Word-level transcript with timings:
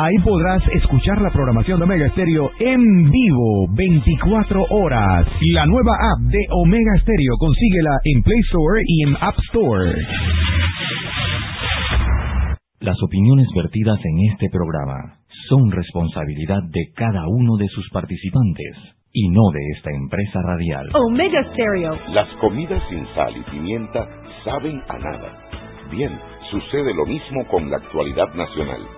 Ahí 0.00 0.14
podrás 0.22 0.62
escuchar 0.74 1.20
la 1.20 1.30
programación 1.30 1.80
de 1.80 1.84
Omega 1.84 2.08
Stereo 2.10 2.52
en 2.60 3.10
vivo 3.10 3.66
24 3.74 4.66
horas. 4.70 5.26
La 5.52 5.66
nueva 5.66 5.90
app 5.90 6.20
de 6.30 6.38
Omega 6.50 6.92
Stereo 7.00 7.34
consíguela 7.36 7.98
en 8.04 8.22
Play 8.22 8.38
Store 8.46 8.80
y 8.86 9.02
en 9.02 9.16
App 9.20 9.34
Store. 9.48 9.90
Las 12.78 12.94
opiniones 13.02 13.48
vertidas 13.56 13.98
en 14.04 14.30
este 14.30 14.48
programa 14.50 15.18
son 15.48 15.68
responsabilidad 15.72 16.62
de 16.70 16.92
cada 16.94 17.26
uno 17.26 17.56
de 17.56 17.66
sus 17.66 17.90
participantes 17.90 18.76
y 19.12 19.28
no 19.30 19.50
de 19.52 19.78
esta 19.78 19.90
empresa 19.90 20.38
radial. 20.46 20.90
Omega 20.94 21.42
Stereo. 21.50 21.98
Las 22.14 22.28
comidas 22.36 22.80
sin 22.88 23.04
sal 23.16 23.34
y 23.36 23.50
pimienta 23.50 24.06
saben 24.44 24.80
a 24.88 24.96
nada. 24.96 25.32
Bien, 25.90 26.12
sucede 26.52 26.94
lo 26.94 27.04
mismo 27.04 27.44
con 27.50 27.68
la 27.68 27.78
actualidad 27.78 28.32
nacional. 28.36 28.97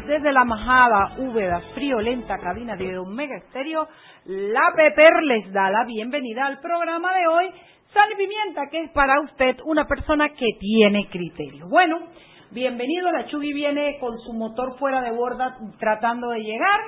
Desde 0.00 0.32
la 0.32 0.44
majada, 0.44 1.16
húmeda, 1.18 1.60
friolenta 1.74 2.38
cabina 2.38 2.76
de 2.76 2.96
Omega 2.96 3.36
Estéreo. 3.36 3.86
La 4.24 4.72
Peper 4.74 5.22
les 5.22 5.52
da 5.52 5.70
la 5.70 5.84
bienvenida 5.84 6.46
al 6.46 6.60
programa 6.60 7.12
de 7.12 7.26
hoy, 7.26 7.50
Sal 7.92 8.10
y 8.12 8.16
Pimienta, 8.16 8.68
que 8.70 8.84
es 8.84 8.90
para 8.92 9.20
usted 9.20 9.56
una 9.66 9.86
persona 9.86 10.30
que 10.30 10.48
tiene 10.58 11.08
criterio. 11.10 11.66
Bueno, 11.68 11.98
bienvenido, 12.52 13.10
la 13.10 13.26
Chugui 13.26 13.52
viene 13.52 13.98
con 14.00 14.18
su 14.20 14.32
motor 14.32 14.78
fuera 14.78 15.02
de 15.02 15.10
borda 15.10 15.58
tratando 15.78 16.30
de 16.30 16.40
llegar. 16.40 16.80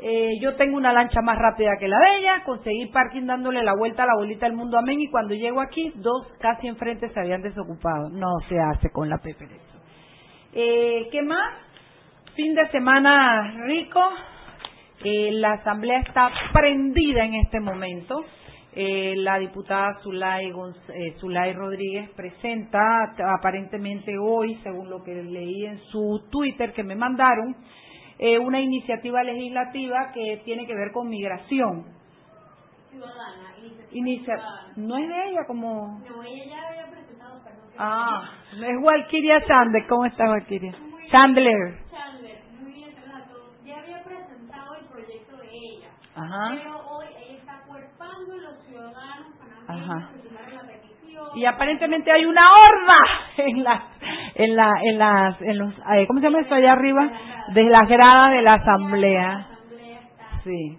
Eh, 0.00 0.32
yo 0.42 0.54
tengo 0.56 0.76
una 0.76 0.92
lancha 0.92 1.22
más 1.22 1.38
rápida 1.38 1.70
que 1.80 1.88
la 1.88 1.96
de 1.98 2.18
ella, 2.18 2.42
conseguí 2.44 2.86
parking 2.86 3.24
dándole 3.24 3.62
la 3.62 3.74
vuelta 3.74 4.02
a 4.02 4.06
la 4.06 4.16
bolita 4.18 4.44
del 4.44 4.54
mundo 4.54 4.76
amén 4.76 5.00
y 5.00 5.08
cuando 5.08 5.34
llego 5.34 5.62
aquí, 5.62 5.92
dos 5.94 6.30
casi 6.40 6.66
enfrente 6.66 7.08
se 7.08 7.20
habían 7.20 7.40
desocupado. 7.40 8.10
No 8.10 8.38
se 8.50 8.60
hace 8.60 8.90
con 8.90 9.08
la 9.08 9.16
Peper 9.16 9.50
eso. 9.50 9.80
Eh, 10.52 11.08
¿Qué 11.10 11.22
más? 11.22 11.73
Fin 12.36 12.54
de 12.54 12.68
semana 12.70 13.52
rico. 13.66 14.00
Eh, 15.04 15.30
la 15.32 15.52
asamblea 15.54 16.00
está 16.00 16.30
prendida 16.52 17.24
en 17.24 17.34
este 17.34 17.60
momento. 17.60 18.24
Eh, 18.76 19.14
la 19.18 19.38
diputada 19.38 19.98
Zulay, 20.02 20.48
eh, 20.48 21.14
Zulay 21.20 21.52
Rodríguez 21.52 22.10
presenta 22.16 22.80
aparentemente 23.38 24.16
hoy, 24.18 24.56
según 24.64 24.90
lo 24.90 25.02
que 25.04 25.14
leí 25.22 25.66
en 25.66 25.78
su 25.92 26.26
Twitter 26.30 26.72
que 26.72 26.82
me 26.82 26.96
mandaron, 26.96 27.54
eh, 28.18 28.36
una 28.38 28.60
iniciativa 28.60 29.22
legislativa 29.22 30.10
que 30.12 30.42
tiene 30.44 30.66
que 30.66 30.74
ver 30.74 30.90
con 30.92 31.08
migración. 31.08 31.84
ciudadana, 32.90 33.56
iniciativa 33.60 33.90
Inicia- 33.92 34.36
ciudadana. 34.36 34.72
no 34.76 34.96
es 34.98 35.08
de 35.08 35.28
ella 35.30 35.40
como... 35.46 35.98
No, 36.08 36.22
ella 36.24 36.44
ya 36.46 36.68
había 36.68 36.90
presentado, 36.90 37.42
perdón. 37.44 37.70
Ah, 37.78 38.30
no 38.58 38.64
es 38.66 38.76
Walkiria 38.82 39.44
Chandler. 39.46 39.86
¿Cómo 39.88 40.04
está 40.06 40.24
Walkiria? 40.30 40.72
Chandler. 41.10 41.78
Chandler, 41.90 42.38
muy 42.60 42.72
bien, 42.72 42.90
relato. 42.96 43.34
Ya 43.64 43.78
había 43.80 44.02
presentado 44.04 44.74
el 44.76 44.86
proyecto 44.86 45.36
de 45.36 45.48
ella. 45.48 45.88
Ajá. 46.16 46.50
Pero 46.56 46.78
hoy 46.90 47.06
ella 47.26 47.38
está 47.38 47.60
cuerpando 47.66 48.32
a 48.32 48.36
los 48.36 48.64
ciudadanos 48.66 49.26
Ajá. 49.68 50.10
y 51.34 51.44
aparentemente 51.44 52.12
hay 52.12 52.24
una 52.26 52.42
horda 52.52 52.94
en 53.38 53.64
las 53.64 53.82
en 54.36 54.56
la 54.56 54.70
en 54.82 54.98
las 54.98 55.42
en 55.42 55.58
los 55.58 55.74
eh, 55.94 56.06
cómo 56.06 56.20
se 56.20 56.26
llama 56.26 56.40
eso 56.40 56.54
allá 56.54 56.72
arriba 56.72 57.10
de 57.54 57.64
las 57.64 57.88
gradas 57.88 58.30
de 58.32 58.42
la 58.42 58.54
asamblea. 58.54 59.46
Sí. 60.44 60.78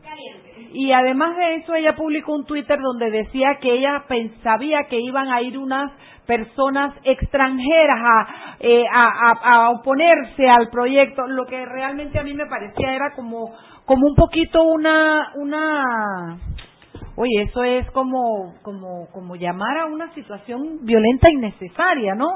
Y 0.73 0.91
además 0.91 1.35
de 1.37 1.55
eso 1.55 1.73
ella 1.73 1.95
publicó 1.95 2.33
un 2.33 2.45
Twitter 2.45 2.77
donde 2.79 3.09
decía 3.09 3.57
que 3.61 3.71
ella 3.73 4.03
pensaba 4.07 4.83
que 4.89 4.99
iban 4.99 5.31
a 5.31 5.41
ir 5.41 5.57
unas 5.57 5.91
personas 6.27 6.93
extranjeras 7.03 7.97
a, 8.03 8.27
eh, 8.59 8.83
a, 8.91 9.05
a- 9.05 9.53
a 9.53 9.69
oponerse 9.69 10.49
al 10.49 10.69
proyecto. 10.69 11.25
Lo 11.27 11.45
que 11.45 11.65
realmente 11.65 12.19
a 12.19 12.23
mí 12.23 12.33
me 12.33 12.45
parecía 12.47 12.93
era 12.93 13.11
como 13.15 13.55
como 13.85 14.07
un 14.07 14.15
poquito 14.15 14.63
una 14.63 15.31
una 15.35 16.37
Oye, 17.17 17.43
eso 17.43 17.63
es 17.63 17.89
como, 17.91 18.55
como, 18.61 19.07
como 19.13 19.37
llamar 19.37 19.77
a 19.77 19.85
una 19.85 20.13
situación 20.13 20.79
violenta 20.81 21.29
innecesaria, 21.31 22.13
¿no? 22.13 22.27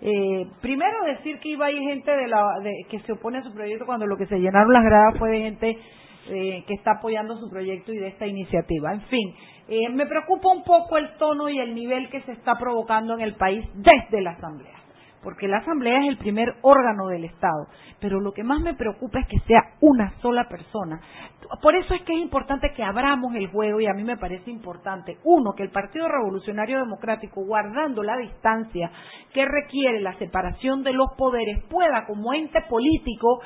Eh, 0.00 0.46
primero 0.62 1.04
decir 1.04 1.38
que 1.38 1.50
iba 1.50 1.66
a 1.66 1.70
ir 1.70 1.80
gente 1.80 2.10
de 2.10 2.28
la, 2.28 2.42
de, 2.62 2.72
que 2.88 2.98
se 3.00 3.12
opone 3.12 3.38
a 3.38 3.42
su 3.42 3.52
proyecto 3.52 3.84
cuando 3.84 4.06
lo 4.06 4.16
que 4.16 4.26
se 4.26 4.38
llenaron 4.38 4.72
las 4.72 4.84
gradas 4.84 5.18
fue 5.18 5.30
de 5.30 5.40
gente 5.42 5.78
eh, 6.28 6.64
que 6.66 6.74
está 6.74 6.92
apoyando 6.98 7.36
su 7.36 7.50
proyecto 7.50 7.92
y 7.92 7.98
de 7.98 8.08
esta 8.08 8.26
iniciativa. 8.26 8.94
En 8.94 9.02
fin, 9.02 9.34
eh, 9.68 9.90
me 9.90 10.06
preocupa 10.06 10.48
un 10.48 10.64
poco 10.64 10.96
el 10.96 11.14
tono 11.18 11.50
y 11.50 11.58
el 11.58 11.74
nivel 11.74 12.08
que 12.08 12.22
se 12.22 12.32
está 12.32 12.54
provocando 12.58 13.14
en 13.14 13.20
el 13.20 13.34
país 13.34 13.64
desde 13.74 14.22
la 14.22 14.30
Asamblea 14.30 14.81
porque 15.22 15.48
la 15.48 15.58
Asamblea 15.58 16.00
es 16.02 16.08
el 16.08 16.18
primer 16.18 16.54
órgano 16.62 17.08
del 17.08 17.24
Estado, 17.24 17.66
pero 18.00 18.20
lo 18.20 18.32
que 18.32 18.42
más 18.42 18.60
me 18.60 18.74
preocupa 18.74 19.20
es 19.20 19.28
que 19.28 19.38
sea 19.46 19.62
una 19.80 20.12
sola 20.20 20.48
persona. 20.48 21.00
Por 21.60 21.76
eso 21.76 21.94
es 21.94 22.02
que 22.02 22.12
es 22.12 22.20
importante 22.20 22.72
que 22.74 22.82
abramos 22.82 23.34
el 23.34 23.48
juego 23.48 23.80
y 23.80 23.86
a 23.86 23.94
mí 23.94 24.04
me 24.04 24.16
parece 24.16 24.50
importante, 24.50 25.18
uno, 25.24 25.52
que 25.56 25.62
el 25.62 25.70
Partido 25.70 26.08
Revolucionario 26.08 26.78
Democrático, 26.78 27.44
guardando 27.44 28.02
la 28.02 28.16
distancia 28.16 28.90
que 29.32 29.44
requiere 29.44 30.00
la 30.00 30.18
separación 30.18 30.82
de 30.82 30.92
los 30.92 31.08
poderes, 31.16 31.64
pueda 31.68 32.04
como 32.06 32.32
ente 32.34 32.60
político 32.68 33.40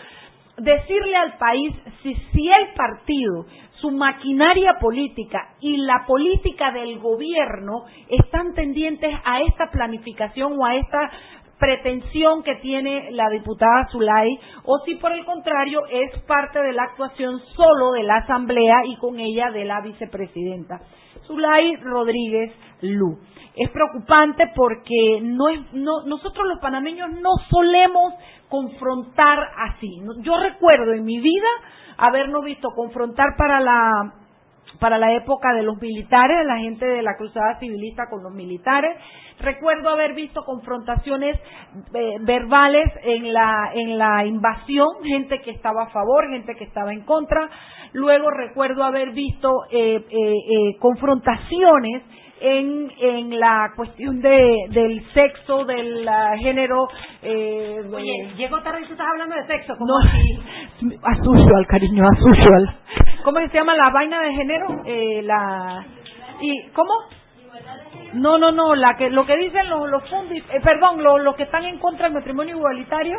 decirle 0.59 1.17
al 1.17 1.37
país 1.37 1.75
si, 2.03 2.15
si 2.33 2.49
el 2.49 2.75
partido, 2.75 3.45
su 3.81 3.91
maquinaria 3.91 4.79
política 4.81 5.55
y 5.61 5.77
la 5.77 6.05
política 6.07 6.73
del 6.73 6.99
gobierno 6.99 7.85
están 8.09 8.55
tendientes 8.55 9.15
a 9.25 9.43
esta 9.43 9.71
planificación 9.71 10.59
o 10.59 10.65
a 10.65 10.77
esta 10.77 11.11
pretensión 11.59 12.43
que 12.43 12.57
tiene 12.57 13.11
la 13.13 13.29
diputada 13.31 13.89
Zulay 13.91 14.39
o 14.65 14.79
si 14.85 14.97
por 14.97 15.13
el 15.13 15.25
contrario 15.25 15.83
es 15.91 16.23
parte 16.25 16.61
de 16.61 16.73
la 16.73 16.85
actuación 16.85 17.41
solo 17.55 17.93
de 17.93 18.03
la 18.03 18.17
Asamblea 18.17 18.85
y 18.87 18.97
con 18.97 19.19
ella 19.19 19.51
de 19.51 19.65
la 19.65 19.81
vicepresidenta. 19.81 20.81
Zulay 21.27 21.77
Rodríguez 21.77 22.53
Lu. 22.83 23.19
Es 23.57 23.71
preocupante 23.71 24.53
porque 24.55 25.21
no 25.23 25.49
es, 25.49 25.61
no, 25.73 26.03
nosotros 26.07 26.47
los 26.47 26.59
panameños 26.61 27.11
no 27.13 27.31
solemos 27.49 28.15
confrontar 28.49 29.39
así. 29.71 30.01
Yo 30.21 30.39
recuerdo 30.39 30.93
en 30.93 31.05
mi 31.05 31.19
vida 31.21 31.49
habernos 31.97 32.45
visto 32.45 32.69
confrontar 32.77 33.29
para 33.39 33.61
la 33.61 34.26
para 34.79 34.99
la 34.99 35.13
época 35.13 35.55
de 35.55 35.63
los 35.63 35.81
militares, 35.81 36.45
la 36.47 36.59
gente 36.59 36.87
de 36.87 37.03
la 37.03 37.17
cruzada 37.17 37.59
civilista 37.59 38.05
con 38.11 38.23
los 38.23 38.33
militares. 38.33 38.97
Recuerdo 39.39 39.91
haber 39.91 40.15
visto 40.15 40.45
confrontaciones 40.45 41.39
eh, 41.95 42.17
verbales 42.21 42.91
en 43.03 43.33
la 43.33 43.71
en 43.75 43.99
la 43.99 44.25
invasión, 44.25 44.89
gente 45.05 45.41
que 45.41 45.51
estaba 45.51 45.85
a 45.85 45.91
favor, 45.91 46.29
gente 46.31 46.55
que 46.55 46.65
estaba 46.65 46.93
en 46.93 47.03
contra. 47.03 47.49
Luego 47.93 48.31
recuerdo 48.31 48.85
haber 48.85 49.13
visto 49.13 49.51
eh, 49.71 49.97
eh, 49.97 50.03
eh, 50.11 50.77
confrontaciones 50.79 52.03
en, 52.41 52.93
en 52.99 53.41
la 53.41 53.73
cuestión 53.77 54.21
de, 54.21 54.67
del 54.71 55.05
sexo, 55.13 55.65
del 55.65 56.07
ah, 56.09 56.35
género. 56.39 56.89
Eh, 57.23 57.81
Oye, 57.93 58.33
llego 58.37 58.61
tarde 58.63 58.81
y 58.83 58.87
tú 58.87 58.93
estás 58.93 59.07
hablando 59.11 59.37
de 59.37 59.47
sexo. 59.47 59.75
¿cómo 59.79 59.87
no, 59.87 60.09
así? 60.09 60.99
as 61.03 61.19
usual, 61.21 61.67
cariño, 61.67 62.05
as 62.05 62.21
usual. 62.21 62.77
¿Cómo 63.25 63.41
se 63.41 63.49
llama 63.49 63.75
la 63.75 63.91
vaina 63.91 64.21
de 64.21 64.35
género? 64.35 64.67
Eh, 64.85 65.23
la 65.23 65.85
y 66.41 66.69
¿cómo? 66.71 66.91
No, 68.13 68.39
no, 68.39 68.53
no, 68.53 68.75
la 68.75 68.97
que 68.97 69.11
lo 69.11 69.27
que 69.27 69.37
dicen 69.37 69.69
los 69.69 69.91
los 69.91 70.09
fundis, 70.09 70.43
eh, 70.53 70.61
perdón, 70.63 71.03
los, 71.03 71.21
los 71.23 71.35
que 71.37 71.45
están 71.45 71.65
en 71.65 71.79
contra 71.79 72.07
del 72.07 72.15
matrimonio 72.15 72.57
igualitario, 72.57 73.19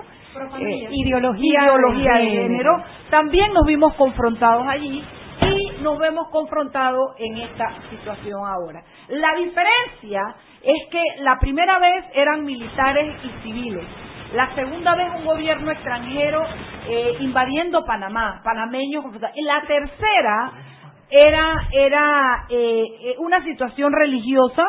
eh, 0.60 0.88
ideología, 0.92 1.64
ideología 1.64 2.14
de 2.14 2.30
género, 2.30 2.84
también 3.10 3.52
nos 3.54 3.66
vimos 3.66 3.94
confrontados 3.96 4.66
allí 4.68 5.04
y 5.42 5.82
nos 5.82 5.98
vemos 6.00 6.30
confrontados 6.30 7.16
en 7.18 7.38
esta 7.38 7.82
situación 7.90 8.42
ahora. 8.46 8.84
La 9.10 9.36
diferencia 9.36 10.36
es 10.62 10.90
que 10.90 11.02
la 11.22 11.38
primera 11.40 11.80
vez 11.80 12.06
eran 12.14 12.44
militares 12.44 13.16
y 13.24 13.44
civiles. 13.44 13.86
La 14.34 14.54
segunda 14.56 14.96
vez 14.96 15.08
un 15.16 15.26
gobierno 15.26 15.72
extranjero 15.72 16.44
eh, 16.88 17.18
invadiendo 17.20 17.86
Panamá, 17.86 18.42
panameños. 18.44 19.06
Y 19.36 19.44
la 19.44 19.62
tercera 19.62 20.52
era, 21.10 21.68
era 21.72 22.46
eh, 22.50 22.84
eh, 23.02 23.16
una 23.20 23.42
situación 23.44 23.94
religiosa 23.94 24.64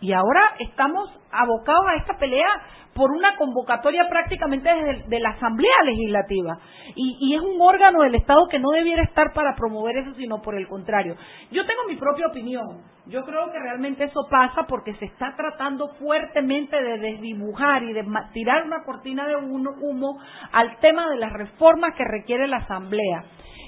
Y 0.00 0.12
ahora 0.12 0.54
estamos 0.58 1.10
abocados 1.32 1.86
a 1.88 1.96
esta 1.96 2.18
pelea 2.18 2.48
por 2.94 3.10
una 3.10 3.36
convocatoria 3.36 4.08
prácticamente 4.08 4.68
desde 4.68 5.08
de 5.08 5.20
la 5.20 5.30
Asamblea 5.30 5.82
Legislativa. 5.84 6.58
Y, 6.94 7.16
y, 7.20 7.34
es 7.34 7.40
un 7.40 7.60
órgano 7.60 8.02
del 8.02 8.14
Estado 8.14 8.46
que 8.48 8.58
no 8.58 8.70
debiera 8.70 9.02
estar 9.02 9.32
para 9.32 9.54
promover 9.56 9.96
eso, 9.98 10.14
sino 10.14 10.40
por 10.40 10.54
el 10.54 10.68
contrario. 10.68 11.16
Yo 11.50 11.66
tengo 11.66 11.82
mi 11.88 11.96
propia 11.96 12.28
opinión. 12.28 12.82
Yo 13.06 13.22
creo 13.24 13.50
que 13.52 13.58
realmente 13.58 14.04
eso 14.04 14.20
pasa 14.30 14.64
porque 14.66 14.94
se 14.94 15.04
está 15.04 15.34
tratando 15.36 15.88
fuertemente 15.98 16.80
de 16.80 16.98
desdibujar 16.98 17.82
y 17.82 17.92
de 17.92 18.04
tirar 18.32 18.64
una 18.64 18.82
cortina 18.84 19.26
de 19.26 19.36
humo 19.36 20.18
al 20.52 20.78
tema 20.78 21.10
de 21.10 21.16
las 21.16 21.32
reformas 21.32 21.94
que 21.96 22.04
requiere 22.04 22.48
la 22.48 22.58
Asamblea. 22.58 23.24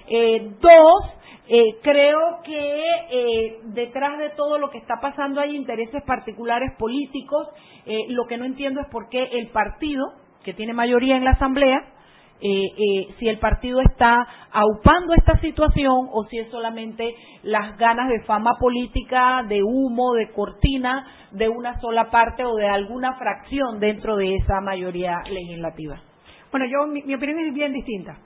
Eh, 0.09 0.53
dos, 0.61 1.05
eh, 1.49 1.79
creo 1.83 2.41
que 2.45 2.83
eh, 3.11 3.59
detrás 3.67 4.19
de 4.19 4.31
todo 4.31 4.59
lo 4.59 4.71
que 4.71 4.79
está 4.79 4.95
pasando 5.01 5.41
hay 5.41 5.55
intereses 5.55 6.03
particulares 6.03 6.73
políticos. 6.79 7.49
Eh, 7.87 8.07
lo 8.09 8.27
que 8.27 8.37
no 8.37 8.45
entiendo 8.45 8.81
es 8.81 8.89
por 8.89 9.09
qué 9.09 9.23
el 9.23 9.49
partido, 9.49 10.05
que 10.45 10.55
tiene 10.55 10.73
mayoría 10.73 11.17
en 11.17 11.25
la 11.25 11.33
Asamblea, 11.33 11.93
si 12.39 13.29
el 13.29 13.39
partido 13.39 13.81
está 13.81 14.15
aupando 14.53 15.15
esta 15.15 15.41
situación 15.41 16.07
o 16.13 16.27
si 16.27 16.39
es 16.39 16.51
solamente 16.51 17.15
las 17.43 17.79
ganas 17.79 18.11
de 18.11 18.23
fama 18.25 18.59
política, 18.61 19.43
de 19.49 19.63
humo, 19.63 20.13
de 20.13 20.31
cortina 20.33 21.07
de 21.31 21.49
una 21.49 21.81
sola 21.81 22.11
parte 22.11 22.45
o 22.45 22.55
de 22.57 22.69
alguna 22.69 23.15
fracción 23.15 23.81
dentro 23.81 24.17
de 24.17 24.35
esa 24.35 24.61
mayoría 24.61 25.23
legislativa. 25.31 26.03
Bueno, 26.51 26.67
yo 26.67 26.87
mi 26.87 27.15
opinión 27.15 27.39
es 27.39 27.55
bien 27.55 27.73
distinta. 27.73 28.19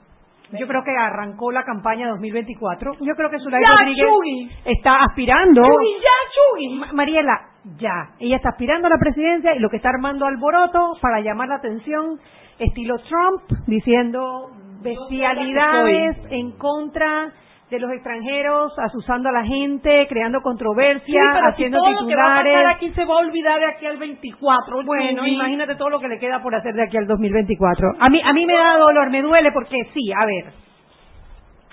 Yo 0.59 0.67
creo 0.67 0.83
que 0.83 0.91
arrancó 0.91 1.51
la 1.51 1.63
campaña 1.63 2.09
2024. 2.09 2.93
Yo 3.01 3.15
creo 3.15 3.29
que 3.29 3.39
Zulay 3.39 3.61
Rodríguez 3.63 4.51
está 4.65 5.03
aspirando. 5.03 5.61
ya, 5.61 6.93
Mariela, 6.93 7.41
ya. 7.77 8.09
Ella 8.19 8.35
está 8.35 8.49
aspirando 8.49 8.87
a 8.87 8.91
la 8.91 8.99
presidencia 8.99 9.55
y 9.55 9.59
lo 9.59 9.69
que 9.69 9.77
está 9.77 9.89
armando 9.89 10.25
alboroto 10.25 10.93
para 11.01 11.21
llamar 11.21 11.49
la 11.49 11.55
atención, 11.55 12.19
estilo 12.59 12.97
Trump, 12.99 13.43
diciendo 13.67 14.49
bestialidades 14.81 16.17
en 16.29 16.51
contra 16.57 17.31
de 17.71 17.79
los 17.79 17.91
extranjeros, 17.93 18.77
asusando 18.77 19.29
a 19.29 19.31
la 19.31 19.45
gente, 19.45 20.05
creando 20.09 20.41
controversia, 20.41 21.21
haciendo 21.49 21.77
todo 21.77 21.99
titulares. 21.99 22.53
Lo 22.53 22.59
que 22.59 22.75
aquí 22.75 22.91
se 22.91 23.05
va 23.05 23.13
a 23.13 23.17
olvidar 23.19 23.59
de 23.59 23.65
aquí 23.65 23.85
al 23.85 23.97
24. 23.97 24.83
Bueno, 24.83 25.25
imagínate 25.25 25.75
todo 25.75 25.89
lo 25.89 26.01
que 26.01 26.09
le 26.09 26.19
queda 26.19 26.41
por 26.41 26.53
hacer 26.53 26.73
de 26.73 26.83
aquí 26.83 26.97
al 26.97 27.07
2024. 27.07 27.93
A 27.97 28.09
mí, 28.09 28.21
a 28.23 28.33
mí 28.33 28.45
me 28.45 28.57
da 28.57 28.77
dolor, 28.77 29.09
me 29.09 29.21
duele 29.21 29.53
porque 29.53 29.77
sí, 29.93 30.11
a 30.11 30.25
ver. 30.25 30.53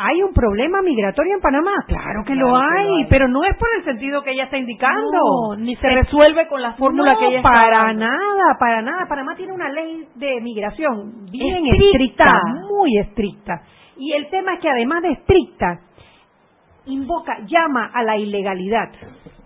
¿Hay 0.01 0.23
un 0.23 0.33
problema 0.33 0.81
migratorio 0.83 1.35
en 1.35 1.41
Panamá? 1.41 1.73
Claro 1.89 2.23
que, 2.25 2.37
lo, 2.37 2.57
hay, 2.57 3.05
pero 3.11 3.27
no 3.27 3.43
es 3.43 3.57
por 3.57 3.69
el 3.77 3.85
sentido 3.85 4.23
que 4.23 4.31
ella 4.31 4.45
está 4.45 4.57
indicando. 4.57 5.11
No, 5.11 5.57
ni 5.57 5.75
se 5.75 5.89
resuelve 5.89 6.47
con 6.47 6.63
la 6.63 6.75
fórmula 6.75 7.17
que 7.19 7.27
ella 7.27 7.39
está 7.39 7.51
para 7.51 7.93
nada, 7.93 8.57
para 8.61 8.83
nada. 8.83 9.09
Panamá 9.09 9.35
tiene 9.35 9.53
una 9.53 9.69
ley 9.69 10.07
de 10.15 10.41
migración 10.41 11.25
bien 11.33 11.67
estricta, 11.67 12.27
muy 12.71 12.99
estricta. 12.99 13.63
Y 13.97 14.13
el 14.13 14.31
tema 14.31 14.55
es 14.55 14.61
que 14.61 14.71
además 14.71 15.03
de 15.03 15.11
estricta, 15.11 15.81
invoca, 16.89 17.39
llama 17.47 17.91
a 17.93 18.03
la 18.03 18.17
ilegalidad. 18.17 18.91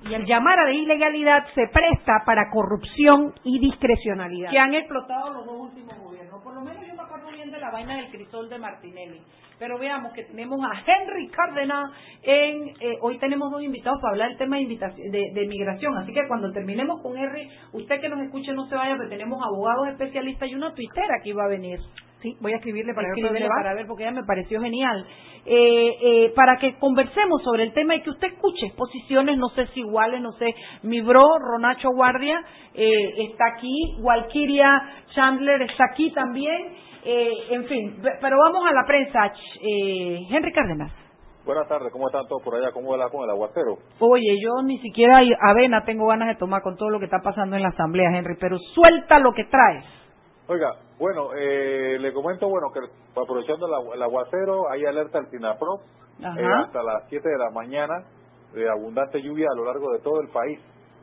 Y 0.09 0.15
el 0.15 0.25
llamar 0.27 0.59
a 0.59 0.65
la 0.65 0.75
ilegalidad 0.75 1.47
se 1.55 1.69
presta 1.69 2.23
para 2.27 2.51
corrupción 2.51 3.35
y 3.45 3.61
discrecionalidad. 3.61 4.51
Que 4.51 4.59
han 4.59 4.75
explotado 4.75 5.33
los 5.33 5.47
dos 5.47 5.61
últimos 5.71 5.97
gobiernos. 5.99 6.43
Por 6.43 6.55
lo 6.55 6.61
menos 6.63 6.85
yo 6.87 6.95
me 6.95 7.03
acuerdo 7.03 7.31
bien 7.31 7.53
de 7.53 7.61
la 7.61 7.71
vaina 7.71 7.97
del 7.97 8.11
crisol 8.11 8.49
de 8.49 8.59
Martinelli. 8.59 9.21
Pero 9.61 9.79
veamos 9.79 10.13
que 10.13 10.25
tenemos 10.25 10.59
a 10.65 10.73
Henry 10.85 11.29
Cárdenas 11.29 11.93
en... 12.23 12.69
Eh, 12.81 12.99
hoy 13.01 13.19
tenemos 13.19 13.53
dos 13.53 13.63
invitados 13.63 14.01
para 14.01 14.13
hablar 14.13 14.31
del 14.31 14.39
tema 14.39 14.57
de, 14.57 15.31
de, 15.33 15.47
migración. 15.47 15.97
Así 15.99 16.13
que 16.13 16.27
cuando 16.27 16.51
terminemos 16.51 17.01
con 17.01 17.17
Henry, 17.17 17.49
usted 17.73 18.01
que 18.01 18.09
nos 18.09 18.21
escuche 18.23 18.53
no 18.53 18.67
se 18.67 18.75
vaya, 18.75 18.97
porque 18.97 19.11
tenemos 19.17 19.41
abogados 19.41 19.89
especialistas 19.89 20.49
y 20.49 20.57
una 20.57 20.75
tuitera 20.75 21.21
que 21.23 21.29
iba 21.29 21.45
a 21.45 21.49
venir. 21.49 21.79
Sí, 22.23 22.37
voy 22.41 22.53
a 22.53 22.57
escribirle 22.57 22.95
para, 22.95 23.09
ver, 23.09 23.49
para 23.49 23.75
ver 23.75 23.87
porque 23.89 24.05
ella 24.05 24.13
me 24.13 24.23
pareció 24.23 24.61
genial. 24.61 25.05
Eh, 25.45 25.97
eh, 26.01 26.33
para 26.37 26.57
que 26.57 26.79
conversemos 26.79 27.43
sobre 27.43 27.65
el 27.65 27.73
tema 27.73 27.97
y 27.97 28.03
que 28.03 28.11
usted 28.11 28.29
escuche 28.29 28.73
posiciones, 28.77 29.37
no 29.39 29.49
sé 29.49 29.67
si 29.75 29.81
iguales, 29.81 30.21
no 30.21 30.31
sé. 30.33 30.55
Mi 30.85 31.01
bro, 31.01 31.27
Ronacho 31.41 31.89
Guardia, 31.91 32.41
eh, 32.75 33.25
está 33.29 33.47
aquí. 33.57 33.97
Walkiria 33.99 35.05
Chandler 35.15 35.63
está 35.63 35.87
aquí 35.91 36.13
también. 36.13 36.77
en 37.05 37.65
fin, 37.65 38.01
pero 38.21 38.37
vamos 38.39 38.65
a 38.65 38.73
la 38.73 38.87
prensa. 38.87 39.33
Henry 39.61 40.53
Cárdenas. 40.53 40.93
Buenas 41.45 41.67
tardes, 41.67 41.91
¿cómo 41.93 42.07
están 42.07 42.29
todos 42.29 42.41
por 42.45 42.55
allá? 42.55 42.71
¿Cómo 42.71 42.97
va 42.97 43.11
con 43.11 43.25
el 43.25 43.31
aguacero? 43.31 43.79
Oye, 43.99 44.39
yo 44.41 44.63
ni 44.63 44.79
siquiera 44.79 45.21
avena 45.41 45.83
tengo 45.85 46.07
ganas 46.07 46.29
de 46.29 46.37
tomar 46.37 46.63
con 46.63 46.77
todo 46.77 46.89
lo 46.89 47.01
que 47.01 47.07
está 47.07 47.19
pasando 47.21 47.57
en 47.57 47.63
la 47.63 47.71
asamblea, 47.71 48.17
Henry, 48.17 48.37
pero 48.39 48.59
suelta 48.59 49.19
lo 49.19 49.33
que 49.33 49.43
traes. 49.47 50.02
Oiga, 50.49 50.77
bueno, 50.99 51.31
eh, 51.37 51.99
le 52.01 52.13
comento, 52.13 52.49
bueno, 52.49 52.69
que 52.73 52.81
aprovechando 53.21 53.67
el 53.95 54.03
aguacero, 54.03 54.69
hay 54.71 54.85
alerta 54.85 55.19
al 55.19 55.31
SINAPRO 55.31 55.81
eh, 56.21 56.45
hasta 56.65 56.83
las 56.83 57.09
7 57.09 57.29
de 57.29 57.39
la 57.39 57.51
mañana 57.51 58.05
de 58.53 58.69
abundante 58.69 59.23
lluvia 59.23 59.47
a 59.53 59.57
lo 59.57 59.65
largo 59.65 59.93
de 59.93 60.01
todo 60.01 60.21
el 60.21 60.29
país, 60.29 60.59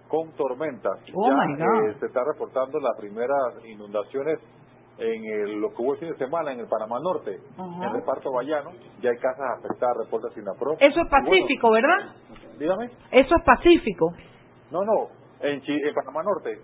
con 0.07 0.31
tormentas. 0.33 0.99
Oh 1.13 1.29
ya 1.57 1.89
eh, 1.89 1.95
se 1.99 2.07
está 2.07 2.23
reportando 2.23 2.79
las 2.79 2.97
primeras 2.97 3.63
inundaciones 3.65 4.39
en 4.97 5.23
el, 5.23 5.61
lo 5.61 5.69
que 5.69 5.81
hubo 5.81 5.93
el 5.93 5.99
fin 5.99 6.09
de 6.09 6.17
semana 6.17 6.51
en 6.51 6.59
el 6.59 6.67
Panamá 6.67 6.99
Norte, 6.99 7.39
en 7.57 7.83
el 7.83 7.93
reparto 7.93 8.31
Bayano, 8.33 8.71
ya 9.01 9.11
hay 9.11 9.17
casas 9.17 9.57
afectadas, 9.57 9.95
reporta 10.03 10.29
SINAPRO. 10.31 10.73
Eso 10.79 11.01
es 11.01 11.07
pacífico, 11.09 11.71
¿verdad? 11.71 12.15
Dígame. 12.59 12.89
Eso 13.11 13.35
es 13.35 13.43
pacífico. 13.45 14.11
No, 14.71 14.83
no, 14.83 15.07
en, 15.39 15.61
en 15.65 15.93
Panamá 15.95 16.23
Norte 16.23 16.59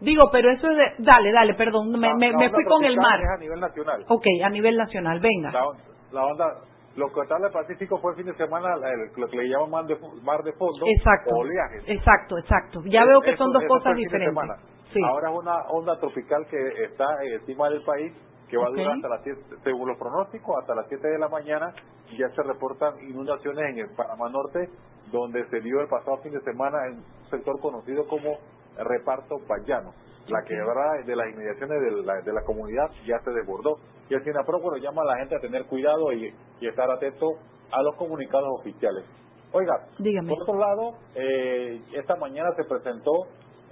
Digo, 0.00 0.24
pero 0.32 0.50
eso 0.50 0.68
es 0.70 0.76
de... 0.76 1.04
Dale, 1.04 1.30
dale, 1.32 1.54
perdón, 1.54 1.90
me, 1.90 2.14
me, 2.14 2.50
fui 2.50 2.64
con 2.64 2.84
el 2.84 2.96
mar. 2.96 3.20
a 3.22 3.38
nivel 3.38 3.60
nacional. 3.60 4.04
Ok, 4.08 4.24
a 4.44 4.48
nivel 4.48 4.76
nacional, 4.76 5.20
venga. 5.20 5.52
La, 6.12 6.24
onda, 6.24 6.46
lo 6.96 7.12
que 7.12 7.20
está 7.20 7.36
en 7.36 7.44
el 7.44 7.52
Pacífico 7.52 7.98
fue 7.98 8.12
el 8.12 8.16
fin 8.16 8.26
de 8.26 8.34
semana 8.34 8.76
lo 8.76 9.28
que 9.28 9.36
le 9.36 9.48
llaman 9.48 9.70
mar 9.70 9.86
de, 9.86 9.96
mar 10.22 10.42
de 10.42 10.52
fondo 10.54 10.86
exacto, 10.86 11.36
oleaje. 11.36 11.80
Exacto, 11.86 12.38
exacto. 12.38 12.80
Ya 12.86 13.04
veo 13.04 13.20
que 13.20 13.36
son 13.36 13.52
dos 13.52 13.62
cosas 13.68 13.94
diferentes. 13.94 14.42
Sí. 14.92 15.00
Ahora 15.04 15.30
es 15.30 15.38
una 15.38 15.56
onda 15.68 15.98
tropical 16.00 16.46
que 16.50 16.84
está 16.84 17.06
encima 17.22 17.68
del 17.68 17.82
país 17.82 18.12
que 18.48 18.56
va 18.56 18.66
a 18.66 18.70
durar 18.70 18.96
hasta 18.96 19.08
las 19.08 19.22
7, 19.22 19.40
según 19.62 19.88
los 19.88 19.98
pronósticos, 19.98 20.56
hasta 20.60 20.74
las 20.74 20.88
7 20.88 21.06
de 21.06 21.18
la 21.18 21.28
mañana 21.28 21.72
ya 22.18 22.28
se 22.30 22.42
reportan 22.42 22.98
inundaciones 23.08 23.64
en 23.70 23.78
el 23.78 23.90
Panamá 23.94 24.28
Norte, 24.28 24.68
donde 25.12 25.46
se 25.48 25.60
dio 25.60 25.80
el 25.80 25.88
pasado 25.88 26.18
fin 26.18 26.32
de 26.32 26.40
semana 26.40 26.78
en 26.88 26.98
un 26.98 27.30
sector 27.30 27.60
conocido 27.60 28.06
como 28.08 28.38
reparto 28.76 29.36
payano. 29.46 29.92
La 30.28 30.42
quebrada 30.44 31.02
de 31.04 31.16
las 31.16 31.28
inmediaciones 31.32 31.80
de 31.80 32.02
la, 32.02 32.20
de 32.20 32.32
la 32.32 32.42
comunidad 32.42 32.90
ya 33.06 33.18
se 33.24 33.30
desbordó. 33.30 33.76
Y 34.08 34.14
el 34.14 34.24
SINAPRO 34.24 34.60
bueno, 34.60 34.76
llama 34.76 35.02
a 35.02 35.06
la 35.06 35.16
gente 35.18 35.36
a 35.36 35.40
tener 35.40 35.66
cuidado 35.66 36.12
y, 36.12 36.32
estar 36.60 36.90
atento 36.90 37.26
a 37.72 37.82
los 37.82 37.96
comunicados 37.96 38.48
oficiales. 38.60 39.04
Oiga, 39.52 39.86
por 40.28 40.42
otro 40.42 40.58
lado, 40.58 40.92
eh, 41.14 41.80
esta 41.94 42.16
mañana 42.16 42.50
se 42.54 42.64
presentó 42.64 43.12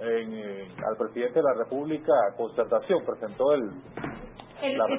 al 0.01 0.97
presidente 0.97 1.39
de 1.39 1.43
la 1.43 1.53
República 1.53 2.13
concertación, 2.37 3.03
presentó 3.05 3.53
el, 3.53 3.69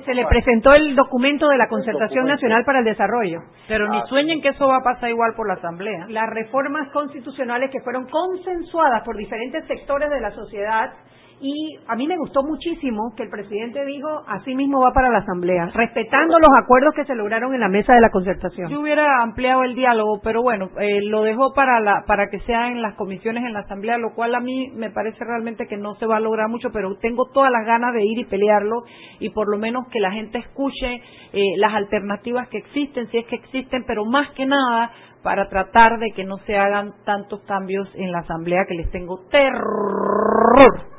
se 0.05 0.15
le 0.15 0.27
presentó 0.27 0.75
el 0.75 0.95
documento 0.95 1.49
de 1.49 1.59
la 1.59 1.69
Concertación 1.69 2.27
Nacional 2.27 2.65
para 2.65 2.81
el 2.81 2.85
Desarrollo. 2.85 3.41
Pero 3.69 3.89
ni 3.89 4.01
sueñen 4.09 4.41
que 4.41 4.49
eso 4.49 4.67
va 4.67 4.77
a 4.77 4.83
pasar 4.83 5.11
igual 5.11 5.35
por 5.35 5.49
la 5.49 5.55
Asamblea. 5.55 6.07
Las 6.09 6.29
reformas 6.31 6.89
constitucionales 6.93 7.71
que 7.71 7.81
fueron 7.81 8.07
consensuadas 8.09 9.03
por 9.05 9.17
diferentes 9.17 9.67
sectores 9.67 10.11
de 10.11 10.21
la 10.21 10.31
sociedad 10.31 10.93
y 11.41 11.79
a 11.89 11.97
mí 11.97 12.07
me 12.07 12.19
gustó 12.19 12.43
muchísimo 12.43 13.15
que 13.17 13.23
el 13.23 13.31
presidente 13.31 13.85
dijo, 13.87 14.09
así 14.29 14.55
mismo 14.55 14.81
va 14.81 14.93
para 14.93 15.09
la 15.09 15.19
Asamblea, 15.19 15.71
respetando 15.73 16.39
los 16.39 16.51
acuerdos 16.63 16.93
que 16.95 17.07
se 17.07 17.15
lograron 17.15 17.55
en 17.55 17.61
la 17.61 17.69
mesa 17.69 17.95
de 17.95 18.01
la 18.01 18.11
concertación. 18.11 18.71
Yo 18.71 18.81
hubiera 18.81 19.23
ampliado 19.23 19.63
el 19.65 19.75
diálogo, 19.75 20.21
pero 20.23 20.43
bueno, 20.43 20.69
eh, 20.79 21.01
lo 21.03 21.23
dejó 21.23 21.55
para, 21.55 21.81
la, 21.81 22.05
para 22.07 22.29
que 22.29 22.41
sea 22.41 22.69
en 22.69 22.83
las 22.83 22.95
comisiones 22.95 23.45
en 23.45 23.55
la 23.55 23.61
Asamblea, 23.61 23.97
lo 23.97 24.13
cual 24.15 24.35
a 24.35 24.41
mí 24.41 24.71
me 24.75 24.91
parece 24.91 25.25
realmente 25.25 25.67
que 25.67 25.79
no 25.79 25.95
se 25.95 26.07
va 26.07 26.19
a 26.19 26.21
lograr 26.21 26.49
mucho, 26.49 26.69
pero 26.73 26.95
tengo 26.97 27.25
todas 27.33 27.51
las 27.51 27.65
ganas 27.67 27.95
de 27.95 28.05
ir 28.05 28.19
y 28.19 28.25
pelearlo 28.25 28.83
y 29.19 29.31
por 29.31 29.51
lo 29.51 29.57
menos 29.57 29.89
que 29.89 30.01
la 30.01 30.13
gente 30.13 30.39
escuche 30.39 31.03
eh, 31.33 31.57
las 31.57 31.73
alternativas 31.73 32.49
que 32.49 32.59
existen, 32.59 33.09
si 33.09 33.17
es 33.17 33.27
que 33.27 33.37
existen, 33.37 33.85
pero 33.87 34.05
más 34.05 34.31
que 34.33 34.45
nada 34.45 34.91
para 35.23 35.49
tratar 35.49 35.99
de 35.99 36.11
que 36.13 36.25
no 36.25 36.37
se 36.39 36.57
hagan 36.57 36.93
tantos 37.05 37.43
cambios 37.45 37.89
en 37.95 38.13
la 38.13 38.21
Asamblea 38.21 38.65
que 38.69 38.75
les 38.75 38.91
tengo 38.91 39.21
terror. 39.31 40.90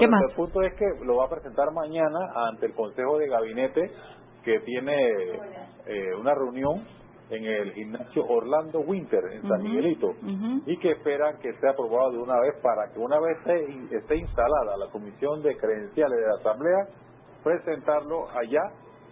El 0.00 0.34
punto 0.34 0.62
es 0.62 0.74
que 0.74 0.86
lo 1.04 1.16
va 1.16 1.26
a 1.26 1.28
presentar 1.28 1.72
mañana 1.72 2.18
ante 2.34 2.66
el 2.66 2.74
Consejo 2.74 3.18
de 3.18 3.28
Gabinete 3.28 3.90
que 4.44 4.60
tiene 4.60 5.12
eh, 5.86 6.14
una 6.18 6.34
reunión 6.34 6.84
en 7.30 7.44
el 7.44 7.72
gimnasio 7.72 8.24
Orlando 8.26 8.80
Winter 8.80 9.20
en 9.32 9.42
San 9.42 9.62
Miguelito 9.62 10.14
y 10.66 10.78
que 10.78 10.92
esperan 10.92 11.38
que 11.38 11.52
sea 11.54 11.70
aprobado 11.70 12.12
de 12.12 12.18
una 12.18 12.40
vez 12.40 12.54
para 12.62 12.90
que 12.92 12.98
una 12.98 13.18
vez 13.20 13.36
esté, 13.90 14.16
instalada 14.16 14.76
la 14.78 14.90
comisión 14.90 15.42
de 15.42 15.56
credenciales 15.56 16.18
de 16.18 16.26
la 16.26 16.34
Asamblea 16.40 16.88
presentarlo 17.44 18.28
allá 18.30 18.62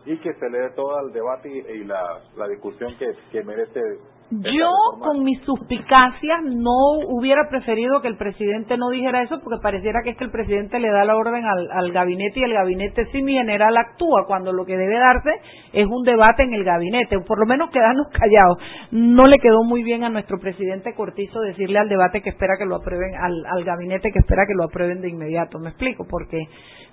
y 0.07 0.19
que 0.21 0.33
se 0.35 0.49
le 0.49 0.59
dé 0.59 0.71
todo 0.71 0.99
el 1.01 1.13
debate 1.13 1.49
y, 1.49 1.85
la, 1.85 2.49
discusión 2.49 2.97
que, 2.97 3.43
merece 3.45 3.81
Yo, 4.29 4.71
con 4.99 5.23
mis 5.23 5.41
suspicacias, 5.43 6.43
no 6.43 6.99
hubiera 7.07 7.49
preferido 7.49 8.03
que 8.03 8.09
el 8.09 8.17
presidente 8.17 8.77
no 8.77 8.91
dijera 8.91 9.23
eso 9.23 9.39
porque 9.41 9.63
pareciera 9.63 10.01
que 10.03 10.11
es 10.11 10.17
que 10.17 10.25
el 10.25 10.33
presidente 10.33 10.81
le 10.81 10.91
da 10.91 11.05
la 11.05 11.15
orden 11.15 11.45
al, 11.45 11.71
al 11.71 11.93
gabinete 11.93 12.41
y 12.41 12.43
el 12.43 12.53
gabinete 12.53 13.07
sí 13.13 13.23
mi 13.23 13.35
general 13.35 13.77
actúa 13.77 14.27
cuando 14.27 14.53
lo 14.53 14.65
que 14.65 14.77
debe 14.77 14.99
darse 14.99 15.31
es 15.73 15.87
un 15.87 16.03
debate 16.03 16.43
en 16.43 16.55
el 16.55 16.65
gabinete, 16.65 17.17
o 17.17 17.25
por 17.25 17.39
lo 17.39 17.47
menos 17.47 17.71
quedarnos 17.71 18.09
callados. 18.13 18.59
No 18.91 19.29
le 19.29 19.39
quedó 19.39 19.63
muy 19.63 19.85
bien 19.85 20.03
a 20.03 20.09
nuestro 20.09 20.39
presidente 20.41 20.95
Cortizo 20.95 21.41
decirle 21.43 21.79
al 21.79 21.89
debate 21.89 22.21
que 22.21 22.31
espera 22.31 22.55
que 22.59 22.67
lo 22.67 22.77
aprueben, 22.77 23.15
al, 23.15 23.47
al 23.47 23.63
gabinete 23.63 24.11
que 24.11 24.19
espera 24.19 24.43
que 24.49 24.55
lo 24.55 24.65
aprueben 24.65 25.03
de 25.03 25.09
inmediato. 25.09 25.61
¿Me 25.61 25.69
explico? 25.69 26.05
Porque 26.11 26.49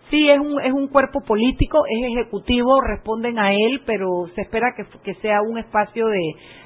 Sí, 0.10 0.30
es 0.30 0.40
un, 0.40 0.62
es 0.62 0.72
un 0.74 0.88
cuerpo 0.90 1.22
político, 1.22 1.84
es 1.88 2.12
ejecutivo, 2.12 2.82
responden 2.82 3.40
a 3.40 3.52
él, 3.54 3.82
pero 3.86 4.08
se 4.36 4.42
espera 4.42 4.74
que, 4.76 4.86
que 5.00 5.16
sea 5.22 5.42
un 5.42 5.58
espacio 5.58 6.08
de, 6.08 6.22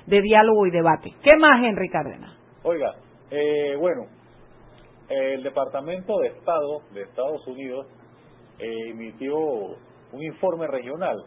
de, 0.07 0.21
diálogo 0.21 0.65
y 0.65 0.71
debate. 0.71 1.13
¿Qué 1.23 1.35
más, 1.37 1.63
Henry 1.63 1.89
Cárdenas? 1.89 2.35
Oiga, 2.63 2.95
eh, 3.31 3.75
bueno, 3.79 4.07
el 5.09 5.43
Departamento 5.43 6.17
de 6.19 6.27
Estado 6.29 6.81
de 6.93 7.03
Estados 7.03 7.45
Unidos 7.47 7.87
eh, 8.59 8.89
emitió 8.89 9.37
un 9.37 10.23
informe 10.23 10.67
regional 10.67 11.17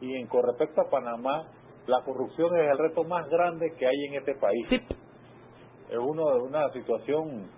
y 0.00 0.16
en 0.16 0.26
con 0.26 0.42
respecto 0.44 0.80
a 0.80 0.90
Panamá, 0.90 1.46
la 1.86 2.02
corrupción 2.04 2.54
es 2.56 2.70
el 2.70 2.78
reto 2.78 3.04
más 3.04 3.28
grande 3.28 3.72
que 3.78 3.86
hay 3.86 3.96
en 4.08 4.14
este 4.14 4.34
país. 4.34 4.66
Es 4.70 5.98
uno, 5.98 6.24
una 6.44 6.68
situación 6.72 7.48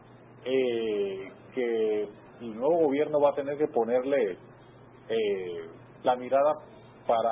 eh, 0.44 1.28
que 1.54 2.08
el 2.40 2.56
nuevo 2.56 2.84
gobierno 2.84 3.20
va 3.20 3.30
a 3.30 3.34
tener 3.34 3.58
que 3.58 3.68
ponerle 3.68 4.38
eh, 5.08 5.68
la 6.02 6.16
mirada 6.16 6.54
para 7.06 7.30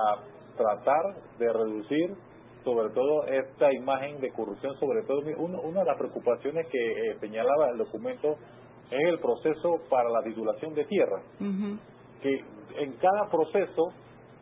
tratar 0.56 1.02
de 1.38 1.52
reducir 1.52 2.16
sobre 2.64 2.90
todo 2.90 3.24
esta 3.26 3.72
imagen 3.72 4.20
de 4.20 4.30
corrupción, 4.32 4.74
sobre 4.78 5.02
todo 5.04 5.20
una 5.38 5.80
de 5.80 5.86
las 5.86 5.96
preocupaciones 5.96 6.66
que 6.66 6.78
eh, 6.78 7.16
señalaba 7.20 7.70
el 7.70 7.78
documento 7.78 8.36
es 8.90 9.08
el 9.08 9.18
proceso 9.20 9.80
para 9.88 10.10
la 10.10 10.22
titulación 10.22 10.74
de 10.74 10.84
tierra, 10.84 11.22
que 12.22 12.44
en 12.78 12.92
cada 12.94 13.30
proceso 13.30 13.92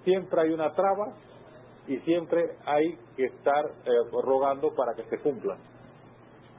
siempre 0.04 0.40
hay 0.40 0.50
una 0.50 0.72
traba 0.72 1.14
y 1.88 1.98
siempre 1.98 2.42
hay 2.64 2.96
que 3.16 3.26
estar 3.26 3.64
eh, 3.84 3.90
rogando 4.24 4.74
para 4.74 4.94
que 4.94 5.04
se 5.04 5.18
cumpla. 5.22 5.56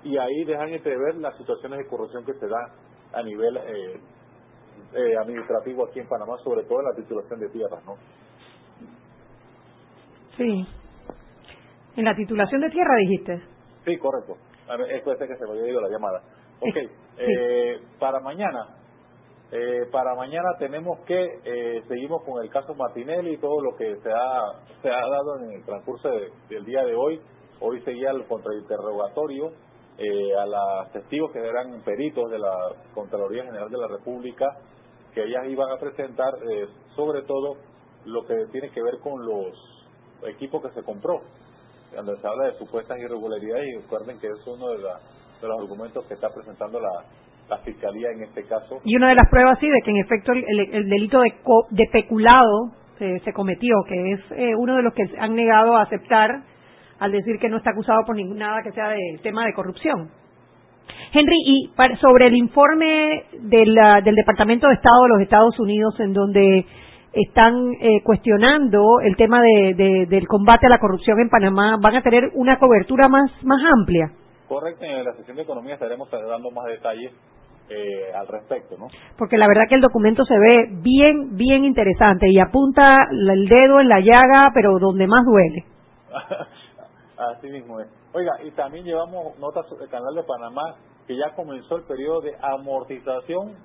Y 0.04 0.18
ahí 0.18 0.44
dejan 0.46 0.70
entrever 0.70 1.16
las 1.16 1.36
situaciones 1.38 1.80
de 1.80 1.88
corrupción 1.88 2.26
que 2.26 2.34
se 2.34 2.48
da 2.48 2.74
a 3.18 3.24
nivel 3.24 3.58
eh, 3.58 4.00
eh, 4.94 5.18
administrativo 5.18 5.86
aquí 5.86 6.00
en 6.00 6.08
Panamá, 6.08 6.38
sobre 6.44 6.64
todo 6.64 6.80
en 6.80 6.86
la 6.86 6.96
titulación 6.96 7.40
de 7.40 7.50
tierras, 7.50 7.84
¿no? 7.86 7.96
Sí. 10.38 10.68
¿En 11.96 12.06
la 12.06 12.16
titulación 12.16 12.62
de 12.62 12.70
tierra 12.70 12.96
dijiste? 13.00 13.42
Sí, 13.86 13.98
correcto. 13.98 14.38
Esto 14.90 15.12
es 15.14 15.18
que 15.18 15.36
se 15.36 15.46
me 15.46 15.52
había 15.52 15.72
ido 15.72 15.82
la 15.82 15.90
llamada. 15.90 16.22
Ok, 16.60 16.78
eh, 17.18 17.80
para 18.00 18.20
mañana, 18.20 18.76
eh, 19.52 19.88
para 19.92 20.14
mañana 20.14 20.50
tenemos 20.60 21.00
que, 21.06 21.24
eh, 21.44 21.82
seguimos 21.88 22.24
con 22.24 22.44
el 22.44 22.50
caso 22.52 22.76
Martinelli 22.76 23.34
y 23.34 23.38
todo 23.38 23.62
lo 23.62 23.76
que 23.78 23.96
se 23.96 24.12
ha, 24.12 24.42
se 24.82 24.90
ha 24.90 25.08
dado 25.08 25.40
en 25.40 25.54
el 25.54 25.66
transcurso 25.66 26.10
del 26.50 26.66
día 26.66 26.84
de 26.84 26.96
hoy. 26.96 27.20
Hoy 27.60 27.82
seguía 27.82 28.12
el 28.12 28.28
contrainterrogatorio 28.28 29.54
eh, 29.98 30.36
a 30.40 30.46
los 30.46 30.92
testigos 30.92 31.32
que 31.32 31.40
eran 31.40 31.82
peritos 31.84 32.30
de 32.30 32.40
la 32.40 32.54
Contraloría 32.94 33.46
General 33.46 33.70
de 33.70 33.78
la 33.78 33.88
República, 33.88 34.46
que 35.14 35.24
ellas 35.24 35.46
iban 35.50 35.72
a 35.72 35.80
presentar 35.80 36.34
eh, 36.50 36.68
sobre 36.96 37.24
todo 37.24 37.58
lo 38.06 38.26
que 38.26 38.36
tiene 38.52 38.70
que 38.70 38.82
ver 38.82 39.00
con 39.02 39.26
los 39.26 39.54
equipos 40.28 40.62
que 40.62 40.70
se 40.72 40.84
compró, 40.84 41.22
cuando 41.94 42.16
se 42.16 42.28
habla 42.28 42.48
de 42.48 42.58
supuestas 42.60 42.98
irregularidades 43.00 43.68
y 43.68 43.82
recuerden 43.82 44.20
que 44.20 44.28
es 44.28 44.48
uno 44.48 44.70
de, 44.70 44.78
de 44.78 45.48
los 45.48 45.60
argumentos 45.60 46.06
que 46.06 46.14
está 46.14 46.30
presentando 46.30 46.80
la, 46.80 47.04
la 47.50 47.58
Fiscalía 47.60 48.12
en 48.12 48.24
este 48.24 48.44
caso. 48.44 48.80
Y 48.84 48.96
una 48.96 49.10
de 49.10 49.16
las 49.16 49.30
pruebas, 49.30 49.58
sí, 49.60 49.70
de 49.70 49.82
que 49.82 49.92
en 49.92 49.98
efecto 49.98 50.32
el, 50.32 50.90
delito 50.90 51.22
de, 51.22 51.34
de 51.72 51.90
peculado 51.92 52.72
se 52.98 53.32
cometió, 53.34 53.76
que 53.88 54.12
es 54.14 54.20
eh, 54.32 54.56
uno 54.56 54.76
de 54.76 54.82
los 54.82 54.94
que 54.94 55.04
han 55.20 55.36
negado 55.36 55.76
a 55.76 55.84
aceptar 55.84 56.42
al 57.00 57.12
decir 57.12 57.40
que 57.40 57.50
no 57.50 57.58
está 57.58 57.72
acusado 57.72 58.04
por 58.06 58.16
nada 58.18 58.62
que 58.64 58.72
sea 58.72 58.90
del 58.90 59.22
tema 59.22 59.46
de 59.46 59.54
corrupción. 59.54 60.10
Henry, 61.14 61.38
y 61.46 61.72
sobre 62.00 62.28
el 62.28 62.36
informe 62.36 63.24
del, 63.40 63.76
del 64.04 64.16
Departamento 64.16 64.68
de 64.68 64.74
Estado 64.74 65.04
de 65.04 65.10
los 65.10 65.22
Estados 65.22 65.60
Unidos, 65.60 66.00
en 66.00 66.14
donde 66.14 66.66
están 67.14 67.74
eh, 67.80 68.02
cuestionando 68.04 69.00
el 69.04 69.16
tema 69.16 69.42
de, 69.42 70.06
del 70.08 70.28
combate 70.28 70.68
a 70.68 70.70
la 70.70 70.80
corrupción 70.80 71.20
en 71.20 71.30
Panamá, 71.30 71.78
van 71.82 71.96
a 71.96 72.02
tener 72.02 72.32
una 72.34 72.60
cobertura 72.60 73.08
más, 73.10 73.32
más 73.44 73.62
amplia. 73.80 74.12
Correcto, 74.48 74.86
en 74.86 75.04
la 75.04 75.14
sesión 75.14 75.36
de 75.36 75.44
economía 75.44 75.74
estaremos 75.74 76.10
dando 76.10 76.52
más 76.52 76.66
detalles 76.66 77.12
eh, 77.70 78.14
al 78.16 78.28
respecto, 78.28 78.78
¿no? 78.78 78.88
Porque 79.18 79.38
la 79.38 79.48
verdad 79.48 79.64
que 79.68 79.76
el 79.76 79.82
documento 79.82 80.24
se 80.24 80.38
ve 80.38 80.70
bien, 80.82 81.36
bien 81.36 81.66
interesante 81.66 82.28
y 82.30 82.40
apunta 82.40 83.08
el 83.12 83.48
dedo 83.48 83.82
en 83.82 83.90
la 83.90 84.00
llaga, 84.00 84.52
pero 84.54 84.80
donde 84.80 85.08
más 85.08 85.26
duele. 85.26 85.66
Así 87.18 87.48
mismo 87.48 87.80
es. 87.80 87.88
Oiga, 88.14 88.32
y 88.44 88.52
también 88.52 88.86
llevamos 88.86 89.38
notas 89.40 89.66
del 89.80 89.90
Canal 89.90 90.14
de 90.16 90.24
Panamá 90.24 90.76
que 91.08 91.16
ya 91.16 91.34
comenzó 91.36 91.78
el 91.78 91.84
periodo 91.84 92.22
de 92.22 92.36
amortización 92.42 93.56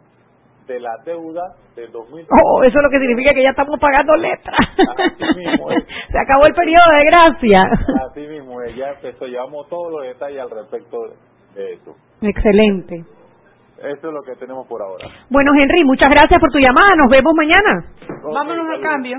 de 0.67 0.81
la 0.81 0.97
deuda 1.05 1.43
del 1.75 1.91
2000. 1.91 2.27
Oh, 2.31 2.63
eso 2.63 2.79
es 2.79 2.83
lo 2.83 2.91
que 2.91 3.01
significa 3.01 3.35
que 3.35 3.43
ya 3.43 3.51
estamos 3.51 3.79
pagando 3.81 4.15
letras. 4.17 4.57
Así 4.79 5.39
mismo 5.39 5.71
es. 5.73 5.85
Se 6.11 6.19
acabó 6.19 6.47
el 6.47 6.55
periodo 6.55 6.85
de 6.97 7.05
gracia. 7.05 7.63
Así 8.09 8.21
mismo 8.21 8.63
es, 8.63 8.77
ya 8.77 8.91
empezó, 8.91 9.27
llevamos 9.27 9.69
todos 9.69 9.93
los 9.93 10.03
detalles 10.03 10.41
al 10.41 10.51
respecto 10.51 10.99
de 11.55 11.73
eso. 11.75 11.95
Excelente. 12.23 13.05
Eso 13.79 14.09
es 14.09 14.15
lo 14.15 14.23
que 14.23 14.37
tenemos 14.37 14.67
por 14.69 14.81
ahora. 14.81 15.09
Bueno, 15.29 15.51
Henry, 15.59 15.83
muchas 15.85 16.09
gracias 16.09 16.41
por 16.41 16.51
tu 16.51 16.59
llamada. 16.59 16.95
Nos 16.97 17.11
vemos 17.11 17.35
mañana. 17.35 17.85
Vámonos 18.33 18.69
al 18.69 18.81
cambio. 18.81 19.19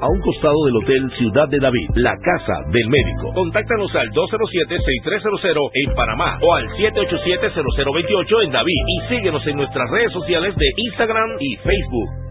a 0.00 0.08
un 0.08 0.20
costado 0.20 0.56
del 0.64 0.76
Hotel 0.76 1.10
Ciudad 1.18 1.48
de 1.48 1.58
David, 1.58 1.88
la 1.94 2.16
casa 2.16 2.56
del 2.72 2.88
médico. 2.88 3.32
Contáctanos 3.34 3.94
al 3.94 4.08
207-6300 4.10 5.70
en 5.74 5.94
Panamá 5.94 6.38
o 6.40 6.54
al 6.54 6.68
787-0028 6.70 8.44
en 8.44 8.52
David 8.52 8.82
y 8.86 9.14
síguenos 9.14 9.46
en 9.46 9.56
nuestras 9.56 9.90
redes 9.90 10.12
sociales 10.12 10.56
de 10.56 10.66
Instagram 10.76 11.36
y 11.40 11.56
Facebook. 11.56 12.30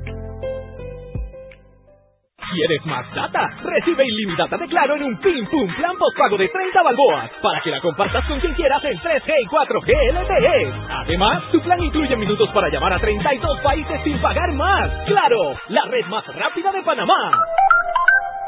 ¿Quieres 2.51 2.83
más 2.85 3.05
data? 3.13 3.47
Recibe 3.63 4.03
ilimitada 4.05 4.57
de 4.57 4.67
Claro 4.67 4.95
en 4.95 5.03
un 5.03 5.17
Pim 5.19 5.45
Pum 5.47 5.71
Plan 5.75 5.95
postpago 5.97 6.37
de 6.37 6.49
30 6.49 6.81
balboas 6.81 7.29
para 7.43 7.61
que 7.61 7.69
la 7.69 7.79
compartas 7.79 8.25
con 8.27 8.39
quien 8.39 8.53
quieras 8.55 8.83
en 8.85 8.97
3G 8.97 9.33
y 9.43 9.45
4G 9.45 9.91
LTE. 10.13 10.73
Además, 10.89 11.43
tu 11.51 11.61
plan 11.61 11.81
incluye 11.83 12.15
minutos 12.15 12.49
para 12.49 12.69
llamar 12.69 12.93
a 12.93 12.99
32 12.99 13.59
países 13.61 14.01
sin 14.03 14.19
pagar 14.19 14.51
más. 14.53 14.89
¡Claro! 15.05 15.55
La 15.69 15.85
red 15.85 16.05
más 16.07 16.25
rápida 16.25 16.71
de 16.71 16.81
Panamá. 16.81 17.31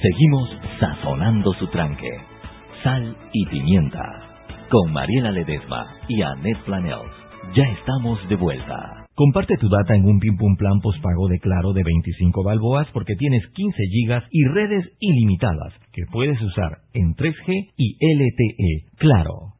Seguimos 0.00 0.48
sazonando 0.78 1.52
su 1.54 1.66
tranque. 1.68 2.08
Sal 2.84 3.16
y 3.32 3.46
pimienta. 3.46 4.00
Con 4.70 4.92
Mariela 4.92 5.32
Ledesma 5.32 5.88
y 6.06 6.22
Annette 6.22 6.62
Planels. 6.64 7.10
Ya 7.56 7.64
estamos 7.64 8.20
de 8.28 8.36
vuelta. 8.36 9.06
Comparte 9.16 9.56
tu 9.56 9.68
data 9.68 9.96
en 9.96 10.04
un 10.04 10.20
Pim 10.20 10.36
Pum 10.36 10.54
Plan 10.56 10.78
postpago 10.80 11.26
de 11.26 11.40
Claro 11.40 11.72
de 11.72 11.82
25 11.82 12.44
balboas 12.44 12.86
porque 12.92 13.16
tienes 13.16 13.44
15 13.48 13.82
gigas 13.90 14.22
y 14.30 14.44
redes 14.44 14.88
ilimitadas 15.00 15.74
que 15.92 16.02
puedes 16.12 16.40
usar 16.42 16.78
en 16.94 17.16
3G 17.16 17.72
y 17.76 17.96
LTE. 17.98 18.98
Claro. 18.98 19.57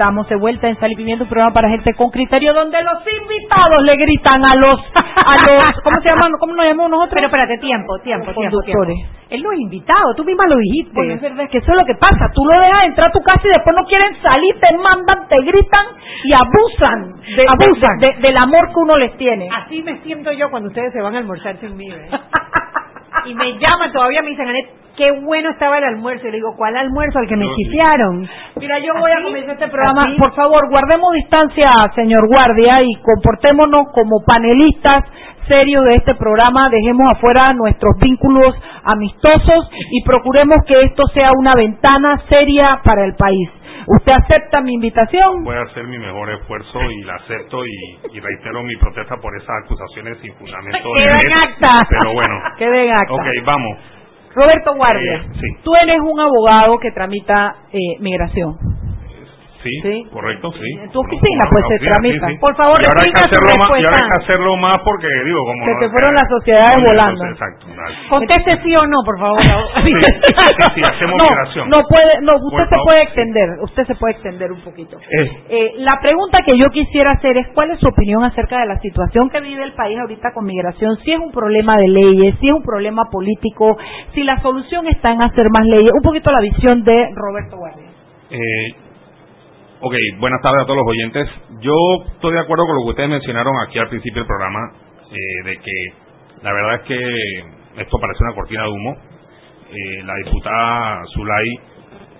Estamos 0.00 0.26
de 0.30 0.36
vuelta 0.36 0.66
en 0.66 0.80
Sal 0.80 0.90
y 0.92 0.96
Pimiento, 0.96 1.24
un 1.24 1.28
programa 1.28 1.52
para 1.52 1.68
gente 1.68 1.92
con 1.92 2.08
criterio, 2.08 2.54
donde 2.54 2.78
los 2.82 3.04
invitados 3.04 3.82
le 3.84 3.96
gritan 3.96 4.40
a 4.40 4.56
los, 4.56 4.80
a 4.80 5.34
los, 5.44 5.60
¿cómo 5.84 5.94
se 6.02 6.08
llaman? 6.08 6.32
¿Cómo 6.40 6.54
nos 6.54 6.64
llamamos 6.64 6.90
nosotros? 6.90 7.16
Pero 7.20 7.26
espérate, 7.26 7.58
tiempo, 7.58 7.98
tiempo, 8.02 8.32
tiempo, 8.32 8.62
tiempo. 8.64 8.84
Él 9.28 9.42
no 9.42 9.52
es 9.52 9.60
invitado, 9.60 10.14
tú 10.16 10.24
misma 10.24 10.46
lo 10.46 10.56
dijiste. 10.56 10.92
Bueno, 10.94 11.12
es 11.16 11.20
verdad, 11.20 11.44
es 11.44 11.50
que 11.50 11.58
eso 11.58 11.72
es 11.72 11.76
lo 11.76 11.84
que 11.84 11.96
pasa. 12.00 12.32
Tú 12.32 12.42
lo 12.46 12.58
dejas 12.62 12.86
entrar 12.86 13.08
a 13.08 13.12
tu 13.12 13.20
casa 13.20 13.42
y 13.44 13.48
después 13.52 13.76
no 13.76 13.84
quieren 13.84 14.16
salir, 14.22 14.54
te 14.58 14.72
mandan, 14.78 15.28
te 15.28 15.36
gritan 15.44 15.86
y 16.24 16.32
abusan, 16.32 17.20
de- 17.36 17.44
Abusan. 17.52 17.98
de- 18.00 18.14
de- 18.16 18.20
del 18.26 18.36
amor 18.42 18.68
que 18.72 18.80
uno 18.80 18.94
les 18.96 19.14
tiene. 19.18 19.50
Así 19.52 19.82
me 19.82 20.00
siento 20.00 20.32
yo 20.32 20.48
cuando 20.50 20.70
ustedes 20.70 20.94
se 20.94 21.02
van 21.02 21.14
a 21.14 21.18
almorzar 21.18 21.58
sin 21.60 21.76
mí. 21.76 21.90
¿eh? 21.92 22.08
y 23.26 23.34
me 23.34 23.52
llaman, 23.58 23.92
todavía 23.92 24.22
me 24.22 24.30
dicen, 24.30 24.48
Anet, 24.48 24.70
qué 24.96 25.12
bueno 25.22 25.50
estaba 25.50 25.78
el 25.78 25.84
almuerzo. 25.84 26.28
Y 26.28 26.30
le 26.30 26.36
digo, 26.36 26.54
¿cuál 26.56 26.76
almuerzo? 26.76 27.18
Al 27.18 27.26
que 27.26 27.36
me 27.36 27.46
chifiaron. 27.56 28.28
Mira, 28.56 28.78
yo 28.80 28.92
voy 28.98 29.10
a 29.10 29.22
comenzar 29.22 29.54
este 29.54 29.68
programa. 29.68 30.02
¿Así? 30.02 30.18
Por 30.18 30.34
favor, 30.34 30.68
guardemos 30.68 31.12
distancia, 31.14 31.68
señor 31.94 32.28
guardia, 32.28 32.82
y 32.82 32.94
comportémonos 33.02 33.86
como 33.94 34.22
panelistas 34.26 35.04
serios 35.48 35.84
de 35.86 35.94
este 35.96 36.14
programa. 36.14 36.68
Dejemos 36.70 37.10
afuera 37.14 37.52
nuestros 37.54 37.96
vínculos 37.98 38.54
amistosos 38.84 39.70
y 39.90 40.02
procuremos 40.04 40.58
que 40.66 40.80
esto 40.82 41.02
sea 41.14 41.28
una 41.36 41.52
ventana 41.56 42.22
seria 42.28 42.80
para 42.84 43.04
el 43.04 43.14
país. 43.14 43.48
¿Usted 43.98 44.12
acepta 44.12 44.60
mi 44.62 44.74
invitación? 44.74 45.42
Voy 45.42 45.56
a 45.56 45.62
hacer 45.62 45.84
mi 45.86 45.98
mejor 45.98 46.30
esfuerzo 46.30 46.78
y 46.90 47.02
la 47.02 47.14
acepto 47.16 47.58
y, 47.66 48.16
y 48.16 48.20
reitero 48.20 48.62
mi 48.62 48.76
protesta 48.76 49.16
por 49.16 49.36
esas 49.36 49.50
acusaciones 49.64 50.18
sin 50.22 50.32
fundamento. 50.36 50.88
Queda 50.98 51.12
en 51.24 51.32
acta. 51.50 51.70
Pero 51.88 52.12
bueno. 52.14 52.34
Quede 52.58 52.84
en 52.84 52.90
acta. 52.90 53.14
Ok, 53.14 53.26
vamos. 53.44 53.78
Roberto 54.32 54.74
Guardia, 54.76 55.14
Eh, 55.16 55.28
sí. 55.34 55.46
tú 55.64 55.72
eres 55.82 55.96
un 56.00 56.20
abogado 56.20 56.78
que 56.78 56.92
tramita 56.92 57.56
eh, 57.72 57.78
migración. 57.98 58.54
Sí, 59.62 59.68
Sí. 59.82 60.04
correcto, 60.10 60.50
sí. 60.52 60.68
En 60.80 60.88
tu 60.90 61.00
oficina, 61.00 61.44
pues, 61.52 61.64
se 61.68 61.74
oficina, 61.76 61.90
tramita. 62.00 62.26
sí, 62.28 62.32
sí. 62.32 62.38
Por 62.40 62.56
favor, 62.56 62.76
y 62.80 62.84
ahora 62.88 63.00
hay 63.04 63.12
que 63.12 63.20
hacerlo 63.28 63.52
más, 63.60 63.68
y 63.68 63.84
ahora 63.84 63.98
hay 64.00 64.08
que 64.08 64.18
hacerlo 64.24 64.56
más 64.56 64.78
porque 64.84 65.08
digo 65.24 65.40
como 65.44 65.60
Se 65.64 65.72
no- 65.74 65.78
te 65.80 65.88
fueron 65.90 66.12
las 66.16 66.28
sociedades 66.32 66.78
Entonces, 66.80 66.96
volando. 66.96 67.24
Exacto. 67.28 67.66
Conteste 68.08 68.50
sí 68.64 68.72
o 68.76 68.86
no, 68.86 68.98
por 69.04 69.16
favor. 69.20 69.38
Sí, 69.84 69.92
sí, 69.92 70.52
sí, 70.74 70.82
hacemos 70.88 71.16
no, 71.20 71.24
migración. 71.28 71.68
no 71.68 71.78
puede, 71.88 72.12
no, 72.22 72.32
usted 72.36 72.56
Por 72.56 72.68
se 72.68 72.74
favor. 72.74 72.84
puede 72.86 73.02
extender, 73.02 73.48
usted 73.62 73.84
se 73.86 73.94
puede 73.96 74.12
extender 74.14 74.52
un 74.52 74.60
poquito. 74.62 74.96
Eh, 74.96 75.28
Eh, 75.50 75.72
la 75.78 76.00
pregunta 76.00 76.38
que 76.46 76.56
yo 76.56 76.66
quisiera 76.72 77.12
hacer 77.12 77.36
es 77.36 77.48
cuál 77.54 77.70
es 77.72 77.80
su 77.80 77.88
opinión 77.88 78.24
acerca 78.24 78.60
de 78.60 78.66
la 78.66 78.78
situación 78.80 79.28
que 79.30 79.40
vive 79.40 79.62
el 79.64 79.72
país 79.74 79.98
ahorita 79.98 80.32
con 80.32 80.44
migración, 80.46 80.96
si 81.04 81.12
es 81.12 81.18
un 81.18 81.32
problema 81.32 81.76
de 81.76 81.88
leyes, 81.88 82.34
si 82.40 82.48
es 82.48 82.54
un 82.54 82.62
problema 82.62 83.04
político, 83.10 83.76
si 84.14 84.22
la 84.24 84.40
solución 84.40 84.86
está 84.88 85.12
en 85.12 85.22
hacer 85.22 85.46
más 85.50 85.66
leyes, 85.66 85.92
un 85.92 86.02
poquito 86.02 86.30
la 86.32 86.40
visión 86.40 86.82
de 86.84 87.08
Roberto 87.14 87.56
Guardia. 87.56 87.90
Eh, 88.30 88.74
ok, 89.80 89.94
buenas 90.18 90.42
tardes 90.42 90.62
a 90.62 90.66
todos 90.66 90.78
los 90.78 90.86
oyentes. 90.86 91.28
Yo 91.60 91.74
estoy 92.12 92.34
de 92.34 92.40
acuerdo 92.40 92.66
con 92.66 92.76
lo 92.76 92.82
que 92.82 92.90
ustedes 92.90 93.08
mencionaron 93.08 93.54
aquí 93.66 93.78
al 93.78 93.88
principio 93.88 94.22
del 94.22 94.26
programa, 94.26 94.58
eh, 95.10 95.44
de 95.44 95.56
que 95.58 95.72
la 96.42 96.52
verdad 96.52 96.74
es 96.74 96.80
que 96.82 97.82
esto 97.82 97.98
parece 97.98 98.22
una 98.22 98.34
cortina 98.34 98.62
de 98.64 98.68
humo. 98.68 98.96
Eh, 99.70 100.02
la 100.04 100.14
diputada 100.24 101.02
Zulay 101.14 101.58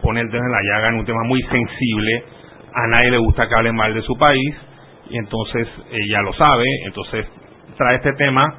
pone 0.03 0.21
el 0.21 0.31
dedo 0.31 0.43
en 0.43 0.53
la 0.53 0.63
llaga 0.63 0.89
en 0.89 0.95
un 0.95 1.05
tema 1.05 1.23
muy 1.25 1.43
sensible. 1.43 2.25
A 2.73 2.87
nadie 2.87 3.11
le 3.11 3.19
gusta 3.19 3.47
que 3.49 3.55
hable 3.55 3.73
mal 3.73 3.93
de 3.93 4.03
su 4.03 4.17
país 4.17 4.57
y 5.11 5.19
entonces 5.19 5.69
ella 5.91 6.23
lo 6.23 6.33
sabe, 6.35 6.65
entonces 6.87 7.27
trae 7.77 7.97
este 7.97 8.13
tema, 8.13 8.55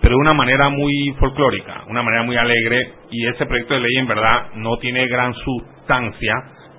pero 0.00 0.14
de 0.14 0.20
una 0.20 0.34
manera 0.34 0.68
muy 0.68 1.14
folclórica, 1.18 1.84
una 1.88 2.02
manera 2.02 2.22
muy 2.22 2.36
alegre 2.36 2.92
y 3.10 3.26
ese 3.26 3.46
proyecto 3.46 3.74
de 3.74 3.80
ley 3.80 3.96
en 3.96 4.06
verdad 4.06 4.50
no 4.54 4.76
tiene 4.76 5.08
gran 5.08 5.32
sustancia 5.34 6.34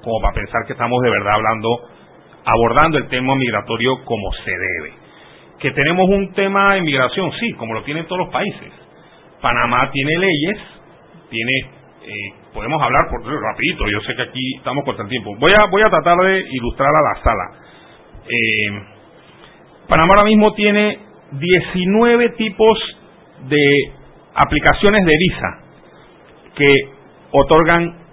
como 0.05 0.21
para 0.21 0.35
pensar 0.35 0.65
que 0.67 0.73
estamos 0.73 1.01
de 1.01 1.09
verdad 1.09 1.33
hablando, 1.33 1.79
abordando 2.45 2.99
el 2.99 3.07
tema 3.07 3.35
migratorio 3.35 4.05
como 4.05 4.31
se 4.33 4.51
debe. 4.51 4.93
Que 5.59 5.71
tenemos 5.71 6.07
un 6.07 6.31
tema 6.33 6.75
de 6.75 6.81
migración, 6.81 7.31
sí, 7.39 7.53
como 7.53 7.73
lo 7.73 7.81
tienen 7.83 8.05
todos 8.05 8.19
los 8.19 8.29
países. 8.29 8.71
Panamá 9.41 9.89
tiene 9.91 10.11
leyes, 10.19 10.59
tiene, 11.31 11.51
eh, 12.03 12.33
podemos 12.53 12.79
hablar 12.83 13.07
por 13.09 13.19
rapidito, 13.25 13.83
yo 13.91 13.99
sé 14.01 14.15
que 14.15 14.21
aquí 14.21 14.55
estamos 14.57 14.85
contra 14.85 15.03
el 15.05 15.09
tiempo. 15.09 15.35
Voy 15.39 15.51
a, 15.59 15.65
voy 15.65 15.81
a 15.81 15.89
tratar 15.89 16.17
de 16.19 16.45
ilustrar 16.51 16.89
a 16.89 17.01
la 17.01 17.23
sala. 17.23 17.51
Eh, 18.29 18.83
Panamá 19.87 20.13
ahora 20.13 20.25
mismo 20.27 20.53
tiene 20.53 20.99
19 21.31 22.29
tipos 22.37 22.77
de 23.49 23.65
aplicaciones 24.35 25.03
de 25.03 25.13
visa 25.17 25.59
que 26.55 26.89
otorgan 27.31 28.04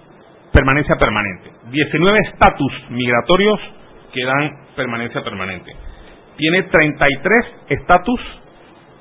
permanencia 0.52 0.96
permanente. 0.96 1.50
19 1.70 2.18
estatus 2.32 2.72
migratorios 2.90 3.58
que 4.12 4.24
dan 4.24 4.66
permanencia 4.76 5.22
permanente. 5.22 5.74
Tiene 6.36 6.62
33 6.64 7.46
estatus 7.68 8.20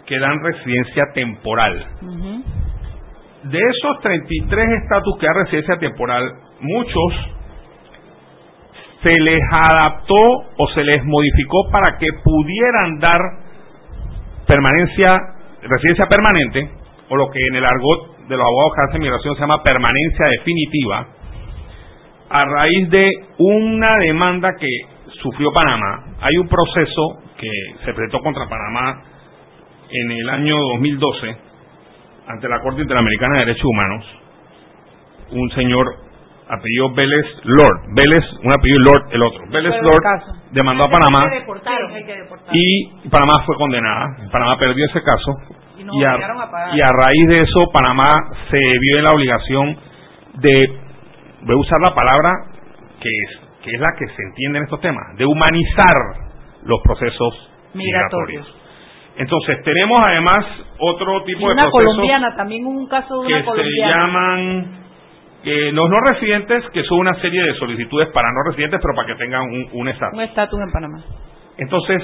que 0.06 0.20
dan 0.20 0.44
residencia 0.44 1.06
temporal. 1.14 1.86
De 3.44 3.60
esos 3.60 4.00
33 4.02 4.70
estatus 4.84 5.18
que 5.20 5.26
dan 5.26 5.36
residencia 5.36 5.78
temporal, 5.78 6.32
muchos 6.60 7.14
se 9.04 9.20
les 9.20 9.42
adaptó 9.52 10.16
o 10.58 10.68
se 10.74 10.84
les 10.84 11.04
modificó 11.04 11.70
para 11.72 11.98
que 11.98 12.08
pudieran 12.24 13.00
dar 13.00 13.20
permanencia, 14.48 15.18
residencia 15.64 16.06
permanente, 16.08 16.70
o 17.10 17.16
lo 17.16 17.30
que 17.30 17.40
en 17.50 17.56
el 17.56 17.66
argot 17.66 18.28
de 18.28 18.38
los 18.38 18.46
abogados 18.46 18.74
que 18.76 18.82
hacen 18.90 19.02
migración 19.02 19.36
se 19.36 19.42
llama 19.42 19.64
permanencia 19.64 20.26
definitiva, 20.38 21.08
a 22.32 22.46
raíz 22.46 22.90
de 22.90 23.12
una 23.40 23.98
demanda 23.98 24.56
que 24.60 24.70
sufrió 25.22 25.52
Panamá. 25.52 26.16
Hay 26.22 26.38
un 26.38 26.48
proceso 26.48 27.20
que 27.38 27.50
se 27.84 27.94
presentó 27.94 28.20
contra 28.20 28.48
Panamá 28.48 29.04
en 29.90 30.12
el 30.12 30.30
año 30.30 30.56
2012 30.74 31.36
ante 32.28 32.48
la 32.48 32.62
Corte 32.62 32.82
Interamericana 32.82 33.40
de 33.40 33.46
Derechos 33.46 33.66
Humanos. 33.66 34.06
Un 35.32 35.50
señor 35.52 35.86
apellido 36.48 36.94
Vélez 36.94 37.26
Lord, 37.44 37.96
Vélez, 37.96 38.26
un 38.44 38.52
apellido 38.52 38.80
Lord, 38.80 39.14
el 39.14 39.24
otro. 39.24 39.44
Vélez 39.50 39.82
Lord 39.82 40.04
demandó 40.52 40.86
a 40.86 40.90
Panamá 40.90 41.26
y 42.52 43.10
Panamá 43.10 43.44
fue 43.46 43.56
condenada. 43.58 44.18
Panamá 44.32 44.58
perdió 44.58 44.86
ese 44.86 45.02
caso 45.02 45.32
y, 45.78 46.04
a, 46.04 46.18
y 46.76 46.82
a 46.82 46.92
raíz 46.92 47.28
de 47.28 47.42
eso 47.42 47.60
Panamá 47.74 48.10
se 48.50 48.58
vio 48.58 48.98
en 48.98 49.04
la 49.04 49.14
obligación 49.14 49.78
de, 50.36 50.81
voy 51.44 51.56
a 51.56 51.60
usar 51.60 51.80
la 51.82 51.94
palabra 51.94 52.32
que 53.02 53.10
es, 53.10 53.40
que 53.64 53.72
es 53.72 53.80
la 53.80 53.90
que 53.98 54.08
se 54.08 54.24
entiende 54.24 54.60
en 54.60 54.64
estos 54.66 54.82
temas, 54.82 55.18
de 55.18 55.26
humanizar 55.26 55.96
los 56.64 56.80
procesos 56.82 57.50
migratorios. 57.74 58.48
Entonces, 59.18 59.62
tenemos 59.64 59.98
además 60.00 60.38
otro 60.80 61.24
tipo 61.24 61.40
de 61.48 61.54
una 61.54 61.62
procesos 61.62 61.84
colombiana, 61.84 62.36
también 62.36 62.66
un 62.66 62.88
caso 62.88 63.22
de 63.22 63.28
una 63.28 63.38
que 63.38 63.44
colombiana. 63.44 63.94
se 63.94 64.00
llaman 64.00 64.82
eh, 65.44 65.72
los 65.74 65.90
no 65.90 66.00
residentes, 66.02 66.64
que 66.72 66.84
son 66.84 67.00
una 67.00 67.16
serie 67.16 67.44
de 67.44 67.54
solicitudes 67.56 68.10
para 68.10 68.30
no 68.32 68.50
residentes, 68.50 68.80
pero 68.82 68.96
para 68.96 69.08
que 69.08 69.16
tengan 69.16 69.42
un 69.44 69.68
un 69.74 69.88
estatus. 69.88 70.14
Un 70.14 70.24
estatus 70.24 70.60
en 70.62 70.72
Panamá. 70.72 71.04
Entonces, 71.58 72.04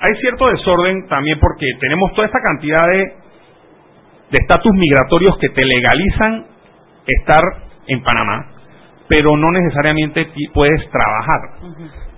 hay 0.00 0.14
cierto 0.20 0.48
desorden 0.48 1.06
también 1.08 1.38
porque 1.38 1.66
tenemos 1.78 2.12
toda 2.14 2.26
esta 2.26 2.40
cantidad 2.40 2.88
de 2.88 3.30
de 4.30 4.36
estatus 4.40 4.72
migratorios 4.74 5.36
que 5.38 5.48
te 5.48 5.64
legalizan 5.64 6.46
estar 7.06 7.42
en 7.88 8.02
Panamá, 8.02 8.49
pero 9.10 9.36
no 9.36 9.50
necesariamente 9.50 10.30
puedes 10.54 10.88
trabajar. 10.88 11.40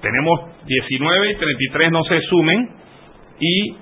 Tenemos 0.02 0.40
19 0.66 1.30
y 1.30 1.36
33 1.36 1.90
no 1.90 2.04
se 2.04 2.20
sumen 2.28 2.68
y 3.40 3.76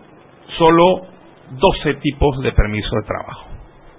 solo 0.57 1.03
12 1.51 1.95
tipos 1.95 2.41
de 2.43 2.53
permiso 2.53 2.89
de 3.03 3.03
trabajo. 3.03 3.49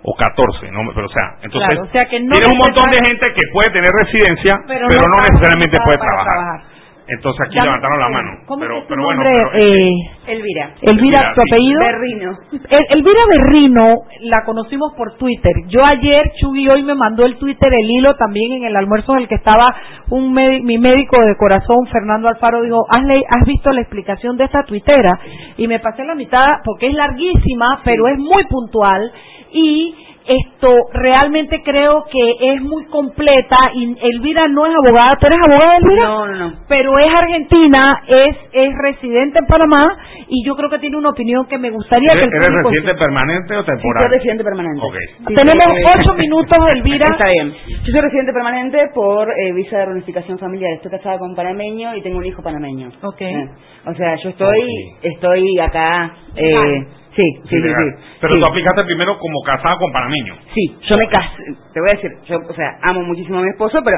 O 0.04 0.16
14, 0.16 0.72
¿no? 0.72 0.80
Pero, 0.96 1.06
o 1.06 1.10
sea, 1.10 1.38
entonces, 1.44 1.70
Claro, 1.76 1.84
o 1.84 1.92
sea 1.92 2.10
que 2.10 2.20
no 2.22 2.32
tienes 2.32 2.50
un 2.50 2.58
montón 2.58 2.90
de 2.90 3.06
gente 3.06 3.26
que 3.36 3.46
puede 3.54 3.70
tener 3.70 3.92
residencia, 3.92 4.56
Pero 4.66 4.88
pero, 4.90 5.04
no 5.06 5.18
necesariamente 5.30 5.78
puede 5.84 6.00
trabajar. 6.00 6.71
Entonces 7.16 7.42
aquí 7.48 7.58
Dame- 7.58 7.68
levantaron 7.68 8.00
la 8.00 8.10
mano. 8.10 8.30
¿Cómo 8.46 8.62
pero, 8.62 8.78
es 8.78 8.84
tu 8.84 8.90
pero 8.90 9.04
bueno, 9.04 9.24
nombre? 9.24 9.44
pero- 9.54 9.66
Eh, 9.66 9.92
Elvira. 10.28 10.72
Elvira, 10.82 11.34
¿tu 11.36 11.42
sí. 11.42 11.48
apellido? 11.52 11.80
Berrino. 11.82 12.32
El- 12.52 12.98
Elvira 12.98 13.20
Berrino 13.30 13.86
la 14.22 14.44
conocimos 14.46 14.94
por 14.96 15.18
Twitter. 15.18 15.52
Yo 15.68 15.82
ayer, 15.92 16.32
Chugui 16.40 16.70
hoy 16.70 16.84
me 16.84 16.96
mandó 16.96 17.26
el 17.26 17.38
Twitter, 17.38 17.72
el 17.74 17.90
hilo 17.92 18.16
también 18.16 18.54
en 18.54 18.64
el 18.66 18.76
almuerzo 18.76 19.14
en 19.14 19.20
el 19.24 19.28
que 19.28 19.36
estaba 19.36 19.66
un 20.10 20.32
mi 20.34 20.78
médico 20.78 21.22
de 21.24 21.36
corazón, 21.38 21.86
Fernando 21.92 22.28
Alfaro, 22.30 22.62
dijo, 22.62 22.86
¿Has, 22.90 23.04
le- 23.06 23.24
¿has 23.28 23.46
visto 23.46 23.70
la 23.72 23.82
explicación 23.82 24.38
de 24.38 24.46
esta 24.46 24.64
tuitera? 24.64 25.20
Y 25.58 25.68
me 25.68 25.80
pasé 25.80 26.04
la 26.06 26.16
mitad 26.16 26.60
porque 26.64 26.88
es 26.88 26.94
larguísima, 26.94 27.82
pero 27.84 28.08
es 28.08 28.18
muy 28.18 28.44
puntual 28.50 29.12
y 29.54 29.94
esto 30.26 30.70
realmente 30.94 31.62
creo 31.64 32.06
que 32.12 32.54
es 32.54 32.62
muy 32.62 32.86
completa 32.86 33.58
y 33.74 33.96
Elvira 34.02 34.48
no 34.48 34.66
es 34.66 34.76
abogada, 34.76 35.18
¿tú 35.20 35.28
eres 35.28 35.40
abogada 35.48 35.78
Elvira? 35.78 36.04
No, 36.08 36.28
no, 36.28 36.36
no. 36.36 36.54
Pero 36.68 36.98
es 37.00 37.08
argentina, 37.14 37.80
es, 38.08 38.36
es 38.54 38.70
residente 38.84 39.40
en 39.40 39.46
Panamá 39.46 39.84
y 40.28 40.46
yo 40.46 40.56
creo 40.56 40.70
que 40.70 40.80
tiene 40.80 40.98
una 40.98 41.10
opinión 41.10 41.46
que 41.48 41.58
me 41.58 41.70
gustaría 41.72 42.10
que 42.12 42.18
¿Eres, 42.20 42.30
el 42.30 42.36
eres 42.36 42.48
público 42.48 42.70
residente 42.70 43.04
permanente 43.04 43.56
o 43.56 43.60
Sí, 43.62 43.66
soy 43.66 43.76
temporal? 43.76 44.10
residente 44.12 44.44
permanente. 44.44 44.82
Ok. 44.82 44.96
Sí, 45.18 45.34
Tenemos 45.36 45.66
eh, 45.66 45.84
ocho 46.00 46.14
minutos, 46.16 46.60
Elvira. 46.76 47.06
Está 47.12 47.28
bien. 47.34 47.54
Yo 47.84 47.92
soy 47.92 48.02
residente 48.02 48.34
permanente 48.34 48.90
por 48.94 49.28
eh, 49.30 49.54
visa 49.54 49.78
de 49.80 49.86
reunificación 49.86 50.38
familiar. 50.40 50.72
Estoy 50.74 50.92
casada 50.92 51.18
con 51.18 51.32
un 51.32 51.36
panameño 51.36 51.96
y 51.96 52.02
tengo 52.02 52.18
un 52.18 52.26
hijo 52.26 52.42
panameño. 52.44 52.90
Ok. 53.02 53.22
Eh, 53.22 53.46
O 53.88 53.94
sea, 53.96 54.16
yo 54.18 54.30
estoy 54.30 54.68
estoy 55.02 55.60
acá. 55.60 56.14
Eh, 56.36 56.86
sí, 57.16 57.24
sí, 57.44 57.50
sí, 57.50 57.62
sí. 57.62 58.06
Pero 58.22 58.34
Sí. 58.36 58.40
tú 58.40 58.46
aplicaste 58.46 58.84
primero 58.86 59.18
como 59.20 59.42
casada 59.46 59.76
con 59.78 59.92
panameño. 59.92 60.36
Sí, 60.54 60.76
yo 60.90 60.96
me 60.98 61.08
casé, 61.08 61.44
te 61.74 61.80
voy 61.80 61.90
a 61.90 61.94
decir, 61.94 62.12
yo, 62.28 62.38
o 62.50 62.54
sea, 62.54 62.78
amo 62.84 63.02
muchísimo 63.04 63.40
a 63.40 63.42
mi 63.42 63.50
esposo, 63.50 63.80
pero 63.84 63.98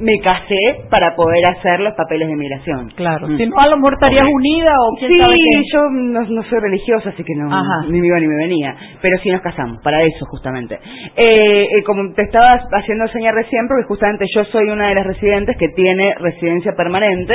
me 0.00 0.18
casé 0.22 0.86
para 0.90 1.14
poder 1.16 1.42
hacer 1.50 1.80
los 1.80 1.94
papeles 1.94 2.28
de 2.28 2.36
migración. 2.36 2.88
Claro, 2.96 3.28
Mm. 3.28 3.36
si 3.36 3.46
no 3.46 3.58
a 3.58 3.68
lo 3.68 3.76
mejor 3.76 3.94
estarías 3.94 4.24
unida 4.32 4.72
o 4.80 4.96
quién 4.98 5.10
Sí, 5.10 5.20
sabe 5.20 5.34
qué. 5.34 5.62
yo 5.72 5.90
no, 5.90 6.20
no 6.22 6.42
soy 6.44 6.60
religiosa, 6.60 7.10
así 7.10 7.22
que 7.24 7.34
no, 7.34 7.48
Ajá. 7.52 7.86
ni 7.88 8.00
me 8.00 8.06
iba 8.06 8.18
ni 8.20 8.26
me 8.28 8.36
venía. 8.36 8.74
Pero 9.02 9.18
sí 9.18 9.30
nos 9.30 9.40
casamos, 9.42 9.78
para 9.82 10.00
eso 10.02 10.24
justamente. 10.26 10.78
Eh, 11.16 11.62
eh, 11.64 11.82
como 11.84 12.12
te 12.14 12.22
estaba 12.22 12.60
haciendo 12.72 13.06
señal 13.08 13.34
recién, 13.34 13.66
porque 13.68 13.84
justamente 13.88 14.24
yo 14.34 14.44
soy 14.46 14.68
una 14.70 14.88
de 14.88 14.94
las 14.94 15.06
residentes 15.06 15.56
que 15.56 15.68
tiene 15.76 16.14
residencia 16.18 16.72
permanente 16.76 17.34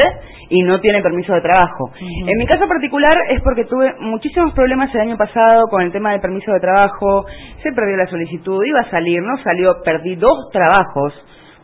y 0.50 0.62
no 0.64 0.80
tiene 0.80 1.02
permiso 1.02 1.34
de 1.34 1.42
trabajo. 1.42 1.92
En 2.28 2.38
mi 2.38 2.46
caso 2.46 2.68
particular 2.68 3.16
es 3.30 3.42
porque 3.42 3.66
tuve 3.66 3.94
muchísimos 4.00 4.54
problemas 4.54 4.94
el 4.96 5.02
año 5.02 5.18
pasado 5.20 5.64
con 5.70 5.82
el 5.84 5.92
tema 5.92 6.12
del 6.14 6.22
permiso 6.22 6.52
de 6.52 6.60
trabajo, 6.60 7.26
se 7.62 7.72
perdió 7.74 7.98
la 7.98 8.08
solicitud, 8.08 8.64
iba 8.66 8.80
a 8.80 8.90
salir, 8.90 9.22
no 9.22 9.38
salió, 9.44 9.76
perdí 9.84 10.16
dos 10.16 10.50
trabajos 10.52 11.14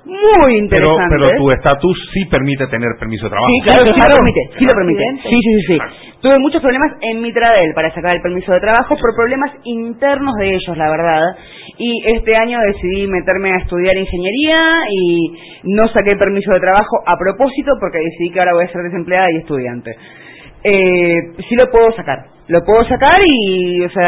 muy 0.06 0.22
Pero, 0.70 0.94
interesantes. 0.94 1.18
pero 1.18 1.38
tu 1.42 1.52
estatus 1.52 2.10
sí 2.14 2.26
permite 2.26 2.68
tener 2.68 2.90
permiso 3.00 3.26
de 3.26 3.30
trabajo. 3.32 3.50
Sí, 3.50 3.60
claro, 3.66 3.82
sí 3.82 4.00
lo 4.00 4.16
permite, 4.16 4.42
sí 4.60 4.66
lo 4.66 4.72
permite. 4.78 5.02
Accidente. 5.02 5.30
Sí, 5.30 5.38
sí, 5.42 5.52
sí, 5.56 5.64
sí. 5.74 5.80
Tuve 6.22 6.40
muchos 6.40 6.62
problemas 6.62 6.92
en 7.02 7.22
mi 7.22 7.34
Tradel 7.34 7.74
para 7.74 7.90
sacar 7.92 8.16
el 8.16 8.22
permiso 8.22 8.54
de 8.54 8.60
trabajo 8.60 8.96
por 9.02 9.16
problemas 9.16 9.52
internos 9.64 10.34
de 10.40 10.48
ellos, 10.54 10.78
la 10.78 10.90
verdad. 10.92 11.24
Y 11.80 12.04
este 12.18 12.36
año 12.38 12.60
decidí 12.62 13.08
meterme 13.08 13.52
a 13.54 13.58
estudiar 13.58 13.98
ingeniería 13.98 14.58
y 14.92 15.32
no 15.74 15.88
saqué 15.88 16.12
el 16.12 16.20
permiso 16.20 16.54
de 16.54 16.60
trabajo 16.60 17.02
a 17.06 17.18
propósito 17.18 17.72
porque 17.80 17.98
decidí 17.98 18.30
que 18.32 18.40
ahora 18.40 18.54
voy 18.54 18.66
a 18.66 18.72
ser 18.72 18.84
desempleada 18.84 19.26
y 19.32 19.38
estudiante. 19.38 19.92
Eh, 20.68 21.44
sí 21.48 21.56
lo 21.56 21.70
puedo 21.70 21.92
sacar, 21.92 22.26
lo 22.48 22.62
puedo 22.66 22.84
sacar 22.86 23.20
y, 23.24 23.84
o 23.84 23.90
sea, 23.92 24.08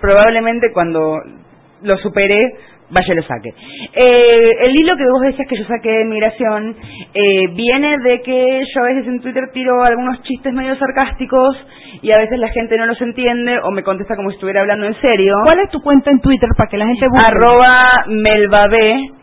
probablemente 0.00 0.70
cuando 0.72 1.18
lo 1.82 1.96
supere 1.98 2.38
vaya 2.88 3.14
lo 3.14 3.22
saque. 3.22 3.48
Eh, 3.48 4.50
el 4.66 4.76
hilo 4.76 4.96
que 4.96 5.02
vos 5.10 5.20
decías 5.22 5.48
que 5.48 5.58
yo 5.58 5.64
saqué 5.64 5.90
de 5.90 6.04
migración 6.04 6.76
eh, 7.12 7.48
viene 7.54 7.98
de 7.98 8.22
que 8.22 8.62
yo 8.72 8.80
a 8.80 8.86
veces 8.86 9.08
en 9.08 9.20
Twitter 9.20 9.50
tiro 9.52 9.82
algunos 9.82 10.22
chistes 10.22 10.52
medio 10.52 10.76
sarcásticos 10.76 11.56
y 12.02 12.12
a 12.12 12.18
veces 12.18 12.38
la 12.38 12.50
gente 12.50 12.78
no 12.78 12.86
los 12.86 13.00
entiende 13.02 13.58
o 13.58 13.72
me 13.72 13.82
contesta 13.82 14.14
como 14.14 14.30
si 14.30 14.36
estuviera 14.36 14.60
hablando 14.60 14.86
en 14.86 14.94
serio. 15.00 15.34
¿Cuál 15.44 15.64
es 15.64 15.70
tu 15.70 15.82
cuenta 15.82 16.12
en 16.12 16.20
Twitter 16.20 16.48
para 16.56 16.70
que 16.70 16.76
la 16.76 16.86
gente 16.86 17.06
busque? 17.08 17.26
Arroba 17.28 17.74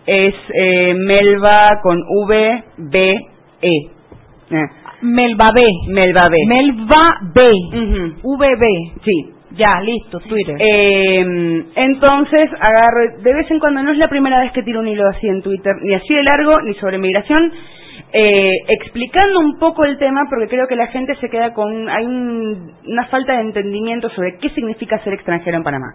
es 0.06 0.36
eh, 0.54 0.94
Melva 0.96 1.80
con 1.82 1.98
V 2.28 2.64
B 2.78 3.20
E. 3.62 3.90
Eh, 5.04 5.06
Melba 5.06 5.46
B. 5.54 5.62
Melva 5.90 6.22
B. 6.30 6.38
Melba 6.48 7.04
B. 7.34 7.42
VB. 8.24 9.02
Sí. 9.04 9.30
Ya, 9.56 9.80
listo, 9.82 10.20
Twitter. 10.22 10.56
Eh, 10.58 11.24
entonces, 11.76 12.50
agarro, 12.60 13.22
de 13.22 13.34
vez 13.36 13.52
en 13.52 13.60
cuando, 13.60 13.84
no 13.84 13.92
es 13.92 14.00
la 14.00 14.08
primera 14.08 14.40
vez 14.40 14.52
que 14.52 14.64
tiro 14.64 14.80
un 14.80 14.88
hilo 14.88 15.08
así 15.10 15.28
en 15.28 15.44
Twitter, 15.44 15.74
ni 15.84 15.94
así 15.94 16.12
de 16.12 16.24
largo, 16.24 16.60
ni 16.62 16.74
sobre 16.76 16.98
migración, 16.98 17.52
eh, 18.14 18.50
explicando 18.70 19.40
un 19.42 19.60
poco 19.60 19.86
el 19.86 20.00
tema, 20.00 20.22
porque 20.28 20.48
creo 20.48 20.68
que 20.68 20.76
la 20.76 20.88
gente 20.88 21.16
se 21.18 21.30
queda 21.30 21.54
con, 21.54 21.88
hay 21.88 22.04
un- 22.04 22.72
una 22.88 23.06
falta 23.08 23.34
de 23.34 23.42
entendimiento 23.42 24.10
sobre 24.10 24.38
qué 24.40 24.50
significa 24.50 24.98
ser 25.04 25.14
extranjero 25.14 25.58
en 25.58 25.64
Panamá. 25.64 25.94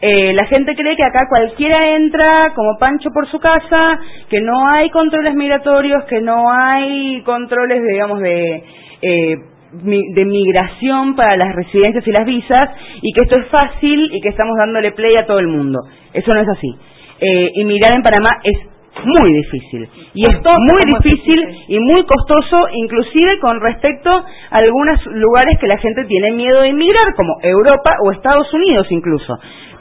Eh, 0.00 0.32
la 0.34 0.44
gente 0.46 0.74
cree 0.74 0.96
que 0.96 1.04
acá 1.04 1.26
cualquiera 1.28 1.96
entra 1.96 2.52
como 2.54 2.78
Pancho 2.78 3.10
por 3.12 3.28
su 3.28 3.38
casa, 3.38 3.98
que 4.28 4.40
no 4.40 4.68
hay 4.68 4.90
controles 4.90 5.34
migratorios, 5.34 6.04
que 6.04 6.20
no 6.20 6.50
hay 6.50 7.22
controles, 7.22 7.82
digamos, 7.90 8.20
de, 8.20 8.62
eh, 9.02 9.36
de 9.72 10.24
migración 10.24 11.16
para 11.16 11.36
las 11.36 11.54
residencias 11.54 12.06
y 12.06 12.12
las 12.12 12.26
visas, 12.26 12.66
y 13.00 13.12
que 13.12 13.24
esto 13.24 13.36
es 13.36 13.46
fácil 13.48 14.10
y 14.12 14.20
que 14.20 14.28
estamos 14.28 14.56
dándole 14.58 14.92
play 14.92 15.16
a 15.16 15.26
todo 15.26 15.38
el 15.38 15.48
mundo. 15.48 15.78
Eso 16.12 16.34
no 16.34 16.40
es 16.40 16.48
así. 16.48 16.74
Eh, 17.20 17.52
inmigrar 17.54 17.94
en 17.94 18.02
Panamá 18.02 18.28
es 18.44 18.58
muy 19.04 19.32
difícil. 19.32 19.88
Y 20.14 20.22
es 20.22 20.40
muy 20.42 20.80
difícil 20.94 21.40
y 21.68 21.78
muy 21.80 22.04
costoso, 22.04 22.68
inclusive 22.72 23.38
con 23.40 23.60
respecto 23.60 24.10
a 24.10 24.24
algunos 24.56 25.04
lugares 25.06 25.58
que 25.60 25.66
la 25.66 25.78
gente 25.78 26.04
tiene 26.04 26.32
miedo 26.32 26.62
de 26.62 26.68
inmigrar, 26.68 27.14
como 27.14 27.36
Europa 27.42 27.92
o 28.04 28.12
Estados 28.12 28.52
Unidos 28.52 28.86
incluso. 28.90 29.38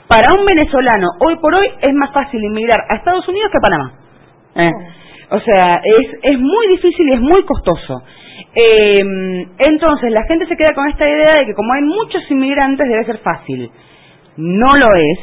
Para 0.08 0.40
un 0.40 0.46
venezolano, 0.46 1.08
hoy 1.20 1.36
por 1.38 1.56
hoy, 1.56 1.68
es 1.82 1.94
más 1.94 2.12
fácil 2.14 2.44
inmigrar 2.44 2.80
a 2.90 2.96
Estados 2.96 3.28
Unidos 3.28 3.50
que 3.52 3.58
a 3.58 3.62
Panamá. 3.62 3.94
Eh, 4.56 4.72
O 5.32 5.40
sea, 5.40 5.82
es, 5.84 6.08
es 6.22 6.40
muy 6.40 6.68
difícil 6.68 7.08
y 7.10 7.14
es 7.14 7.22
muy 7.22 7.44
costoso. 7.44 8.04
Eh, 8.54 9.04
entonces, 9.58 10.12
la 10.12 10.24
gente 10.24 10.46
se 10.46 10.56
queda 10.56 10.74
con 10.76 10.88
esta 10.90 11.10
idea 11.10 11.32
de 11.40 11.46
que 11.46 11.54
como 11.56 11.74
hay 11.74 11.82
muchos 11.82 12.30
inmigrantes 12.30 12.88
debe 12.88 13.06
ser 13.06 13.18
fácil. 13.20 13.72
No 14.38 14.68
lo 14.78 14.88
es. 14.96 15.20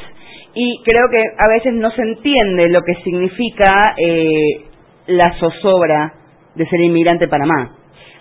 Y 0.55 0.83
creo 0.85 1.09
que 1.11 1.23
a 1.39 1.49
veces 1.55 1.75
no 1.75 1.91
se 1.93 2.03
entiende 2.03 2.69
lo 2.69 2.83
que 2.83 2.95
significa 3.05 3.95
eh, 3.97 4.65
la 5.07 5.33
zozobra 5.39 6.13
de 6.57 6.67
ser 6.67 6.81
inmigrante 6.81 7.25
en 7.25 7.31
Panamá. 7.31 7.71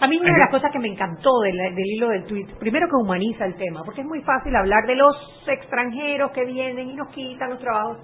A 0.02 0.08
mí 0.08 0.18
una 0.18 0.34
de 0.34 0.40
las 0.40 0.50
cosas 0.50 0.72
que 0.72 0.80
me 0.80 0.88
encantó 0.88 1.30
del, 1.42 1.56
del, 1.76 1.86
hilo 1.86 2.10
del 2.10 2.26
tweet, 2.26 2.48
primero 2.60 2.88
que 2.88 2.96
humaniza 2.96 3.46
el 3.46 3.54
tema, 3.54 3.84
porque 3.86 4.02
es 4.02 4.08
muy 4.08 4.22
fácil 4.24 4.56
hablar 4.56 4.88
de 4.88 4.96
los 4.96 5.16
extranjeros 5.48 6.32
que 6.32 6.44
vienen 6.44 6.90
y 6.90 6.96
nos 6.96 7.10
quitan 7.10 7.52
los 7.52 7.60
trabajos. 7.60 8.00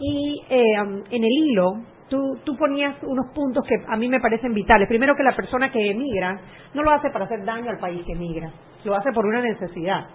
Y 0.00 0.42
eh, 0.50 0.74
en 0.76 1.24
el 1.24 1.30
hilo 1.30 1.82
tú, 2.08 2.36
tú 2.44 2.56
ponías 2.56 2.96
unos 3.04 3.26
puntos 3.32 3.64
que 3.64 3.76
a 3.86 3.96
mí 3.96 4.08
me 4.08 4.18
parecen 4.18 4.52
vitales. 4.52 4.88
Primero 4.88 5.14
que 5.14 5.22
la 5.22 5.36
persona 5.36 5.70
que 5.70 5.92
emigra 5.92 6.40
no 6.74 6.82
lo 6.82 6.90
hace 6.90 7.10
para 7.10 7.26
hacer 7.26 7.44
daño 7.44 7.70
al 7.70 7.78
país 7.78 8.04
que 8.04 8.12
emigra, 8.12 8.50
lo 8.84 8.96
hace 8.96 9.12
por 9.12 9.24
una 9.24 9.40
necesidad. 9.40 10.08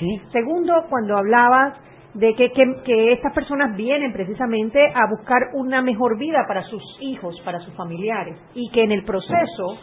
¿Sí? 0.00 0.20
Segundo, 0.32 0.86
cuando 0.90 1.16
hablabas 1.16 1.78
de 2.14 2.34
que, 2.34 2.50
que, 2.50 2.64
que, 2.84 3.12
estas 3.12 3.32
personas 3.32 3.76
vienen 3.76 4.12
precisamente 4.12 4.84
a 4.84 5.08
buscar 5.16 5.38
una 5.54 5.80
mejor 5.80 6.18
vida 6.18 6.44
para 6.48 6.64
sus 6.64 6.82
hijos, 7.00 7.40
para 7.44 7.60
sus 7.60 7.72
familiares, 7.74 8.36
y 8.54 8.68
que 8.72 8.82
en 8.82 8.90
el 8.90 9.04
proceso 9.04 9.78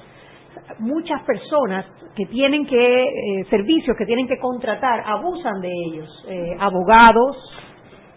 muchas 0.80 1.22
personas 1.24 1.86
que 2.16 2.26
tienen 2.28 2.66
que, 2.66 3.04
eh, 3.04 3.46
servicios 3.50 3.96
que 3.98 4.06
tienen 4.06 4.28
que 4.28 4.38
contratar, 4.38 5.04
abusan 5.06 5.62
de 5.62 5.72
ellos, 5.72 6.26
eh, 6.28 6.56
abogados 6.60 7.38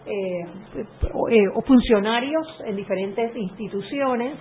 eh, 0.09 0.45
eh, 1.31 1.47
o 1.53 1.61
funcionarios 1.63 2.47
en 2.65 2.77
diferentes 2.77 3.35
instituciones. 3.35 4.37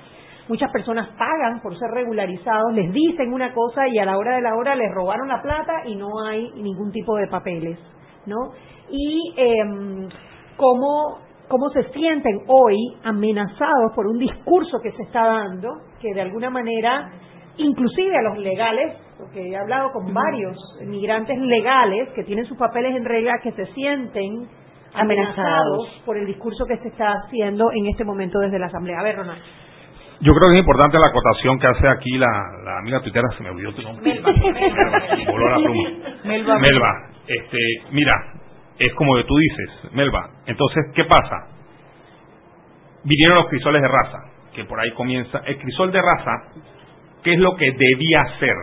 Muchas 0.49 0.71
personas 0.71 1.09
pagan 1.19 1.61
por 1.61 1.77
ser 1.77 1.91
regularizados, 1.91 2.73
les 2.73 2.93
dicen 2.93 3.33
una 3.33 3.53
cosa 3.53 3.89
y 3.89 3.99
a 3.99 4.05
la 4.05 4.17
hora 4.17 4.37
de 4.37 4.43
la 4.43 4.55
hora 4.55 4.77
les 4.77 4.93
robaron 4.93 5.27
la 5.27 5.43
plata 5.43 5.85
y 5.87 5.97
no 5.97 6.09
hay 6.25 6.53
ningún 6.55 6.93
tipo 6.93 7.17
de 7.17 7.27
papeles, 7.27 7.81
¿no? 8.27 8.53
Y 8.89 9.35
eh, 9.37 10.09
cómo, 10.57 11.19
cómo 11.49 11.69
se 11.71 11.91
sienten 11.91 12.43
hoy 12.47 12.77
amenazados 13.03 13.93
por 13.97 14.07
un 14.07 14.19
discurso 14.19 14.79
que 14.81 14.93
se 14.93 15.03
está 15.03 15.27
dando, 15.27 15.69
que 16.01 16.15
de 16.15 16.21
alguna 16.21 16.49
manera 16.49 17.11
inclusive 17.59 18.17
a 18.17 18.23
los 18.23 18.39
legales, 18.39 18.97
porque 19.19 19.41
he 19.49 19.57
hablado 19.57 19.93
con 19.93 20.13
varios 20.13 20.57
migrantes 20.85 21.39
legales 21.39 22.09
que 22.15 22.25
tienen 22.25 22.45
sus 22.47 22.59
papeles 22.59 22.97
en 22.97 23.05
regla, 23.05 23.41
que 23.43 23.53
se 23.53 23.67
sienten 23.73 24.49
amenazados 24.95 26.03
por 26.05 26.17
el 26.17 26.27
discurso 26.27 26.65
que 26.67 26.77
se 26.79 26.89
está 26.89 27.13
haciendo 27.13 27.71
en 27.73 27.87
este 27.87 28.05
momento 28.05 28.39
desde 28.39 28.59
la 28.59 28.67
Asamblea. 28.67 29.01
A 29.01 29.03
ver, 29.03 29.17
Ronald. 29.17 29.43
Yo 30.21 30.33
creo 30.33 30.49
que 30.49 30.55
es 30.55 30.61
importante 30.61 30.97
la 30.99 31.11
acotación 31.11 31.59
que 31.59 31.67
hace 31.67 31.89
aquí 31.89 32.17
la, 32.17 32.29
la 32.65 32.79
amiga 32.79 33.01
tuitera, 33.03 33.29
se 33.37 33.43
me 33.43 33.51
olvidó 33.51 33.75
tu 33.75 33.83
nombre. 33.83 34.15
Melba. 34.15 34.33
Melba, 34.33 35.31
voló 35.31 35.51
la 35.51 35.57
pluma. 35.57 35.91
Melba. 36.25 36.59
Melba. 36.59 36.93
Este, 37.27 37.59
mira, 37.91 38.15
es 38.79 38.95
como 38.95 39.23
tú 39.25 39.37
dices, 39.37 39.93
Melba. 39.93 40.31
Entonces, 40.47 40.85
¿qué 40.95 41.05
pasa? 41.05 41.49
Vinieron 43.05 43.37
los 43.37 43.49
crisoles 43.49 43.83
de 43.83 43.89
raza, 43.89 44.19
que 44.55 44.65
por 44.65 44.81
ahí 44.81 44.91
comienza. 44.93 45.43
El 45.45 45.59
crisol 45.59 45.93
de 45.93 46.01
raza 46.01 46.33
¿Qué 47.27 47.33
es 47.35 47.41
lo 47.41 47.57
que 47.57 47.73
debía 47.73 48.21
hacer? 48.23 48.55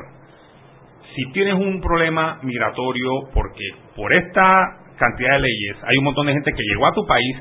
Si 1.15 1.31
tienes 1.33 1.55
un 1.55 1.81
problema 1.81 2.39
migratorio, 2.43 3.27
porque 3.33 3.65
por 3.93 4.13
esta 4.13 4.79
cantidad 4.97 5.31
de 5.35 5.41
leyes 5.41 5.75
hay 5.83 5.97
un 5.97 6.05
montón 6.05 6.27
de 6.27 6.31
gente 6.33 6.49
que 6.55 6.63
llegó 6.63 6.87
a 6.87 6.93
tu 6.93 7.05
país 7.05 7.35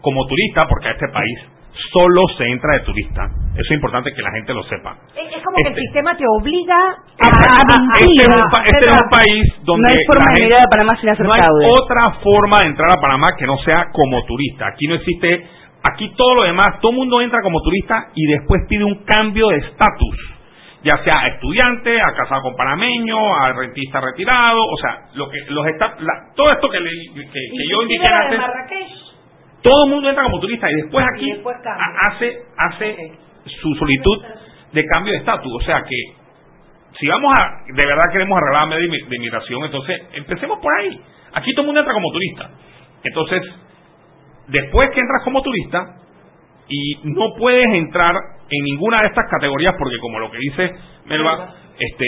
como 0.00 0.26
turista, 0.26 0.66
porque 0.68 0.88
a 0.88 0.90
este 0.90 1.06
país 1.12 1.38
solo 1.92 2.22
se 2.36 2.44
entra 2.50 2.72
de 2.74 2.80
turista. 2.80 3.22
Eso 3.54 3.62
es 3.62 3.70
importante 3.70 4.12
que 4.12 4.22
la 4.22 4.32
gente 4.32 4.52
lo 4.54 4.62
sepa. 4.64 4.96
Es, 5.14 5.42
como 5.44 5.56
que 5.62 5.68
el 5.68 5.74
sistema 5.76 6.16
te 6.16 6.24
obliga 6.40 6.74
a, 6.74 7.26
a 7.30 7.62
mentir. 7.94 8.26
Este 8.26 8.26
es 8.26 8.28
un, 8.34 8.64
este 8.66 8.86
es 8.86 8.92
un 8.92 9.10
país 9.10 9.44
donde 9.62 9.82
no 9.82 9.88
hay 9.94 10.04
forma 10.06 10.26
de 10.34 10.40
gente- 10.40 10.56
a 10.56 10.70
Panamá 10.70 10.96
sin 11.00 11.08
hacer 11.10 11.26
no 11.26 11.32
hay 11.32 11.40
otra 11.70 12.10
forma 12.26 12.58
de 12.58 12.66
entrar 12.66 12.88
a 12.90 13.00
Panamá 13.00 13.28
que 13.38 13.46
no 13.46 13.56
sea 13.58 13.86
como 13.92 14.24
turista. 14.26 14.66
Aquí 14.66 14.88
no 14.88 14.96
existe, 14.96 15.46
aquí 15.84 16.12
todo 16.16 16.34
lo 16.34 16.42
demás, 16.42 16.80
todo 16.80 16.90
el 16.90 16.98
mundo 16.98 17.20
entra 17.20 17.38
como 17.40 17.60
turista 17.62 18.08
y 18.16 18.26
después 18.32 18.62
pide 18.68 18.82
un 18.84 19.04
cambio 19.04 19.46
de 19.48 19.58
estatus, 19.58 20.16
ya 20.82 20.96
sea 21.04 21.20
a 21.20 21.24
estudiante, 21.34 22.00
a 22.00 22.12
casado 22.14 22.42
con 22.42 22.54
panameño, 22.56 23.34
a 23.34 23.52
rentista 23.52 24.00
retirado, 24.00 24.60
o 24.64 24.76
sea, 24.78 24.98
lo 25.14 25.28
que 25.30 25.38
los 25.48 25.66
esta- 25.66 25.96
la- 26.00 26.32
todo 26.34 26.52
esto 26.52 26.68
que, 26.70 26.80
le- 26.80 26.90
que, 27.14 27.22
que 27.24 27.68
yo 27.70 27.82
indiqué 27.82 28.04
antes, 28.12 28.38
todo 29.62 29.84
el 29.86 29.90
mundo 29.90 30.08
entra 30.08 30.24
como 30.24 30.38
turista 30.40 30.70
y 30.70 30.74
después 30.74 31.04
aquí 31.14 31.28
Y 31.28 31.32
después 31.32 31.56
hace 32.02 32.38
hace 32.56 33.12
su 33.60 33.74
solicitud 33.74 34.24
de 34.72 34.84
cambio 34.86 35.12
de 35.12 35.18
estatus, 35.20 35.52
o 35.60 35.64
sea 35.64 35.82
que 35.82 35.96
si 36.98 37.06
vamos 37.08 37.32
a, 37.38 37.72
de 37.74 37.86
verdad 37.86 38.04
queremos 38.12 38.38
arreglar 38.38 38.68
la 38.68 38.76
de 38.76 39.16
inmigración, 39.16 39.64
entonces 39.64 40.00
empecemos 40.14 40.58
por 40.60 40.72
ahí. 40.78 40.98
Aquí 41.34 41.52
todo 41.52 41.62
el 41.62 41.66
mundo 41.66 41.80
entra 41.80 41.92
como 41.94 42.10
turista. 42.10 42.50
Entonces, 43.04 43.42
después 44.48 44.90
que 44.90 45.00
entras 45.00 45.22
como 45.24 45.42
turista 45.42 45.84
y 46.68 46.98
no 47.04 47.34
puedes 47.38 47.66
entrar 47.74 48.14
en 48.50 48.64
ninguna 48.64 49.00
de 49.02 49.08
estas 49.08 49.26
categorías 49.30 49.74
porque 49.78 49.98
como 49.98 50.18
lo 50.18 50.30
que 50.30 50.38
dice 50.38 50.72
Melba, 51.06 51.54
este 51.78 52.06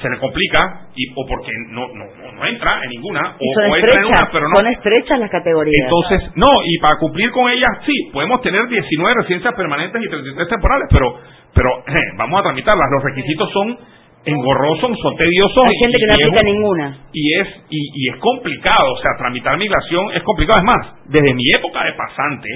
se 0.00 0.08
le 0.08 0.18
complica 0.18 0.86
y 0.94 1.04
o 1.16 1.26
porque 1.28 1.50
no 1.70 1.88
no, 1.88 2.04
no, 2.32 2.46
entra 2.46 2.82
en 2.84 2.90
ninguna 2.90 3.36
o, 3.38 3.54
son 3.54 3.70
o 3.72 3.76
entra 3.76 4.00
en 4.00 4.06
una 4.06 4.28
pero 4.32 4.48
no 4.48 4.56
son 4.56 4.66
estrechas 4.68 5.18
las 5.18 5.30
categorías. 5.30 5.74
entonces, 5.84 6.30
no, 6.36 6.46
y 6.64 6.78
para 6.78 6.96
cumplir 6.98 7.30
con 7.32 7.50
ellas, 7.50 7.70
sí, 7.84 7.92
podemos 8.12 8.40
tener 8.40 8.66
19 8.68 9.14
residencias 9.22 9.54
permanentes 9.54 10.00
y 10.00 10.08
33 10.08 10.48
temporales, 10.48 10.88
pero 10.90 11.18
pero 11.54 11.68
eh, 11.88 12.00
vamos 12.16 12.38
a 12.40 12.42
tramitarlas. 12.44 12.86
Los 12.92 13.02
requisitos 13.02 13.50
son 13.52 13.78
engorrosos, 14.24 14.90
son 15.02 15.16
tediosos. 15.16 15.64
Hay 15.66 15.74
gente 15.82 15.98
que 15.98 16.06
no 16.06 16.12
aplica 16.14 16.40
un- 16.40 16.54
ninguna. 16.54 16.98
Y 17.12 17.34
es, 17.40 17.48
y, 17.70 17.78
y 17.94 18.08
es 18.10 18.16
complicado, 18.20 18.92
o 18.96 19.02
sea, 19.02 19.10
tramitar 19.18 19.56
migración 19.58 20.12
es 20.14 20.22
complicado. 20.22 20.60
Es 20.60 20.64
más, 20.64 20.94
desde 21.06 21.34
mi 21.34 21.42
época 21.56 21.84
de 21.84 21.92
pasante, 21.94 22.48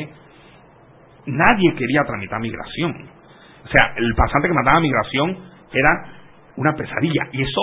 nadie 1.27 1.75
quería 1.75 2.03
tramitar 2.07 2.41
migración. 2.41 2.93
O 3.65 3.69
sea, 3.69 3.93
el 3.97 4.15
pasante 4.15 4.49
que 4.49 4.55
mandaba 4.55 4.81
migración 4.81 5.37
era 5.73 6.05
una 6.57 6.73
pesadilla. 6.75 7.23
Y 7.33 7.43
eso, 7.43 7.61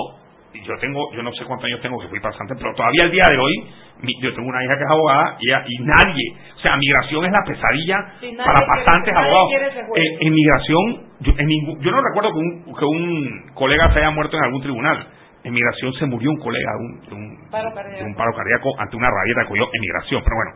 yo 0.66 0.74
tengo, 0.80 1.14
yo 1.14 1.22
no 1.24 1.32
sé 1.34 1.46
cuántos 1.46 1.66
años 1.68 1.82
tengo 1.82 2.00
que 2.00 2.08
fui 2.10 2.20
pasante, 2.20 2.56
pero 2.58 2.74
todavía 2.74 3.04
el 3.06 3.12
día 3.12 3.24
de 3.30 3.38
hoy, 3.38 3.54
mi- 4.02 4.20
yo 4.22 4.34
tengo 4.34 4.50
una 4.50 4.64
hija 4.66 4.76
que 4.78 4.84
es 4.84 4.90
abogada 4.90 5.38
y, 5.40 5.48
ella- 5.50 5.64
y 5.68 5.84
nadie, 5.84 6.24
o 6.56 6.60
sea, 6.60 6.76
migración 6.76 7.26
es 7.26 7.32
la 7.32 7.44
pesadilla 7.46 7.98
Sí, 8.20 8.36
para 8.36 8.66
pasantes, 8.68 9.14
abogados. 9.16 9.50
juego. 9.88 9.96
En, 10.20 10.34
migración, 10.34 11.04
yo, 11.22 11.34
en 11.38 11.48
ningún- 11.48 11.80
yo 11.82 11.92
no 11.92 12.02
recuerdo 12.02 12.32
que 12.34 12.40
un, 12.40 12.76
que 12.76 12.86
un 12.86 13.46
colega 13.54 13.92
se 13.94 14.00
haya 14.00 14.12
muerto 14.12 14.38
en 14.38 14.44
algún 14.44 14.62
tribunal. 14.62 15.08
En 15.44 15.54
migración 15.54 15.92
se 15.94 16.06
murió 16.06 16.30
un 16.30 16.38
colega 16.38 16.70
de 16.72 16.78
un, 16.86 17.02
de 17.02 17.16
un, 17.16 17.50
Paro 17.50 17.70
de 17.70 17.76
cardíaco. 17.76 18.06
un 18.06 18.16
paro 18.16 18.32
cardíaco 18.36 18.70
ante 18.78 18.96
una 18.96 19.08
rabieta 19.10 19.42
que 19.42 19.48
cogió 19.48 19.64
en 19.74 19.82
migración. 19.82 20.22
Pero 20.24 20.36
bueno, 20.36 20.52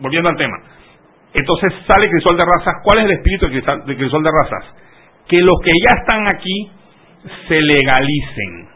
volviendo 0.00 0.28
al 0.28 0.36
tema. 0.36 0.56
Entonces 1.34 1.72
sale 1.86 2.10
Crisol 2.10 2.36
de 2.36 2.44
Razas. 2.44 2.74
¿Cuál 2.84 2.98
es 3.00 3.04
el 3.04 3.10
espíritu 3.12 3.46
de 3.46 3.52
Crisol 3.52 3.84
de, 3.86 3.96
Crisol 3.96 4.22
de 4.22 4.30
Razas? 4.30 4.64
Que 5.28 5.36
los 5.42 5.56
que 5.62 5.70
ya 5.84 5.92
están 6.00 6.24
aquí 6.34 6.70
se 7.48 7.60
legalicen. 7.60 8.68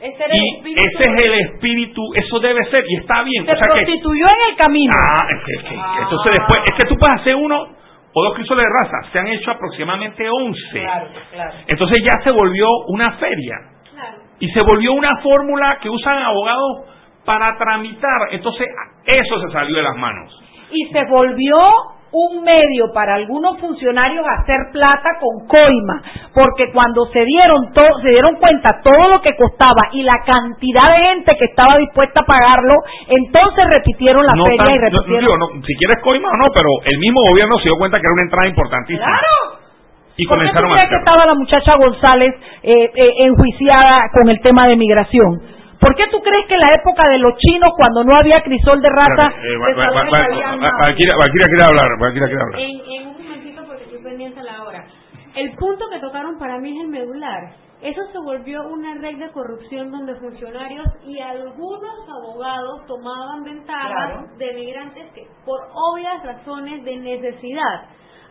Ese 0.00 0.24
era 0.24 0.34
el 0.34 0.40
Y 0.40 0.48
espíritu 0.56 0.80
ese 0.86 1.02
es 1.02 1.28
el 1.28 1.34
espíritu, 1.40 2.02
eso 2.14 2.38
debe 2.40 2.64
ser, 2.70 2.84
y 2.88 2.96
está 2.96 3.22
bien. 3.22 3.44
Se 3.46 3.52
o 3.52 3.56
sea 3.56 3.66
que, 3.68 3.72
prostituyó 3.82 4.24
en 4.24 4.50
el 4.52 4.56
camino. 4.56 4.92
Ah, 4.94 5.26
es 5.30 5.44
que, 5.44 5.52
es 5.54 5.62
que- 5.68 6.02
entonces 6.02 6.32
después, 6.32 6.58
es 6.68 6.74
que 6.76 6.88
tú 6.88 6.96
puedes 6.98 7.20
hacer 7.20 7.34
uno 7.34 7.66
o 8.12 8.22
dos 8.22 8.34
crisoles 8.34 8.64
de 8.64 8.70
raza, 8.84 9.10
se 9.12 9.18
han 9.18 9.26
hecho 9.26 9.50
aproximadamente 9.50 10.28
11. 10.28 10.80
Claro, 10.80 11.08
claro. 11.32 11.52
Entonces 11.66 11.98
ya 12.04 12.22
se 12.22 12.30
volvió 12.30 12.66
una 12.88 13.12
feria. 13.12 13.56
Y 14.38 14.50
se 14.50 14.60
volvió 14.60 14.92
una 14.92 15.16
fórmula 15.22 15.78
que 15.80 15.88
usan 15.88 16.18
abogados 16.22 16.82
para 17.24 17.56
tramitar. 17.56 18.28
Entonces 18.32 18.66
eso 19.06 19.40
se 19.40 19.50
salió 19.50 19.76
de 19.76 19.82
las 19.82 19.96
manos. 19.96 20.42
y 20.70 20.84
se 20.92 21.04
volvió 21.08 21.56
un 22.16 22.40
medio 22.42 22.88
para 22.94 23.14
algunos 23.16 23.60
funcionarios 23.60 24.24
hacer 24.40 24.56
plata 24.72 25.20
con 25.20 25.46
coima, 25.46 26.00
porque 26.32 26.72
cuando 26.72 27.04
se 27.12 27.20
dieron 27.24 27.72
to- 27.76 28.00
se 28.00 28.08
dieron 28.08 28.36
cuenta 28.36 28.80
todo 28.82 29.12
lo 29.12 29.20
que 29.20 29.36
costaba 29.36 29.92
y 29.92 30.02
la 30.02 30.16
cantidad 30.24 30.88
de 30.96 31.04
gente 31.12 31.36
que 31.36 31.44
estaba 31.44 31.76
dispuesta 31.78 32.24
a 32.24 32.26
pagarlo, 32.26 32.72
entonces 33.08 33.64
repitieron 33.76 34.24
la 34.24 34.32
No 34.34 34.44
feria 34.46 34.64
tan- 34.64 34.74
y 34.74 34.78
no- 34.80 34.84
repitieron. 34.88 35.20
digo, 35.20 35.36
no, 35.36 35.46
si 35.60 35.74
quieres 35.76 36.00
coima 36.02 36.28
o 36.32 36.36
no, 36.40 36.46
pero 36.56 36.68
el 36.88 36.98
mismo 36.98 37.20
gobierno 37.28 37.58
se 37.58 37.68
dio 37.68 37.76
cuenta 37.78 38.00
que 38.00 38.06
era 38.08 38.14
una 38.16 38.24
entrada 38.24 38.48
importantísima. 38.48 39.04
Claro. 39.04 39.36
Y 40.16 40.24
¿Por 40.26 40.38
qué 40.40 40.48
comenzaron 40.48 40.72
a 40.72 40.88
que 40.88 40.96
estaba 40.96 41.26
la 41.28 41.34
muchacha 41.36 41.72
González 41.76 42.32
eh, 42.62 42.88
eh, 42.96 43.12
enjuiciada 43.28 44.08
con 44.16 44.30
el 44.30 44.40
tema 44.40 44.66
de 44.66 44.76
migración? 44.78 45.42
¿Por 45.80 45.94
qué 45.94 46.04
tú 46.10 46.20
crees 46.22 46.46
que 46.46 46.54
en 46.54 46.60
la 46.60 46.70
época 46.78 47.08
de 47.08 47.18
los 47.18 47.34
chinos, 47.38 47.68
cuando 47.76 48.04
no 48.04 48.16
había 48.16 48.42
crisol 48.42 48.80
de 48.80 48.88
raza, 48.88 49.28
Espérate, 49.36 49.82
eh? 49.82 50.70
Valkyria 51.18 51.46
quiere 51.48 51.64
hablar, 51.68 51.88
Valkyria 51.98 52.28
quiere 52.28 52.42
hablar. 52.42 52.60
En, 52.60 52.80
en 53.02 53.08
un 53.08 53.22
momentito 53.22 53.62
porque 53.66 53.84
estoy 53.84 54.02
pendiente 54.02 54.40
a 54.40 54.44
la 54.44 54.62
hora. 54.64 54.84
El 55.34 55.52
punto 55.56 55.84
que 55.90 55.98
tocaron 56.00 56.38
para 56.38 56.58
mí 56.58 56.76
es 56.76 56.82
el 56.84 56.88
medular. 56.88 57.52
Eso 57.82 58.00
se 58.10 58.18
volvió 58.18 58.62
una 58.68 58.94
red 58.94 59.18
de 59.18 59.30
corrupción 59.32 59.90
donde 59.90 60.14
funcionarios 60.16 60.86
y 61.04 61.20
algunos 61.20 62.08
abogados 62.08 62.86
tomaban 62.86 63.42
ventaja 63.44 63.86
Claro. 63.88 64.22
de 64.38 64.52
migrantes 64.54 65.12
que 65.14 65.26
por 65.44 65.60
obvias 65.74 66.22
razones 66.24 66.82
de 66.84 66.96
necesidad 66.96 67.82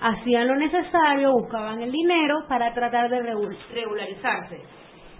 hacían 0.01 0.47
lo 0.47 0.55
necesario, 0.55 1.31
buscaban 1.31 1.79
el 1.81 1.91
dinero 1.91 2.39
para 2.49 2.73
tratar 2.73 3.07
de 3.09 3.19
regu- 3.21 3.55
regularizarse. 3.71 4.61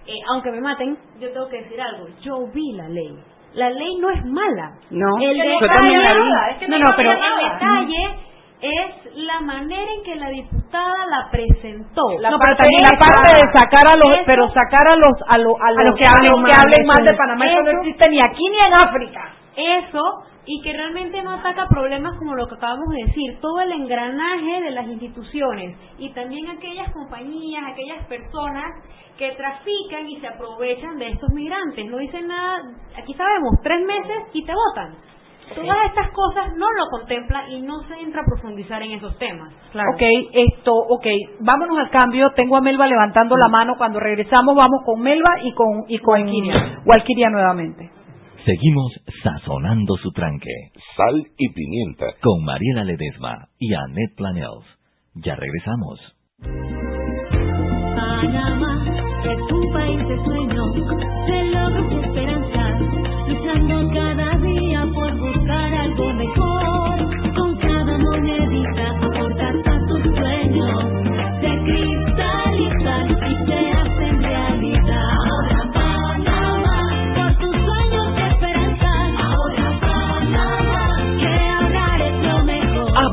Eh, 0.06 0.18
aunque 0.32 0.50
me 0.52 0.60
maten, 0.60 0.96
yo 1.20 1.30
tengo 1.32 1.48
que 1.48 1.62
decir 1.62 1.80
algo. 1.80 2.06
Yo 2.20 2.46
vi 2.54 2.72
la 2.72 2.88
ley. 2.88 3.16
La 3.54 3.70
ley 3.70 3.96
no 4.00 4.10
es 4.10 4.24
mala. 4.24 4.72
No, 4.90 5.16
el 5.20 5.38
detalle, 5.38 5.96
la 5.98 6.48
es 6.50 6.58
que 6.58 6.68
No, 6.68 6.78
no, 6.78 6.86
pero- 6.96 7.10
el 7.12 7.18
detalle 7.18 8.16
es 8.60 9.14
la 9.16 9.40
manera 9.40 9.92
en 9.96 10.02
que 10.04 10.14
la 10.16 10.28
diputada 10.28 11.06
la 11.08 11.28
presentó. 11.30 12.02
La 12.20 12.30
parte, 12.38 12.64
la 12.82 12.98
parte 12.98 13.34
de 13.34 13.52
sacar 13.52 13.82
a 13.92 13.96
los, 13.96 14.08
pero 14.26 14.48
sacar 14.50 14.92
a 14.92 14.96
los 14.96 15.12
a, 15.28 15.38
los, 15.38 15.54
a 15.60 15.72
los, 15.72 15.94
que 15.96 16.04
hablen, 16.06 16.44
que 16.44 16.56
hablen 16.56 16.86
mal 16.86 17.04
de 17.04 17.14
Panamá, 17.14 17.46
eso 17.46 17.62
no 17.62 17.70
existe 17.80 18.08
ni 18.10 18.20
aquí 18.20 18.48
ni 18.48 18.58
en 18.66 18.74
África. 18.74 19.32
Eso 19.56 20.02
y 20.44 20.62
que 20.62 20.72
realmente 20.72 21.22
no 21.22 21.32
ataca 21.32 21.66
problemas 21.68 22.16
como 22.18 22.34
lo 22.34 22.46
que 22.46 22.54
acabamos 22.54 22.88
de 22.90 23.04
decir, 23.06 23.40
todo 23.40 23.60
el 23.60 23.72
engranaje 23.72 24.60
de 24.62 24.70
las 24.70 24.86
instituciones 24.86 25.76
y 25.98 26.10
también 26.10 26.48
aquellas 26.48 26.92
compañías, 26.92 27.64
aquellas 27.66 28.06
personas 28.06 28.66
que 29.18 29.32
trafican 29.32 30.08
y 30.08 30.20
se 30.20 30.28
aprovechan 30.28 30.98
de 30.98 31.08
estos 31.08 31.30
migrantes. 31.32 31.86
No 31.86 31.98
dicen 31.98 32.28
nada, 32.28 32.62
aquí 32.96 33.14
sabemos, 33.14 33.54
tres 33.62 33.84
meses 33.84 34.18
y 34.34 34.44
te 34.44 34.52
votan. 34.52 34.94
Todas 35.54 35.76
estas 35.86 36.10
cosas 36.10 36.56
no 36.56 36.66
lo 36.72 36.86
contempla 36.90 37.48
y 37.48 37.62
no 37.62 37.80
se 37.84 37.94
entra 38.00 38.20
a 38.20 38.24
profundizar 38.24 38.82
en 38.82 38.92
esos 38.92 39.16
temas. 39.18 39.54
Claro. 39.70 39.88
Ok, 39.94 40.02
esto, 40.32 40.72
ok, 40.74 41.06
vámonos 41.40 41.78
al 41.78 41.90
cambio. 41.90 42.32
Tengo 42.32 42.56
a 42.56 42.60
Melba 42.60 42.86
levantando 42.88 43.36
la 43.36 43.48
mano. 43.48 43.74
Cuando 43.78 44.00
regresamos 44.00 44.56
vamos 44.56 44.80
con 44.84 45.00
Melba 45.00 45.36
y 45.42 45.52
con, 45.54 45.84
y 45.86 45.98
con. 45.98 46.26
Walkiria 46.84 47.30
nuevamente. 47.30 47.95
Seguimos 48.46 48.92
sazonando 49.24 49.96
su 49.96 50.12
tranque. 50.12 50.70
Sal 50.96 51.26
y 51.36 51.48
pimienta. 51.52 52.06
Con 52.22 52.44
Mariela 52.44 52.84
Ledesma 52.84 53.48
y 53.58 53.74
Annette 53.74 54.14
Planels. 54.14 54.64
Ya 55.16 55.34
regresamos. 55.34 55.98
Panamá 57.96 58.86
es 59.24 59.52
un 59.52 59.72
país 59.72 59.98
de 59.98 60.16
sueños, 60.24 60.74
de 61.26 61.44
logros 61.50 61.90
y 61.90 61.96
esperanza, 62.06 62.78
luchando 63.26 63.90
cada 63.92 64.15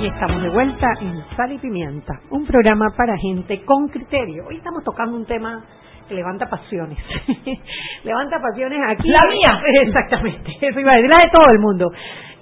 Y 0.00 0.06
estamos 0.06 0.42
de 0.42 0.48
vuelta 0.48 0.86
en 1.02 1.36
Sal 1.36 1.52
y 1.52 1.58
Pimienta, 1.58 2.14
un 2.30 2.46
programa 2.46 2.86
para 2.96 3.18
gente 3.18 3.62
con 3.66 3.86
criterio. 3.88 4.46
Hoy 4.48 4.56
estamos 4.56 4.82
tocando 4.82 5.14
un 5.14 5.26
tema 5.26 5.62
que 6.08 6.14
levanta 6.14 6.48
pasiones. 6.48 6.96
levanta 8.04 8.40
pasiones 8.40 8.80
aquí. 8.88 9.06
La 9.10 9.20
mía. 9.26 9.62
Exactamente, 9.82 10.52
eso 10.58 10.80
iba 10.80 10.92
a 10.92 10.94
decir, 10.94 11.10
la 11.10 11.16
de 11.22 11.30
todo 11.30 11.44
el 11.52 11.60
mundo. 11.60 11.90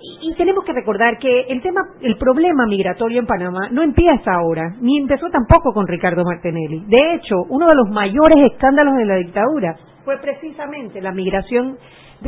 Y, 0.00 0.30
y 0.30 0.36
tenemos 0.36 0.64
que 0.64 0.72
recordar 0.72 1.18
que 1.18 1.46
el 1.48 1.60
tema, 1.60 1.80
el 2.00 2.16
problema 2.16 2.64
migratorio 2.66 3.18
en 3.18 3.26
Panamá 3.26 3.68
no 3.72 3.82
empieza 3.82 4.34
ahora, 4.34 4.76
ni 4.80 4.96
empezó 4.96 5.28
tampoco 5.28 5.72
con 5.72 5.88
Ricardo 5.88 6.22
Martinelli. 6.24 6.84
De 6.86 7.14
hecho, 7.14 7.34
uno 7.48 7.66
de 7.66 7.74
los 7.74 7.90
mayores 7.90 8.52
escándalos 8.52 8.94
de 8.94 9.04
la 9.04 9.16
dictadura 9.16 9.74
fue 10.04 10.16
precisamente 10.18 11.02
la 11.02 11.10
migración 11.10 11.76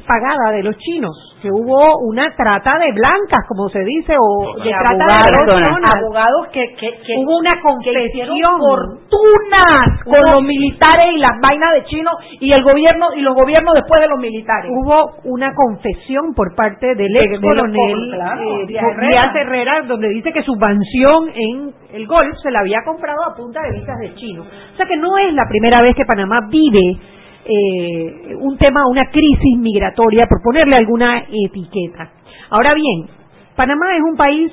pagada 0.06 0.52
de 0.52 0.62
los 0.62 0.76
chinos, 0.78 1.10
que 1.42 1.50
hubo 1.50 1.98
una 2.06 2.26
trata 2.36 2.78
de 2.78 2.92
blancas, 2.92 3.42
como 3.48 3.68
se 3.68 3.80
dice, 3.80 4.14
o 4.18 4.54
de, 4.62 4.64
De 4.64 4.70
trata 4.70 5.02
abogados, 5.02 5.26
de 5.26 5.62
personas. 5.62 5.94
abogados 5.98 6.46
que, 6.52 6.74
que, 6.78 6.90
que 7.04 7.14
hubo 7.18 7.38
una 7.38 7.60
confesión 7.60 8.28
fortunas 8.58 10.04
con 10.04 10.14
Hubo- 10.14 10.32
los 10.32 10.42
militares 10.42 11.06
y 11.14 11.18
las 11.18 11.32
vainas 11.42 11.74
de 11.74 11.84
chinos 11.84 12.14
y 12.40 12.52
el 12.52 12.62
gobierno 12.62 13.06
y 13.16 13.20
los 13.22 13.34
gobiernos 13.34 13.74
después 13.74 14.00
de 14.00 14.08
los 14.08 14.18
militares. 14.18 14.70
Hubo 14.72 15.10
una 15.24 15.52
confesión 15.54 16.34
por 16.34 16.54
parte 16.54 16.94
del 16.94 17.12
De- 17.12 17.26
ex 17.26 17.40
coronel 17.40 17.74
cor- 17.74 18.14
claro, 18.14 18.42
eh, 18.62 18.66
Díaz 18.66 18.84
Díaz 18.96 19.34
Herrera. 19.34 19.82
Donde 19.86 20.08
dice 20.08 20.32
que 20.32 20.42
su 20.42 20.54
mansión 20.56 21.30
en 21.34 21.72
el 21.92 22.06
Golf 22.06 22.36
se 22.42 22.50
la 22.50 22.60
había 22.60 22.78
comprado 22.84 23.18
a 23.24 23.34
punta 23.34 23.60
de 23.62 23.78
visas 23.80 23.98
de 23.98 24.14
chino. 24.14 24.42
O 24.42 24.76
sea 24.76 24.86
que 24.86 24.96
no 24.96 25.18
es 25.18 25.32
la 25.34 25.44
primera 25.48 25.78
vez 25.82 25.96
que 25.96 26.04
Panamá 26.04 26.40
vive 26.48 26.98
eh, 27.44 28.34
un 28.36 28.56
tema, 28.58 28.86
una 28.88 29.10
crisis 29.10 29.58
migratoria, 29.58 30.26
por 30.26 30.42
ponerle 30.42 30.76
alguna 30.76 31.24
etiqueta. 31.28 32.10
Ahora 32.50 32.74
bien, 32.74 33.08
Panamá 33.56 33.96
es 33.96 34.02
un 34.02 34.16
país 34.16 34.52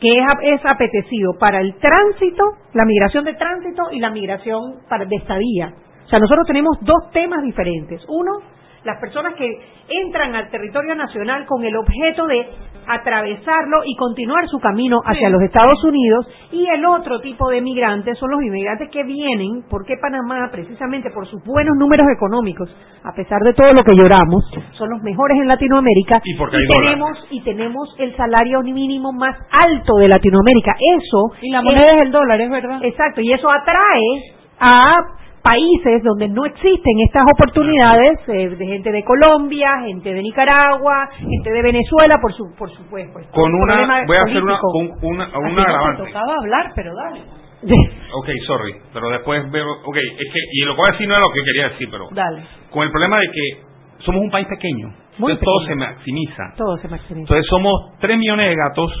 que 0.00 0.18
es, 0.18 0.24
es 0.42 0.66
apetecido 0.66 1.34
para 1.38 1.60
el 1.60 1.74
tránsito, 1.74 2.42
la 2.74 2.84
migración 2.84 3.24
de 3.24 3.34
tránsito 3.34 3.84
y 3.92 4.00
la 4.00 4.10
migración 4.10 4.80
para, 4.88 5.04
de 5.04 5.16
estadía. 5.16 5.72
O 6.04 6.08
sea, 6.08 6.18
nosotros 6.18 6.46
tenemos 6.46 6.78
dos 6.80 7.10
temas 7.12 7.42
diferentes. 7.42 8.04
Uno, 8.08 8.40
las 8.84 8.98
personas 9.00 9.34
que 9.34 9.48
entran 9.88 10.34
al 10.34 10.50
territorio 10.50 10.94
nacional 10.94 11.46
con 11.46 11.64
el 11.64 11.76
objeto 11.76 12.26
de 12.26 12.46
atravesarlo 12.86 13.82
y 13.84 13.96
continuar 13.96 14.48
su 14.48 14.58
camino 14.58 14.98
hacia 15.04 15.30
los 15.30 15.42
Estados 15.42 15.82
Unidos. 15.84 16.26
Y 16.50 16.66
el 16.66 16.84
otro 16.86 17.20
tipo 17.20 17.48
de 17.50 17.60
migrantes 17.60 18.18
son 18.18 18.30
los 18.30 18.42
inmigrantes 18.42 18.88
que 18.90 19.04
vienen 19.04 19.64
porque 19.70 19.96
Panamá 20.00 20.48
precisamente 20.50 21.10
por 21.10 21.26
sus 21.26 21.42
buenos 21.44 21.76
números 21.78 22.06
económicos 22.14 22.68
a 23.04 23.12
pesar 23.12 23.40
de 23.40 23.52
todo 23.54 23.72
lo 23.72 23.82
que 23.82 23.94
lloramos 23.94 24.44
son 24.72 24.90
los 24.90 25.02
mejores 25.02 25.38
en 25.38 25.48
Latinoamérica 25.48 26.20
Y 26.24 26.36
porque 26.36 26.56
hay 26.56 26.66
tenemos 26.66 27.26
y 27.30 27.40
tenemos 27.42 27.94
el 27.98 28.16
salario 28.16 28.62
mínimo 28.62 29.12
más 29.12 29.36
alto 29.50 29.96
de 29.96 30.08
Latinoamérica. 30.08 30.72
Eso 30.78 31.36
Y 31.40 31.50
la 31.50 31.62
moneda 31.62 31.94
es 31.94 32.02
el 32.02 32.12
dólar, 32.12 32.40
es 32.40 32.50
verdad. 32.50 32.78
exacto 32.82 33.20
y 33.20 33.32
eso 33.32 33.50
atrae 33.50 34.36
a 34.60 35.21
países 35.42 36.02
donde 36.04 36.28
no 36.28 36.44
existen 36.46 37.00
estas 37.06 37.24
oportunidades 37.34 38.18
eh, 38.28 38.48
de 38.56 38.66
gente 38.66 38.90
de 38.92 39.04
Colombia, 39.04 39.68
gente 39.86 40.12
de 40.14 40.22
Nicaragua, 40.22 41.08
gente 41.18 41.50
de 41.50 41.62
Venezuela, 41.62 42.18
por 42.20 42.32
su 42.32 42.44
por 42.56 42.70
supuesto. 42.70 43.18
Con 43.32 43.52
una, 43.54 44.04
voy 44.06 44.16
a 44.16 44.22
hacer 44.22 44.42
una, 44.42 44.58
un- 44.74 44.92
una, 45.02 45.26
te 45.26 45.60
agravante. 45.60 46.04
Tocaba 46.04 46.34
hablar, 46.40 46.72
pero 46.74 46.94
dale. 46.94 47.20
Ok, 48.14 48.28
sorry, 48.46 48.74
pero 48.92 49.08
después 49.08 49.50
veo, 49.50 49.64
ok, 49.86 49.96
es 49.96 50.32
que, 50.32 50.38
y 50.52 50.64
lo 50.66 50.74
que 50.74 50.80
voy 50.82 50.88
a 50.88 50.92
decir 50.92 51.08
no 51.08 51.14
es 51.14 51.20
lo 51.20 51.28
que 51.30 51.40
quería 51.46 51.68
decir, 51.70 51.88
pero 51.90 52.04
Dale. 52.12 52.42
con 52.70 52.82
el 52.82 52.90
problema 52.90 53.18
de 53.20 53.26
que 53.26 54.04
somos 54.04 54.20
un 54.20 54.30
país 54.30 54.46
pequeño, 54.48 54.88
Muy 55.16 55.32
entonces 55.32 55.40
todo 55.44 55.60
se 55.66 55.74
maximiza. 55.76 56.42
Todo 56.58 56.76
se 56.76 56.88
maximiza. 56.88 57.20
Entonces 57.20 57.46
somos 57.48 57.72
3 58.00 58.18
millones 58.18 58.48
de 58.50 58.54
gatos, 58.56 58.92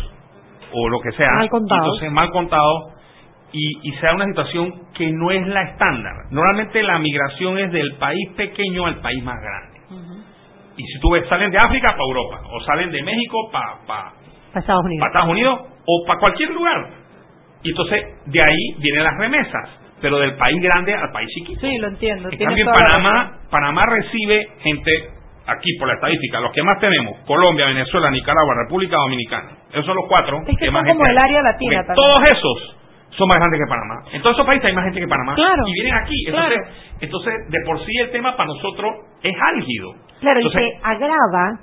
o 0.72 0.88
lo 0.88 1.00
que 1.00 1.10
sea, 1.12 1.28
Mal 1.36 1.50
contados. 1.50 1.84
entonces 1.84 2.12
mal 2.12 2.30
contados, 2.30 2.82
y, 3.52 3.88
y 3.88 3.92
se 3.92 4.06
da 4.06 4.14
una 4.14 4.26
situación 4.26 4.72
que 4.94 5.10
no 5.10 5.30
es 5.30 5.46
la 5.46 5.62
estándar. 5.62 6.12
Normalmente 6.30 6.82
la 6.82 6.98
migración 6.98 7.58
es 7.58 7.70
del 7.70 7.94
país 7.96 8.30
pequeño 8.36 8.86
al 8.86 9.00
país 9.00 9.22
más 9.22 9.36
grande. 9.40 9.72
Y 10.76 10.84
si 10.84 11.00
tú 11.00 11.10
ves, 11.10 11.28
salen 11.28 11.50
de 11.50 11.58
África 11.58 11.90
para 11.90 12.02
Europa, 12.02 12.40
o 12.50 12.60
salen 12.64 12.90
de 12.90 13.02
México 13.02 13.50
para 13.52 14.12
Estados 14.54 14.84
Unidos. 14.84 15.00
para 15.00 15.10
Estados 15.10 15.30
Unidos 15.30 15.60
o 15.86 16.04
para 16.06 16.18
cualquier 16.18 16.50
lugar. 16.50 16.90
Y 17.62 17.70
entonces 17.70 18.02
de 18.26 18.42
ahí 18.42 18.74
vienen 18.78 19.04
las 19.04 19.16
remesas, 19.18 19.68
pero 20.00 20.18
del 20.18 20.34
país 20.36 20.60
grande 20.62 20.94
al 20.94 21.12
país 21.12 21.28
chiquito. 21.34 21.60
Sí, 21.60 21.78
lo 21.78 21.88
entiendo. 21.88 22.30
En 22.30 22.38
cambio, 22.38 22.66
en 22.66 22.72
Panamá. 22.74 23.38
Panamá 23.50 23.86
recibe 23.86 24.48
gente, 24.60 24.90
aquí 25.46 25.76
por 25.78 25.88
la 25.88 25.94
estadística, 25.94 26.40
los 26.40 26.52
que 26.52 26.62
más 26.62 26.80
tenemos, 26.80 27.18
Colombia, 27.26 27.66
Venezuela, 27.66 28.10
Nicaragua, 28.10 28.54
República 28.64 28.96
Dominicana. 28.96 29.50
Esos 29.70 29.84
son 29.84 29.96
los 29.96 30.06
cuatro 30.08 30.38
Es 30.40 30.56
que 30.56 30.64
que 30.64 30.70
más 30.70 30.82
son 30.86 30.96
como 30.96 31.04
gente 31.04 31.12
el 31.12 31.18
área 31.18 31.42
latina 31.42 31.84
también. 31.84 31.96
Todos 31.96 32.22
esos 32.32 32.81
son 33.16 33.28
más 33.28 33.38
grandes 33.38 33.60
que 33.60 33.68
Panamá. 33.68 33.94
En 34.12 34.22
todos 34.22 34.36
esos 34.36 34.46
países 34.46 34.66
hay 34.66 34.74
más 34.74 34.84
gente 34.84 35.00
que 35.00 35.08
Panamá. 35.08 35.34
Claro. 35.34 35.62
Y 35.66 35.72
vienen 35.74 35.94
aquí. 35.94 36.14
Entonces, 36.26 36.58
Claro. 36.58 36.74
entonces, 37.00 37.34
de 37.48 37.58
por 37.66 37.78
sí 37.84 37.92
el 37.98 38.10
tema 38.10 38.36
para 38.36 38.48
nosotros 38.48 38.90
es 39.22 39.34
álgido. 39.54 39.94
Claro, 40.20 40.40
Entonces, 40.40 40.62
y 40.62 40.70
se 40.70 40.80
agrava 40.82 41.58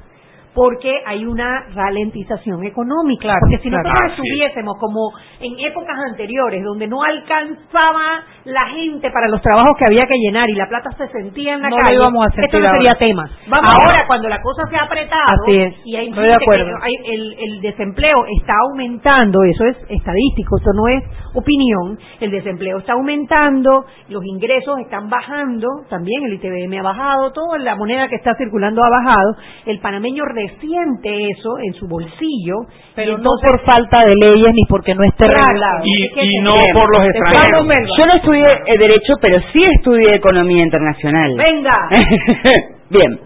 porque 0.53 0.91
hay 1.05 1.25
una 1.25 1.67
ralentización 1.73 2.63
económica. 2.65 3.21
Claro, 3.21 3.39
porque 3.41 3.59
si 3.63 3.69
nosotros 3.69 4.11
estuviésemos 4.11 4.75
como 4.79 5.11
en 5.39 5.59
épocas 5.65 5.95
anteriores, 6.09 6.63
donde 6.63 6.87
no 6.87 7.01
alcanzaba 7.03 8.23
la 8.49 8.67
gente 8.69 9.09
para 9.11 9.27
los 9.27 9.41
trabajos 9.41 9.71
que 9.77 9.85
había 9.85 10.05
que 10.09 10.17
llenar 10.17 10.49
y 10.49 10.53
la 10.55 10.67
plata 10.67 10.91
se 10.97 11.07
sentía 11.09 11.53
en 11.55 11.61
la 11.61 11.69
No 11.69 11.77
lo 11.77 11.83
calle, 11.83 11.95
íbamos 11.95 12.25
a 12.25 12.29
sentir 12.29 12.45
esto 12.45 12.59
no 12.59 12.65
ahora. 12.67 12.77
sería 12.79 12.93
tema. 12.99 13.29
Vamos. 13.47 13.71
ahora, 13.71 14.07
cuando 14.07 14.27
la 14.29 14.41
cosa 14.41 14.63
se 14.69 14.75
ha 14.75 14.83
apretado 14.83 15.43
Así 15.43 15.55
es, 15.57 15.73
y 15.85 15.95
hay 15.95 16.07
estoy 16.09 16.25
de 16.27 16.37
que- 16.37 16.73
hay- 16.81 17.13
el, 17.13 17.35
el 17.39 17.61
desempleo 17.61 18.25
está 18.41 18.53
aumentando, 18.69 19.39
eso 19.43 19.65
es 19.65 19.77
estadístico, 19.89 20.57
eso 20.57 20.71
no 20.73 20.87
es 20.87 21.03
opinión, 21.35 21.97
el 22.19 22.31
desempleo 22.31 22.79
está 22.79 22.93
aumentando, 22.93 23.85
los 24.09 24.23
ingresos 24.25 24.79
están 24.79 25.09
bajando, 25.09 25.67
también 25.89 26.23
el 26.25 26.33
ITBM 26.33 26.79
ha 26.79 26.83
bajado, 26.83 27.31
toda 27.31 27.57
la 27.59 27.75
moneda 27.75 28.07
que 28.07 28.15
está 28.15 28.33
circulando 28.35 28.83
ha 28.83 28.89
bajado, 28.89 29.35
el 29.65 29.79
panameño 29.79 30.23
resiente 30.25 31.29
eso 31.29 31.59
en 31.59 31.73
su 31.73 31.87
bolsillo, 31.87 32.55
Pero 32.95 33.17
no 33.17 33.29
por 33.41 33.59
falta 33.65 34.05
de 34.05 34.15
leyes 34.15 34.49
ni 34.53 34.65
porque 34.67 34.95
no 34.95 35.03
esté 35.03 35.25
regulado. 35.27 35.81
y, 35.83 36.03
es 36.05 36.13
que 36.13 36.23
y 36.25 36.37
no 36.41 36.51
por 36.73 36.89
los 36.97 37.05
extranjeros. 37.07 37.67
Yo 37.99 38.05
no 38.07 38.13
estudié 38.15 38.38
eh, 38.41 38.73
Derecho, 38.77 39.15
pero 39.21 39.39
sí 39.53 39.61
estudié 39.75 40.15
Economía 40.15 40.63
Internacional. 40.63 41.35
Venga. 41.37 41.89
Bien. 42.89 43.19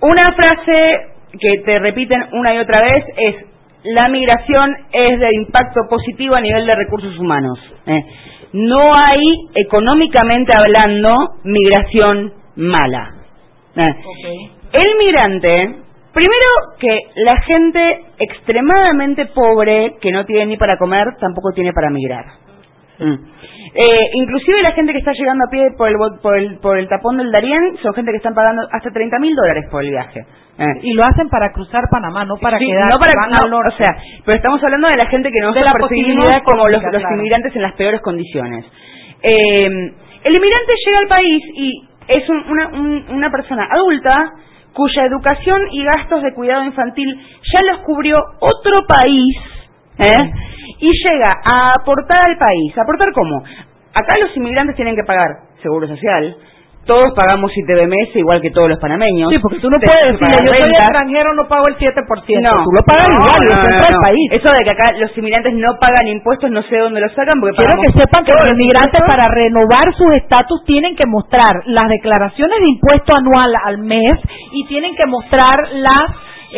Una 0.00 0.24
frase 0.34 1.08
que 1.38 1.58
te 1.64 1.78
repiten 1.78 2.22
una 2.32 2.54
y 2.54 2.58
otra 2.58 2.82
vez 2.84 3.04
es 3.16 3.34
la 3.84 4.08
migración 4.08 4.74
es 4.92 5.18
de 5.20 5.28
impacto 5.34 5.82
positivo 5.88 6.34
a 6.34 6.40
nivel 6.40 6.66
de 6.66 6.72
recursos 6.74 7.18
humanos. 7.18 7.58
Eh, 7.86 8.02
No 8.52 8.80
hay, 8.94 9.48
económicamente 9.54 10.52
hablando, 10.58 11.14
migración 11.44 12.32
mala. 12.56 13.10
Eh, 13.76 13.84
El 14.72 14.98
migrante, 14.98 15.54
primero 16.12 16.48
que 16.80 16.98
la 17.16 17.40
gente 17.42 18.00
extremadamente 18.18 19.26
pobre 19.26 19.96
que 20.00 20.10
no 20.10 20.24
tiene 20.24 20.46
ni 20.46 20.56
para 20.56 20.78
comer, 20.78 21.04
tampoco 21.20 21.52
tiene 21.54 21.72
para 21.72 21.90
migrar. 21.90 22.24
Mm. 22.98 23.14
Eh, 23.74 24.08
inclusive 24.14 24.56
la 24.66 24.74
gente 24.74 24.92
que 24.92 24.98
está 24.98 25.12
llegando 25.12 25.44
a 25.46 25.50
pie 25.50 25.68
por 25.76 25.88
el, 25.88 25.96
por 26.22 26.38
el, 26.38 26.58
por 26.60 26.78
el 26.78 26.88
tapón 26.88 27.18
del 27.18 27.30
Darién 27.30 27.76
son 27.82 27.92
gente 27.94 28.10
que 28.10 28.16
están 28.18 28.34
pagando 28.34 28.62
hasta 28.72 28.90
30 28.90 29.18
mil 29.18 29.34
dólares 29.34 29.66
por 29.70 29.84
el 29.84 29.90
viaje. 29.90 30.20
Eh. 30.58 30.64
Y 30.82 30.94
lo 30.94 31.04
hacen 31.04 31.28
para 31.28 31.52
cruzar 31.52 31.82
Panamá, 31.90 32.24
no 32.24 32.36
para 32.40 32.58
Sí, 32.58 32.66
quedar. 32.66 32.88
no 32.88 32.96
para, 32.98 33.12
van 33.20 33.30
no, 33.32 33.36
al 33.44 33.50
norte. 33.50 33.74
o 33.74 33.76
sea, 33.76 33.90
pero 34.24 34.36
estamos 34.36 34.62
hablando 34.64 34.88
de 34.88 34.96
la 34.96 35.06
gente 35.06 35.30
que 35.30 35.40
no 35.44 35.52
De 35.52 35.60
la 35.60 35.72
posibilidad 35.78 36.42
como 36.44 36.68
los, 36.68 36.80
económica, 36.80 36.90
los 36.92 37.00
claro. 37.02 37.16
inmigrantes 37.16 37.54
en 37.56 37.62
las 37.62 37.72
peores 37.74 38.00
condiciones. 38.00 38.64
Eh, 39.22 39.66
el 39.66 40.34
inmigrante 40.34 40.72
llega 40.86 40.98
al 41.00 41.08
país 41.08 41.42
y 41.54 41.88
es 42.08 42.28
un- 42.30 42.44
una, 42.48 42.68
un- 42.68 43.04
una 43.10 43.30
persona 43.30 43.68
adulta 43.70 44.32
cuya 44.72 45.04
educación 45.04 45.60
y 45.72 45.84
gastos 45.84 46.22
de 46.22 46.32
cuidado 46.34 46.64
infantil 46.64 47.06
ya 47.52 47.60
los 47.72 47.80
cubrió 47.82 48.16
otro 48.40 48.86
país 48.86 49.36
¿eh? 49.98 50.30
Y 50.80 50.90
llega 51.04 51.28
a 51.44 51.72
aportar 51.80 52.18
al 52.28 52.36
país. 52.38 52.76
¿Aportar 52.78 53.12
cómo? 53.12 53.42
Acá 53.94 54.14
los 54.20 54.36
inmigrantes 54.36 54.76
tienen 54.76 54.94
que 54.94 55.04
pagar 55.04 55.28
seguro 55.62 55.88
social, 55.88 56.36
todos 56.86 57.10
pagamos 57.18 57.50
ITBMS 57.50 58.14
igual 58.14 58.40
que 58.40 58.52
todos 58.54 58.68
los 58.70 58.78
panameños. 58.78 59.26
Sí, 59.32 59.38
porque 59.42 59.58
tú 59.58 59.68
no 59.68 59.76
puedes 59.82 60.14
decirle, 60.14 60.38
yo 60.46 60.52
soy 60.54 60.70
extranjero, 60.70 61.34
no 61.34 61.48
pago 61.48 61.66
el 61.66 61.74
7%. 61.76 61.98
No, 62.46 62.62
tú 62.62 62.70
lo 62.70 62.82
pagas 62.86 63.08
no, 63.10 63.26
igual, 63.26 63.42
no, 63.42 63.58
no, 63.58 63.88
no. 63.90 64.00
país. 64.06 64.26
Eso 64.30 64.48
de 64.54 64.62
que 64.62 64.70
acá 64.70 64.94
los 64.94 65.10
inmigrantes 65.18 65.52
no 65.54 65.74
pagan 65.82 66.06
impuestos, 66.06 66.48
no 66.50 66.62
sé 66.62 66.78
dónde 66.78 67.00
los 67.00 67.10
sacan 67.12 67.40
porque 67.40 67.56
Quiero 67.58 67.74
que 67.82 67.90
sepan 67.90 68.22
que 68.22 68.38
los 68.38 68.46
inmigrantes 68.54 69.02
impuestos. 69.02 69.10
para 69.10 69.26
renovar 69.34 69.86
sus 69.98 70.10
estatus 70.14 70.62
tienen 70.64 70.94
que 70.94 71.06
mostrar 71.10 71.66
las 71.66 71.88
declaraciones 71.90 72.54
de 72.54 72.68
impuesto 72.70 73.10
anual 73.18 73.50
al 73.66 73.78
mes 73.78 74.14
y 74.52 74.66
tienen 74.70 74.94
que 74.94 75.06
mostrar 75.10 75.56
las 75.74 76.06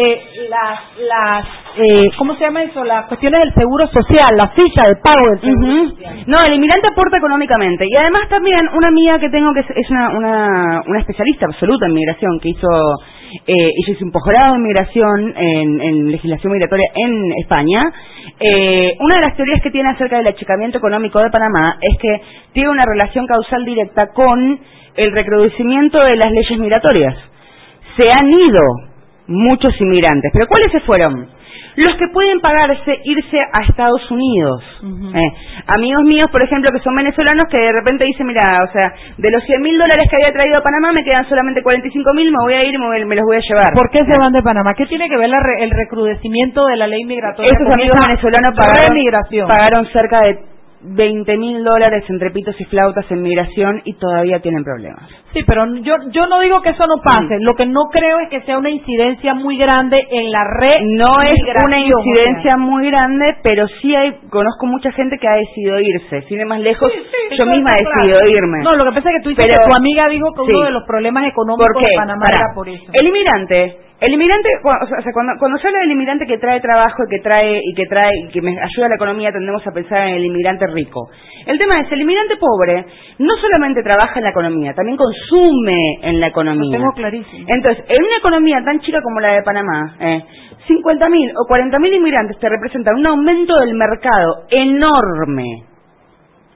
eh, 0.01 0.49
las 0.49 0.80
las 1.07 1.46
eh, 1.76 2.11
¿cómo 2.16 2.34
se 2.34 2.40
llama 2.44 2.62
eso? 2.62 2.82
Las 2.84 3.07
cuestiones 3.07 3.40
del 3.40 3.55
seguro 3.55 3.86
social, 3.88 4.36
la 4.36 4.49
ficha 4.49 4.82
de 4.86 4.96
pago 5.03 5.30
del 5.30 5.40
seguro 5.40 5.82
Ujú. 5.82 5.90
social. 5.90 6.24
No, 6.26 6.36
el 6.46 6.55
inmigrante 6.55 6.88
aporta 6.90 7.18
económicamente. 7.18 7.84
Y 7.86 7.94
además 8.01 8.28
también 8.28 8.59
una 8.74 8.88
amiga 8.88 9.18
que 9.18 9.28
tengo 9.28 9.53
que 9.55 9.61
es, 9.61 9.90
una, 9.90 10.11
una, 10.11 10.82
una 10.86 11.01
especialista 11.01 11.46
absoluta 11.46 11.86
en 11.86 11.94
migración, 11.94 12.40
que 12.40 12.49
hizo, 12.51 12.68
eh, 13.46 13.70
ella 13.70 13.92
hizo 13.92 14.05
un 14.05 14.12
posgrado 14.12 14.55
en 14.57 14.62
migración, 14.62 15.34
en, 15.36 15.80
en 15.80 16.11
legislación 16.11 16.53
migratoria 16.53 16.88
en 16.94 17.32
España. 17.42 17.92
Eh, 18.40 18.96
una 19.01 19.16
de 19.16 19.28
las 19.28 19.36
teorías 19.36 19.61
que 19.62 19.70
tiene 19.70 19.90
acerca 19.90 20.18
del 20.18 20.28
achicamiento 20.28 20.78
económico 20.78 21.20
de 21.20 21.30
Panamá 21.30 21.76
es 21.80 21.96
que 21.99 22.22
tiene 22.53 22.70
una 22.70 22.84
relación 22.86 23.26
causal 23.26 23.64
directa 23.64 24.09
con 24.14 24.61
el 24.96 25.12
recrudecimiento 25.12 25.99
de 26.05 26.16
las 26.16 26.30
leyes 26.32 26.59
migratorias. 26.59 27.16
Se 27.96 28.09
han 28.12 28.28
ido 28.32 28.88
muchos 29.29 29.79
inmigrantes, 29.81 30.31
pero 30.33 30.47
¿cuáles 30.49 30.72
se 30.72 30.81
fueron? 30.81 31.29
Los 31.76 31.95
que 31.97 32.09
pueden 32.12 32.41
pagarse 32.41 32.99
irse 33.05 33.39
a 33.39 33.62
Estados 33.68 34.11
Unidos. 34.11 34.64
Eh, 35.14 35.33
amigos 35.68 36.03
míos, 36.03 36.26
por 36.33 36.43
ejemplo, 36.43 36.70
que 36.72 36.83
son 36.83 36.97
venezolanos, 36.97 37.45
que 37.55 37.62
de 37.62 37.70
repente 37.72 38.05
dicen, 38.05 38.26
mira, 38.26 38.41
o 38.68 38.72
sea, 38.72 38.93
de 39.16 39.31
los 39.31 39.45
100 39.45 39.62
mil 39.62 39.79
dólares 39.79 40.09
que 40.11 40.16
había 40.16 40.35
traído 40.35 40.59
a 40.59 40.62
Panamá, 40.62 40.91
me 40.93 41.05
quedan 41.05 41.29
solamente 41.29 41.62
45 41.62 42.14
mil, 42.14 42.33
me 42.33 42.39
voy 42.43 42.55
a 42.55 42.64
ir 42.64 42.74
y 42.74 42.79
me, 42.79 43.14
los 43.14 43.24
voy 43.24 43.37
a 43.37 43.41
llevar. 43.49 43.66
¿Por 43.74 43.91
qué 43.91 43.99
se 44.01 44.18
van 44.18 44.33
de 44.33 44.43
Panamá? 44.43 44.74
¿Qué 44.74 44.87
tiene 44.87 45.09
que 45.09 45.16
ver 45.16 45.29
la 45.29 45.39
re- 45.41 45.62
el 45.62 45.70
recrudecimiento 45.70 46.66
de 46.66 46.76
la 46.76 46.89
ley 46.89 47.05
migratoria? 47.05 47.47
Estos 47.53 47.72
amigos 47.74 47.97
venezolanos 48.09 48.55
pagaron, 48.59 48.97
pagaron 49.49 49.87
cerca 49.93 50.20
de 50.22 50.39
20 50.81 51.37
mil 51.37 51.64
dólares 51.64 52.05
entre 52.09 52.31
pitos 52.31 52.61
y 52.61 52.64
flautas 52.66 53.05
en 53.11 53.22
migración 53.22 53.83
y 53.85 53.95
todavía 53.95 54.41
tienen 54.41 54.64
problemas. 54.64 55.03
Sí, 55.33 55.45
pero 55.47 55.66
yo 55.83 55.95
yo 56.11 56.26
no 56.26 56.41
digo 56.41 56.62
que 56.62 56.70
eso 56.70 56.87
no 56.87 57.03
pase. 57.03 57.37
Lo 57.41 57.55
que 57.55 57.66
no 57.66 57.83
creo 57.93 58.18
es 58.20 58.31
que 58.31 58.41
sea 58.43 58.57
una 58.57 58.70
incidencia 58.70 59.35
muy 59.35 59.59
grande 59.59 59.99
en 60.11 60.31
la 60.31 60.43
red. 60.59 60.81
No 60.83 61.12
es 61.22 61.64
una 61.64 61.79
incidencia 61.81 62.57
muy 62.57 62.87
grande, 62.91 63.37
pero 63.43 63.66
sí 63.81 63.95
hay, 63.95 64.14
conozco 64.31 64.66
mucha 64.66 64.91
gente 64.93 65.18
que 65.18 65.29
ha 65.29 65.35
decidido 65.35 65.79
irse. 65.81 66.22
Sin 66.22 66.41
ir 66.41 66.47
más 66.47 66.61
lejos, 66.61 66.91
yo 67.37 67.45
misma 67.47 67.70
he 67.72 67.85
decidido 67.85 68.20
claro. 68.20 68.31
irme. 68.31 68.62
No, 68.62 68.72
lo 68.76 68.85
que 68.87 68.93
pasa 68.93 69.11
es 69.11 69.16
que 69.16 69.22
tú 69.22 69.29
dices 69.29 69.47
Pero- 69.47 69.64
que 69.64 69.70
tu 69.70 69.76
amiga 69.76 70.09
dijo 70.09 70.33
que 70.33 70.41
uno 70.41 70.64
de 70.64 70.70
los 70.70 70.85
problemas 70.85 71.26
económicos 71.26 71.83
de 71.83 71.97
Panamá 71.97 72.24
era 72.33 72.55
por 72.55 72.68
eso. 72.68 72.85
El 72.93 73.07
inmigrante, 73.07 73.79
el 74.01 74.14
inmigrante, 74.14 74.49
o 74.62 74.87
sea, 74.87 75.12
cuando, 75.12 75.33
cuando 75.41 75.59
se 75.59 75.66
habla 75.66 75.81
del 75.81 75.91
inmigrante 75.91 76.24
que 76.24 76.39
trae 76.39 76.61
trabajo 76.61 77.03
y 77.05 77.11
que 77.11 77.20
trae 77.20 77.61
y 77.62 77.74
que 77.74 77.87
trae 77.87 78.11
y 78.24 78.29
que 78.29 78.41
me 78.41 78.53
ayuda 78.53 78.87
a 78.87 78.89
la 78.91 78.95
economía, 78.95 79.33
tendemos 79.33 79.66
a 79.66 79.72
pensar 79.72 80.07
en 80.07 80.14
el 80.14 80.24
inmigrante 80.24 80.66
rico. 80.72 81.11
El 81.47 81.59
tema 81.59 81.81
es 81.81 81.91
el 81.93 82.01
inmigrante 82.01 82.37
pobre 82.37 82.87
no 83.18 83.35
solamente 83.37 83.83
trabaja 83.83 84.18
en 84.18 84.24
la 84.24 84.31
economía, 84.31 84.72
también 84.72 84.97
consume 84.97 85.18
en 86.03 86.20
la 86.20 86.29
economía. 86.29 86.64
Lo 86.64 86.79
tengo 86.79 86.93
clarísimo. 86.95 87.47
Entonces, 87.49 87.85
en 87.89 88.03
una 88.03 88.16
economía 88.18 88.62
tan 88.64 88.81
chica 88.81 89.01
como 89.03 89.20
la 89.20 89.35
de 89.35 89.43
Panamá, 89.43 89.97
eh, 90.01 90.24
50.000 90.68 91.33
o 91.37 91.49
40.000 91.49 91.95
inmigrantes 91.95 92.39
te 92.39 92.49
representan 92.49 92.97
un 92.97 93.07
aumento 93.07 93.59
del 93.59 93.74
mercado 93.74 94.45
enorme 94.51 95.64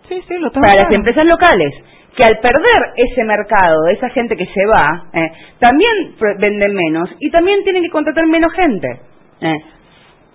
Sí, 0.08 0.20
sí, 0.28 0.34
lo 0.38 0.50
tengo 0.50 0.66
para 0.66 0.82
las 0.82 0.92
empresas 0.92 1.24
locales 1.24 1.72
que 2.16 2.24
al 2.24 2.38
perder 2.40 2.92
ese 2.96 3.24
mercado, 3.24 3.86
esa 3.88 4.10
gente 4.10 4.36
que 4.36 4.44
se 4.44 4.66
va, 4.66 5.04
eh, 5.14 5.32
también 5.58 6.14
venden 6.38 6.74
menos 6.74 7.08
y 7.18 7.30
también 7.30 7.64
tienen 7.64 7.82
que 7.82 7.88
contratar 7.88 8.26
menos 8.26 8.52
gente. 8.52 9.00
eh. 9.40 9.56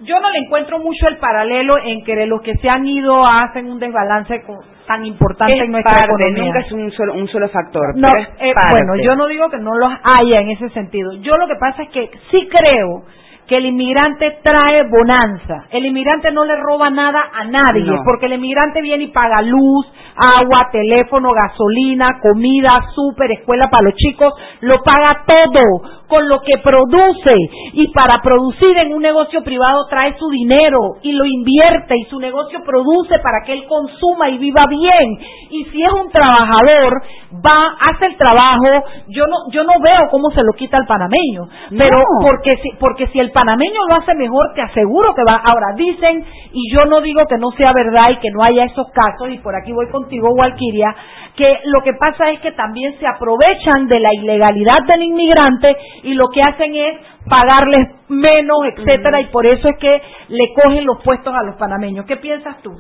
Yo 0.02 0.20
no 0.20 0.30
le 0.30 0.40
encuentro 0.40 0.80
mucho 0.80 1.08
el 1.08 1.18
paralelo 1.18 1.78
en 1.80 2.04
que 2.04 2.16
de 2.16 2.28
los 2.28 2.42
que 2.42 2.56
se 2.58 2.70
han 2.70 2.88
ido 2.88 3.24
hacen 3.24 3.70
un 3.70 3.80
desbalance 3.80 4.42
tan 4.88 5.06
importante 5.06 5.54
Es 5.56 5.64
en 5.64 5.72
nuestra 5.72 5.94
parte, 5.94 6.06
economía. 6.06 6.44
nunca 6.44 6.60
es 6.62 6.72
un 6.72 6.92
solo, 6.92 7.14
un 7.14 7.28
solo 7.28 7.50
factor. 7.50 7.96
No, 7.96 8.08
pero 8.12 8.24
es 8.24 8.30
eh, 8.40 8.54
bueno, 8.72 8.94
yo 9.04 9.16
no 9.16 9.28
digo 9.28 9.50
que 9.50 9.58
no 9.58 9.76
los 9.78 9.92
haya 10.04 10.40
en 10.40 10.50
ese 10.52 10.70
sentido. 10.70 11.14
Yo 11.22 11.38
lo 11.38 11.48
que 11.48 11.56
pasa 11.60 11.84
es 11.84 11.90
que 11.90 12.10
sí 12.32 12.48
creo 12.50 13.04
que 13.48 13.56
el 13.58 13.66
inmigrante 13.68 14.40
trae 14.44 14.84
bonanza. 14.90 15.66
El 15.72 15.86
inmigrante 15.86 16.32
no 16.32 16.44
le 16.44 16.56
roba 16.58 16.90
nada 16.90 17.22
a 17.34 17.46
nadie, 17.46 17.86
No. 17.86 18.02
porque 18.06 18.26
el 18.26 18.34
inmigrante 18.34 18.82
viene 18.82 19.06
y 19.06 19.08
paga 19.08 19.42
luz, 19.42 19.88
agua, 20.16 20.70
teléfono, 20.72 21.30
gasolina, 21.32 22.20
comida, 22.22 22.70
súper, 22.94 23.32
escuela 23.32 23.70
para 23.72 23.86
los 23.86 23.94
chicos, 23.96 24.34
lo 24.62 24.76
paga 24.84 25.24
todo 25.26 25.98
con 26.08 26.28
lo 26.28 26.42
que 26.42 26.58
produce 26.64 27.34
y 27.74 27.88
para 27.94 28.22
producir 28.24 28.76
en 28.84 28.94
un 28.94 29.02
negocio 29.02 29.44
privado 29.44 29.86
trae 29.90 30.16
su 30.18 30.28
dinero 30.30 30.96
y 31.02 31.12
lo 31.14 31.26
invierte 31.26 31.96
y 31.98 32.06
su 32.06 32.20
negocio 32.20 32.60
produce 32.66 33.20
para 33.20 33.44
que 33.46 33.54
él 33.54 33.66
consuma 33.68 34.30
y 34.30 34.38
viva 34.38 34.64
bien. 34.70 35.18
Y 35.52 35.66
si 35.66 35.84
es 35.84 35.92
un 35.94 36.10
trabajador, 36.12 36.94
va, 37.34 37.76
hace 37.92 38.06
el 38.08 38.18
trabajo, 38.18 38.86
yo 39.10 39.26
no, 39.28 39.52
yo 39.52 39.64
no 39.64 39.74
veo 39.80 40.10
cómo 40.12 40.30
se 40.32 40.42
lo 40.44 40.54
quita 40.58 40.78
al 40.78 40.88
panameño, 40.88 41.48
pero 41.70 42.00
No. 42.00 42.26
porque 42.28 42.52
si, 42.64 42.70
porque 42.80 43.08
si 43.08 43.20
el 43.20 43.32
panameño 43.38 43.80
lo 43.88 43.96
hace 43.96 44.16
mejor, 44.16 44.54
te 44.56 44.62
aseguro 44.62 45.14
que 45.14 45.22
va. 45.22 45.42
Ahora 45.44 45.76
dicen, 45.76 46.26
y 46.52 46.74
yo 46.74 46.86
no 46.86 47.02
digo 47.02 47.22
que 47.30 47.38
no 47.38 47.52
sea 47.52 47.72
verdad 47.76 48.06
y 48.10 48.18
que 48.18 48.32
no 48.32 48.44
haya 48.44 48.66
esos 48.66 48.88
casos, 48.92 49.30
y 49.30 49.38
por 49.38 49.56
aquí 49.56 49.72
voy 49.72 49.88
contigo, 49.90 50.30
Walquiria, 50.32 50.96
que 51.36 51.60
lo 51.66 51.82
que 51.84 51.94
pasa 51.94 52.32
es 52.32 52.40
que 52.40 52.52
también 52.54 52.98
se 53.00 53.06
aprovechan 53.06 53.88
de 53.88 54.00
la 54.00 54.14
ilegalidad 54.14 54.80
del 54.88 55.04
inmigrante 55.04 55.78
y 56.04 56.14
lo 56.14 56.30
que 56.30 56.42
hacen 56.42 56.76
es 56.76 56.98
pagarles 57.30 57.96
menos, 58.10 58.58
etcétera, 58.74 59.22
y 59.22 59.26
por 59.28 59.46
eso 59.46 59.68
es 59.68 59.78
que 59.78 60.02
le 60.30 60.54
cogen 60.54 60.86
los 60.86 61.02
puestos 61.04 61.34
a 61.34 61.44
los 61.44 61.56
panameños. 61.58 62.06
¿Qué 62.06 62.18
piensas 62.18 62.58
tú? 62.62 62.72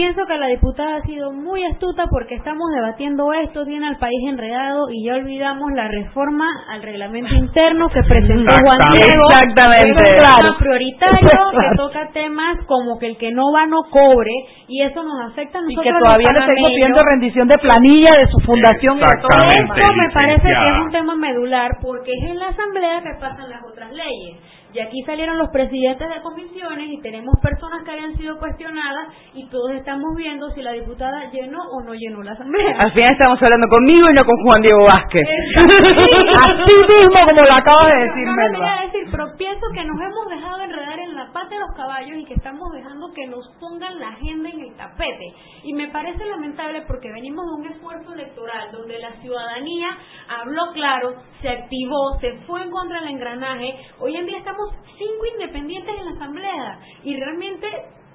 Pienso 0.00 0.24
que 0.24 0.38
la 0.38 0.46
diputada 0.46 0.96
ha 0.96 1.02
sido 1.02 1.30
muy 1.30 1.62
astuta 1.62 2.06
porque 2.08 2.34
estamos 2.34 2.70
debatiendo 2.74 3.34
esto, 3.34 3.66
tiene 3.66 3.86
al 3.86 3.98
país 3.98 4.18
enredado 4.26 4.88
y 4.90 5.04
ya 5.04 5.16
olvidamos 5.16 5.72
la 5.74 5.88
reforma 5.88 6.46
al 6.70 6.80
reglamento 6.80 7.34
interno 7.34 7.86
que 7.90 8.00
presentó 8.08 8.50
Juan 8.62 8.78
Diego. 8.96 9.24
Exactamente. 9.28 9.90
Es 9.90 10.24
un 10.24 10.36
tema 10.40 10.56
prioritario 10.58 11.28
que 11.52 11.76
toca 11.76 12.08
temas 12.14 12.64
como 12.64 12.98
que 12.98 13.08
el 13.08 13.18
que 13.18 13.30
no 13.30 13.52
va 13.52 13.66
no 13.66 13.82
cobre 13.90 14.32
y 14.68 14.80
eso 14.80 15.02
nos 15.02 15.32
afecta 15.32 15.58
a 15.58 15.62
Y 15.68 15.76
nosotros 15.76 15.84
que 15.84 15.90
los 15.90 16.00
todavía 16.00 16.32
le 16.32 16.46
seguimos 16.46 16.70
pidiendo 16.70 17.00
rendición 17.04 17.48
de 17.48 17.58
planilla 17.58 18.12
de 18.16 18.26
su 18.32 18.38
fundación 18.40 18.96
y 18.96 19.02
todo 19.04 19.52
demás. 19.52 19.76
Esto 19.76 19.92
me 19.92 20.10
parece 20.14 20.48
que 20.48 20.64
es 20.64 20.80
un 20.82 20.90
tema 20.92 21.14
medular 21.14 21.72
porque 21.82 22.10
es 22.10 22.24
en 22.24 22.38
la 22.38 22.48
asamblea 22.48 23.02
que 23.02 23.20
pasan 23.20 23.50
las 23.50 23.60
otras 23.70 23.92
leyes. 23.92 24.40
Y 24.72 24.78
aquí 24.78 25.02
salieron 25.04 25.36
los 25.38 25.50
presidentes 25.50 26.08
de 26.08 26.22
comisiones 26.22 26.90
y 26.90 27.00
tenemos 27.00 27.34
personas 27.42 27.82
que 27.84 27.90
habían 27.90 28.16
sido 28.16 28.38
cuestionadas 28.38 29.08
y 29.34 29.48
todos 29.48 29.72
estamos 29.72 30.14
viendo 30.16 30.48
si 30.50 30.62
la 30.62 30.72
diputada 30.72 31.30
llenó 31.30 31.58
o 31.58 31.82
no 31.82 31.94
llenó 31.94 32.22
la 32.22 32.32
asamblea. 32.32 32.78
Al 32.78 32.92
final 32.92 33.10
estamos 33.10 33.42
hablando 33.42 33.66
conmigo 33.68 34.06
y 34.10 34.14
no 34.14 34.22
con 34.24 34.36
Juan 34.44 34.62
Diego 34.62 34.86
Vázquez. 34.86 35.26
Así 35.58 36.76
mismo 36.76 37.18
como 37.26 37.42
lo 37.42 37.54
acaba 37.54 37.82
de 37.88 38.04
decir 38.06 38.26
No, 38.26 38.36
no 38.36 38.42
quería 38.52 38.82
decir, 38.86 39.08
pero 39.10 39.24
pienso 39.36 39.66
que 39.74 39.84
nos 39.84 40.00
hemos 40.00 40.28
dejado 40.28 40.60
enredar 40.62 40.98
en 41.00 41.14
la 41.16 41.32
pata 41.32 41.48
de 41.50 41.60
los 41.60 41.74
caballos 41.76 42.16
y 42.18 42.24
que 42.24 42.34
estamos 42.34 42.70
dejando 42.72 43.10
que 43.12 43.26
nos 43.26 43.44
pongan 43.58 43.98
la 43.98 44.08
agenda 44.10 44.50
en 44.50 44.60
el 44.60 44.76
tapete. 44.76 45.34
Y 45.64 45.74
me 45.74 45.88
parece 45.88 46.24
lamentable 46.26 46.82
porque 46.86 47.10
venimos 47.10 47.44
de 47.46 47.52
un 47.60 47.72
esfuerzo 47.72 48.12
electoral 48.14 48.70
donde 48.72 48.98
la 48.98 49.12
ciudadanía 49.20 49.88
habló 50.28 50.72
claro, 50.74 51.14
se 51.42 51.48
activó, 51.48 52.18
se 52.20 52.38
fue 52.46 52.62
en 52.62 52.70
contra 52.70 53.00
del 53.00 53.10
engranaje. 53.10 53.74
Hoy 53.98 54.16
en 54.16 54.26
día 54.26 54.38
estamos 54.38 54.59
cinco 54.98 55.26
independientes 55.34 55.94
en 55.98 56.04
la 56.04 56.12
asamblea 56.12 56.80
y 57.04 57.16
realmente 57.16 57.66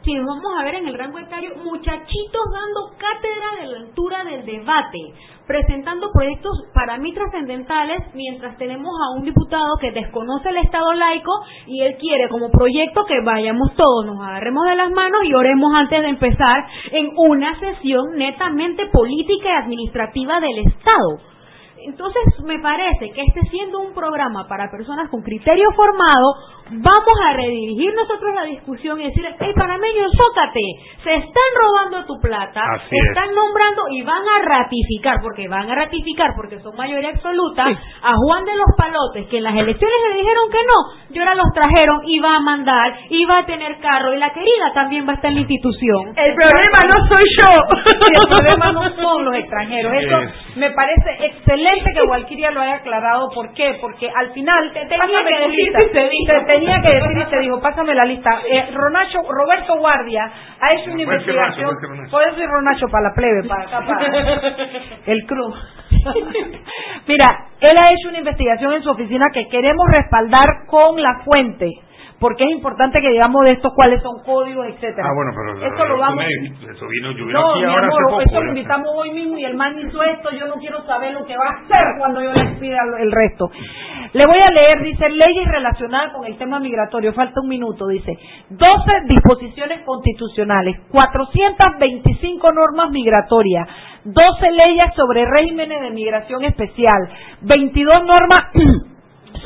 si 0.06 0.14
nos 0.14 0.28
vamos 0.28 0.54
a 0.56 0.64
ver 0.64 0.76
en 0.76 0.88
el 0.88 0.98
rango 0.98 1.18
etario, 1.18 1.56
muchachitos 1.64 2.43
dando 2.54 2.96
cátedra 2.96 3.60
de 3.60 3.68
la 3.72 3.78
altura 3.80 4.24
del 4.24 4.46
debate, 4.46 5.00
presentando 5.48 6.12
proyectos 6.14 6.52
para 6.76 7.00
mí 7.00 7.12
trascendentales, 7.12 8.14
mientras 8.14 8.56
tenemos 8.58 8.91
a 9.02 9.18
un 9.18 9.26
diputado 9.26 9.78
que 9.82 9.91
desconoce 9.91 10.50
el 10.50 10.58
Estado 10.58 10.93
laico 10.93 11.32
y 11.66 11.82
él 11.82 11.98
quiere 11.98 12.30
como 12.30 12.52
proyecto 12.52 13.04
que 13.06 13.20
vayamos 13.22 13.74
todos, 13.76 14.06
nos 14.06 14.22
agarremos 14.22 14.64
de 14.66 14.76
las 14.76 14.91
manos 14.91 15.22
y 15.24 15.34
oremos 15.34 15.74
antes 15.74 16.00
de 16.00 16.10
empezar 16.10 16.68
en 16.91 17.10
una 17.18 17.60
sesión 17.60 18.16
netamente 18.16 18.86
política 18.93 19.48
y 19.50 19.64
administrativa 19.64 20.39
del 20.39 20.68
Estado. 20.68 21.35
Entonces, 21.86 22.24
me 22.44 22.60
parece 22.60 23.12
que 23.12 23.22
este 23.22 23.42
siendo 23.50 23.80
un 23.80 23.94
programa 23.94 24.48
para 24.48 24.72
personas 24.72 25.10
con 25.10 25.22
criterio 25.22 25.72
formado, 25.76 26.36
vamos 26.72 27.16
a 27.30 27.34
redirigir 27.34 27.93
nosotros 27.93 28.34
la 28.34 28.43
discusión 28.45 28.99
y 28.99 29.05
decir, 29.05 29.26
hey 29.39 29.51
panameño, 29.55 30.03
sócate, 30.18 30.61
se 31.03 31.13
están 31.16 31.49
robando 31.61 32.05
tu 32.05 32.20
plata, 32.20 32.61
Así 32.76 32.95
es. 32.95 33.07
están 33.09 33.34
nombrando 33.36 33.84
y 33.91 34.01
van 34.01 34.24
a 34.28 34.41
ratificar, 34.43 35.18
porque 35.22 35.47
van 35.47 35.70
a 35.70 35.76
ratificar, 35.76 36.32
porque 36.36 36.59
son 36.59 36.76
mayoría 36.76 37.09
absoluta, 37.09 37.66
a 37.68 38.13
Juan 38.16 38.45
de 38.45 38.55
los 38.55 38.68
Palotes, 38.78 39.28
que 39.28 39.38
en 39.38 39.43
las 39.43 39.55
elecciones 39.55 39.95
le 40.09 40.18
dijeron 40.18 40.49
que 40.51 40.63
no, 40.66 41.13
y 41.16 41.20
ahora 41.20 41.36
los 41.36 41.53
trajeron, 41.53 42.01
y 42.05 42.20
va 42.20 42.36
a 42.38 42.39
mandar, 42.39 42.97
y 43.09 43.26
va 43.26 43.39
a 43.39 43.45
tener 43.45 43.78
carro, 43.80 44.13
y 44.13 44.18
la 44.18 44.32
querida 44.34 44.74
también 44.74 45.07
va 45.07 45.11
a 45.13 45.16
estar 45.16 45.30
en 45.30 45.36
la 45.36 45.41
institución. 45.41 46.07
El 46.16 46.34
problema 46.34 46.80
no 46.86 47.07
soy 47.07 47.24
yo. 47.39 47.51
el 47.86 48.30
problema 48.36 48.72
no 48.72 48.95
son 48.95 49.26
los 49.26 49.36
extranjeros. 49.36 49.93
Eso 50.01 50.18
Es. 50.20 50.57
me 50.57 50.72
parece 50.72 51.26
excelente 51.28 51.91
que 51.93 52.01
Walquiria 52.09 52.51
lo 52.51 52.61
haya 52.61 52.76
aclarado. 52.76 53.30
¿Por 53.34 53.53
qué? 53.53 53.78
Porque 53.80 54.09
al 54.09 54.32
final 54.34 54.72
te 54.74 54.86
tenía 54.86 55.24
que 55.24 55.47
decir, 55.49 55.74
te 55.93 56.09
digo. 56.09 56.45
te 56.45 56.55
tenía 56.56 56.82
que 56.82 56.95
decir 56.95 57.18
y 57.18 57.30
te 57.30 57.39
dijo, 57.39 57.62
pásame 57.62 57.93
la 57.93 58.06
lista. 58.06 58.41
Eh, 58.49 58.72
Ronacho, 58.74 59.20
Roberto 59.28 59.78
Guardia 59.78 60.32
ha 60.60 60.74
hecho 60.74 60.91
una 60.91 61.03
investigación. 61.03 61.72
Puede 62.10 62.36
ser 62.36 62.49
Ronacho. 62.49 62.88
Para 62.88 63.10
la 63.10 63.16
plebe, 63.16 63.43
para 63.47 63.64
acá, 63.64 63.86
para 63.86 64.06
el 65.06 65.26
cruz. 65.26 65.56
Mira, 67.08 67.28
él 67.60 67.78
ha 67.78 67.91
hecho 67.91 68.10
una 68.10 68.20
investigación 68.20 68.74
en 68.74 68.84
su 68.84 68.89
oficina 68.89 69.28
que 69.34 69.47
queremos 69.47 69.86
respaldar 69.89 70.66
con 70.68 71.01
la 71.01 71.22
fuente. 71.24 71.70
Porque 72.26 72.43
es 72.43 72.49
importante 72.57 72.99
que 73.01 73.09
digamos 73.11 73.45
de 73.45 73.51
estos 73.51 73.71
cuáles 73.76 74.01
son 74.01 74.23
códigos, 74.23 74.65
etcétera. 74.65 75.05
Ah, 75.05 75.13
bueno, 75.13 75.32
pero 75.38 75.67
Esto 75.67 75.86
lo 75.86 75.97
vamos. 75.99 76.15
me- 76.26 76.71
eso 76.73 76.88
vino, 76.88 77.11
yo 77.11 77.26
vino 77.28 77.39
No, 77.39 77.51
aquí 77.51 77.59
mi 77.59 77.65
ahora 77.65 77.86
amor, 77.86 78.01
hace 78.01 78.09
poco. 78.09 78.21
eso 78.21 78.41
lo 78.41 78.49
invitamos 78.49 78.89
hoy 78.95 79.11
mismo 79.11 79.38
y 79.38 79.45
el 79.45 79.55
man 79.55 79.78
hizo 79.78 80.01
esto, 80.01 80.32
yo 80.32 80.47
no 80.47 80.55
quiero 80.55 80.82
saber 80.88 81.13
lo 81.13 81.23
que 81.26 81.38
va 81.38 81.45
a 81.45 81.61
hacer 81.61 81.86
cuando 81.99 82.23
yo 82.23 82.34
le 82.34 82.45
pida 82.59 82.78
el 82.99 83.11
resto. 83.11 83.51
Le 84.13 84.23
voy 84.26 84.39
a 84.39 84.51
leer, 84.53 84.82
dice, 84.84 85.07
leyes 85.09 85.45
relacionadas 85.51 86.13
con 86.13 86.26
el 86.26 86.36
tema 86.38 86.59
migratorio, 86.59 87.13
falta 87.13 87.41
un 87.41 87.49
minuto, 87.49 87.86
dice, 87.88 88.17
12 88.49 89.01
disposiciones 89.07 89.82
constitucionales, 89.86 90.78
425 90.89 92.51
normas 92.53 92.89
migratorias, 92.89 93.67
12 94.03 94.51
leyes 94.51 94.88
sobre 94.95 95.26
regímenes 95.26 95.80
de 95.82 95.89
migración 95.91 96.43
especial, 96.43 97.07
22 97.41 98.03
normas 98.05 98.49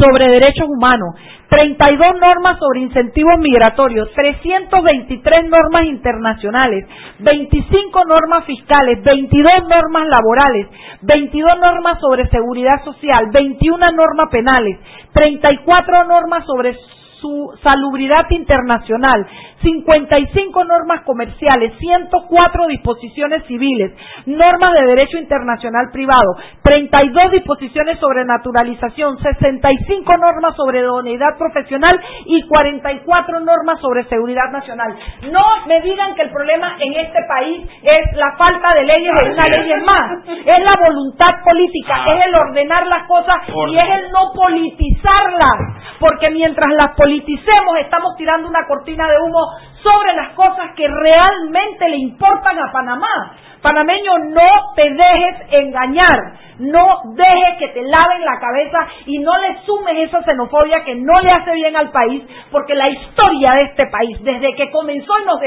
sobre 0.02 0.28
derechos 0.30 0.68
humanos, 0.68 1.16
32 1.50 2.20
normas 2.20 2.58
sobre 2.60 2.82
incentivos 2.82 3.38
migratorios, 3.39 4.10
323 4.14 5.50
normas 5.50 5.86
internacionales, 5.86 6.86
25 7.20 8.06
normas 8.06 8.45
fiscales, 8.45 9.04
22 9.04 9.68
normas 9.68 10.08
laborales, 10.08 10.68
22 11.02 11.60
normas 11.60 12.00
sobre 12.00 12.30
seguridad 12.30 12.84
social, 12.84 13.30
21 13.34 13.78
normas 13.95 14.30
penales, 14.30 14.80
34 15.14 16.04
normas 16.06 16.45
sobre 16.45 16.78
su 17.20 17.53
salubridad 17.63 18.30
internacional, 18.30 19.28
55 19.61 20.63
normas 20.63 21.01
comerciales, 21.01 21.74
104 21.80 22.67
disposiciones 22.67 23.43
civiles, 23.45 23.91
normas 24.26 24.74
de 24.74 24.88
derecho 24.88 25.17
internacional 25.17 25.89
privado, 25.91 26.38
32 26.63 27.32
disposiciones 27.32 27.99
sobre 27.99 28.26
naturalización, 28.26 29.17
65 29.20 30.17
normas 30.17 30.55
sobre 30.55 30.80
idoneidad 30.80 31.38
profesional 31.38 31.99
y 32.26 32.41
44 32.47 33.39
normas 33.41 33.80
sobre 33.82 34.05
seguridad 34.05 34.51
nacional. 34.51 34.95
No 35.32 35.43
me 35.67 35.82
digan 35.82 36.15
que 36.15 36.24
el 36.24 36.32
problema 36.32 36.78
en 36.80 36.93
este 36.93 37.20
país 37.28 37.70
es 37.84 38.17
la 38.17 38.36
falta 38.38 38.74
de 38.76 38.84
leyes 38.84 39.13
de 39.13 39.32
una 39.32 39.43
ley 39.43 39.72
es 39.72 39.84
más, 39.84 40.28
es 40.28 40.59
la 40.59 40.88
voluntad 40.88 41.43
política, 41.43 42.05
es 42.07 42.26
el 42.26 42.36
ordenar 42.36 42.88
las 42.88 43.07
cosas 43.07 43.38
y 43.47 43.78
es 43.78 43.89
el 43.89 44.11
no 44.11 44.32
politizarlas, 44.34 45.97
porque 45.99 46.30
mientras 46.30 46.70
las 46.82 46.95
politicemos, 47.10 47.74
estamos 47.82 48.16
tirando 48.18 48.47
una 48.47 48.68
cortina 48.68 49.07
de 49.07 49.18
humo 49.18 49.39
sobre 49.84 50.13
las 50.13 50.34
cosas 50.34 50.71
que 50.75 50.88
realmente 50.88 51.89
le 51.89 51.97
importan 51.97 52.57
a 52.59 52.71
Panamá. 52.71 53.36
Panameño, 53.61 54.19
no 54.30 54.73
te 54.75 54.84
dejes 54.84 55.36
engañar, 55.51 56.39
no 56.59 56.86
dejes 57.13 57.57
que 57.59 57.67
te 57.69 57.82
laven 57.82 58.23
la 58.23 58.39
cabeza 58.39 58.80
y 59.05 59.19
no 59.19 59.38
le 59.38 59.61
sumes 59.65 60.07
esa 60.07 60.23
xenofobia 60.23 60.84
que 60.86 60.95
no 60.95 61.13
le 61.21 61.30
hace 61.30 61.51
bien 61.53 61.75
al 61.75 61.91
país, 61.91 62.23
porque 62.51 62.73
la 62.73 62.88
historia 62.89 63.51
de 63.55 63.63
este 63.63 63.88
país, 63.88 64.17
desde 64.23 64.55
que 64.55 64.71
comenzó 64.71 65.11
y 65.21 65.25
nos, 65.25 65.41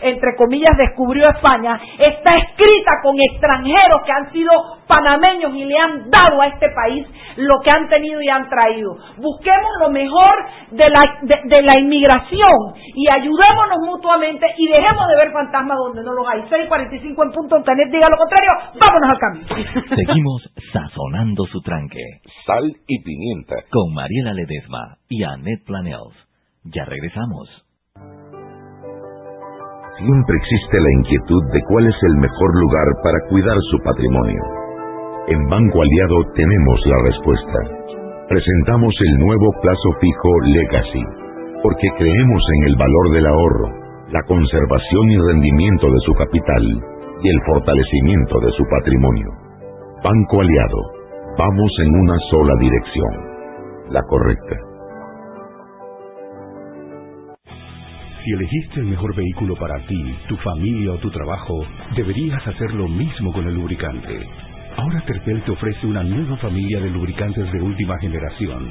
entre 0.00 0.34
comillas, 0.36 0.76
descubrió 0.76 1.28
España, 1.28 1.80
está 1.98 2.36
escrita 2.36 2.92
con 3.00 3.14
extranjeros 3.20 4.02
que 4.04 4.12
han 4.12 4.32
sido 4.32 4.50
panameños 4.88 5.54
y 5.54 5.64
le 5.64 5.78
han 5.78 6.10
dado 6.10 6.40
a 6.40 6.48
este 6.48 6.68
país 6.70 7.06
lo 7.36 7.60
que 7.60 7.70
han 7.70 7.88
tenido 7.88 8.20
y 8.20 8.28
han 8.28 8.48
traído. 8.48 8.96
Busquemos 9.16 9.70
lo 9.80 9.90
mejor 9.90 10.32
de 10.70 10.88
la, 10.88 11.00
de, 11.22 11.62
la 11.62 11.80
inmigración 11.80 12.74
y 12.94 13.08
ayudémonos 13.08 13.71
mutuamente 13.80 14.46
y 14.58 14.66
dejemos 14.68 15.08
de 15.08 15.16
ver 15.16 15.32
fantasmas 15.32 15.78
donde 15.78 16.02
no 16.02 16.12
los 16.12 16.26
hay. 16.28 16.42
6.45 16.42 17.24
en 17.24 17.32
punto, 17.32 17.56
Internet 17.56 17.88
diga 17.90 18.08
lo 18.08 18.16
contrario, 18.16 18.50
vámonos 18.78 19.10
al 19.10 19.18
cambio. 19.18 19.46
Seguimos 19.96 20.52
sazonando 20.72 21.44
su 21.46 21.60
tranque. 21.62 22.02
Sal 22.46 22.64
y 22.86 23.02
pimienta. 23.02 23.56
Con 23.70 23.94
Mariela 23.94 24.34
Ledesma 24.34 24.98
y 25.08 25.22
Annette 25.24 25.64
Planels. 25.64 26.16
Ya 26.64 26.84
regresamos. 26.84 27.48
Siempre 29.98 30.36
existe 30.36 30.80
la 30.80 30.92
inquietud 30.98 31.42
de 31.52 31.60
cuál 31.68 31.86
es 31.86 31.98
el 32.02 32.16
mejor 32.16 32.50
lugar 32.58 32.88
para 33.04 33.18
cuidar 33.28 33.56
su 33.70 33.78
patrimonio. 33.84 34.42
En 35.28 35.38
Banco 35.48 35.82
Aliado 35.82 36.18
tenemos 36.34 36.80
la 36.86 36.98
respuesta. 37.04 37.58
Presentamos 38.28 38.94
el 38.98 39.18
nuevo 39.18 39.48
plazo 39.60 39.88
fijo 40.00 40.30
Legacy, 40.42 41.04
porque 41.62 41.88
creemos 41.96 42.42
en 42.58 42.68
el 42.68 42.76
valor 42.76 43.12
del 43.12 43.26
ahorro, 43.26 43.68
la 44.10 44.22
conservación 44.26 45.10
y 45.10 45.16
rendimiento 45.16 45.86
de 45.86 46.00
su 46.04 46.12
capital 46.14 46.64
y 47.22 47.28
el 47.28 47.40
fortalecimiento 47.46 48.40
de 48.40 48.52
su 48.52 48.64
patrimonio. 48.68 49.28
Banco 50.02 50.40
Aliado, 50.40 50.80
vamos 51.38 51.72
en 51.84 51.94
una 51.94 52.18
sola 52.30 52.54
dirección, 52.58 53.12
la 53.90 54.02
correcta. 54.02 54.56
Si 58.24 58.30
elegiste 58.30 58.80
el 58.80 58.86
mejor 58.86 59.16
vehículo 59.16 59.56
para 59.56 59.84
ti, 59.86 60.16
tu 60.28 60.36
familia 60.36 60.92
o 60.92 60.98
tu 60.98 61.10
trabajo, 61.10 61.64
deberías 61.96 62.46
hacer 62.46 62.72
lo 62.72 62.86
mismo 62.86 63.32
con 63.32 63.46
el 63.46 63.54
lubricante. 63.54 64.28
Ahora 64.76 65.02
Terpel 65.06 65.42
te 65.42 65.50
ofrece 65.50 65.86
una 65.86 66.04
nueva 66.04 66.36
familia 66.36 66.80
de 66.80 66.90
lubricantes 66.90 67.50
de 67.52 67.60
última 67.60 67.98
generación, 67.98 68.70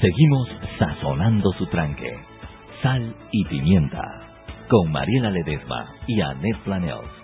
Seguimos 0.00 0.48
sazonando 0.78 1.52
su 1.52 1.66
tranque. 1.66 2.14
Sal 2.82 3.14
y 3.30 3.44
pimienta. 3.46 4.02
Con 4.68 4.92
Mariela 4.92 5.30
Ledesma 5.30 5.94
y 6.06 6.20
Annette 6.20 6.58
Planels. 6.64 7.23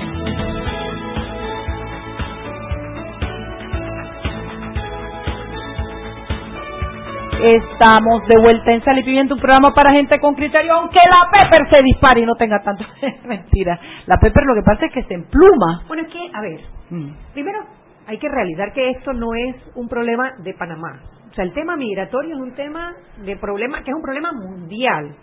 Estamos 7.43 8.27
de 8.27 8.37
vuelta 8.37 8.71
en 8.71 8.83
Sal 8.83 8.99
y 8.99 9.03
Pimienta, 9.03 9.33
un 9.33 9.39
programa 9.39 9.73
para 9.73 9.91
gente 9.93 10.19
con 10.19 10.35
criterio, 10.35 10.75
aunque 10.75 10.99
la 11.09 11.27
Pepper 11.31 11.67
se 11.71 11.83
dispare 11.83 12.21
y 12.21 12.25
no 12.25 12.35
tenga 12.35 12.61
tanto. 12.61 12.85
Mentira. 13.27 13.79
La 14.05 14.17
Pepper 14.17 14.43
lo 14.45 14.53
que 14.53 14.61
pasa 14.61 14.85
es 14.85 14.93
que 14.93 15.03
se 15.03 15.15
empluma. 15.15 15.81
Bueno, 15.87 16.03
es 16.03 16.09
que, 16.09 16.19
a 16.31 16.39
ver, 16.39 16.59
mm. 16.91 17.33
primero 17.33 17.65
hay 18.05 18.19
que 18.19 18.29
realizar 18.29 18.71
que 18.73 18.91
esto 18.91 19.13
no 19.13 19.33
es 19.33 19.55
un 19.73 19.87
problema 19.87 20.33
de 20.43 20.53
Panamá. 20.53 21.01
O 21.31 21.33
sea, 21.33 21.43
el 21.43 21.51
tema 21.53 21.75
migratorio 21.75 22.35
es 22.35 22.41
un 22.41 22.53
tema 22.53 22.93
de 23.25 23.35
problema, 23.37 23.81
que 23.81 23.89
es 23.89 23.95
un 23.95 24.03
problema 24.03 24.31
mundial. 24.33 25.15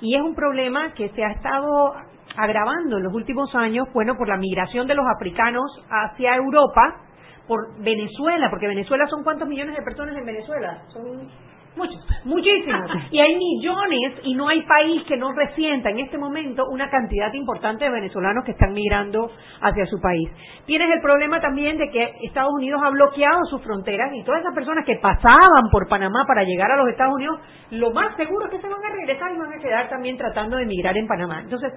Y 0.00 0.14
es 0.14 0.22
un 0.22 0.36
problema 0.36 0.92
que 0.94 1.08
se 1.08 1.24
ha 1.24 1.32
estado 1.32 1.92
agravando 2.36 2.98
en 2.98 3.02
los 3.02 3.12
últimos 3.12 3.52
años, 3.56 3.88
bueno, 3.92 4.14
por 4.16 4.28
la 4.28 4.36
migración 4.36 4.86
de 4.86 4.94
los 4.94 5.06
africanos 5.16 5.64
hacia 5.90 6.36
Europa, 6.36 7.00
por 7.48 7.82
Venezuela, 7.82 8.48
porque 8.48 8.68
Venezuela 8.68 9.06
son 9.08 9.22
cuántos 9.22 9.48
millones 9.48 9.76
de 9.76 9.82
personas 9.82 10.16
en 10.16 10.24
Venezuela? 10.24 10.82
Son 10.88 11.28
Muchos, 11.76 12.00
muchísimos. 12.24 12.90
Y 13.10 13.18
hay 13.18 13.34
millones 13.36 14.20
y 14.22 14.34
no 14.34 14.48
hay 14.48 14.62
país 14.62 15.02
que 15.08 15.16
no 15.16 15.32
resienta 15.32 15.90
en 15.90 15.98
este 15.98 16.16
momento 16.18 16.64
una 16.70 16.88
cantidad 16.88 17.32
importante 17.32 17.84
de 17.84 17.90
venezolanos 17.90 18.44
que 18.44 18.52
están 18.52 18.72
migrando 18.72 19.30
hacia 19.60 19.84
su 19.86 20.00
país. 20.00 20.28
Tienes 20.66 20.88
el 20.94 21.00
problema 21.00 21.40
también 21.40 21.76
de 21.76 21.90
que 21.90 22.12
Estados 22.22 22.52
Unidos 22.54 22.80
ha 22.84 22.90
bloqueado 22.90 23.44
sus 23.50 23.60
fronteras 23.62 24.12
y 24.14 24.22
todas 24.22 24.40
esas 24.40 24.54
personas 24.54 24.84
que 24.84 24.96
pasaban 24.96 25.68
por 25.72 25.88
Panamá 25.88 26.24
para 26.26 26.44
llegar 26.44 26.70
a 26.70 26.76
los 26.76 26.88
Estados 26.88 27.14
Unidos, 27.14 27.40
lo 27.70 27.90
más 27.90 28.16
seguro 28.16 28.46
es 28.46 28.52
que 28.52 28.60
se 28.60 28.68
van 28.68 28.84
a 28.84 28.94
regresar 28.94 29.32
y 29.32 29.38
van 29.38 29.52
a 29.52 29.58
quedar 29.58 29.88
también 29.88 30.16
tratando 30.16 30.56
de 30.56 30.66
migrar 30.66 30.96
en 30.96 31.08
Panamá. 31.08 31.40
Entonces, 31.40 31.72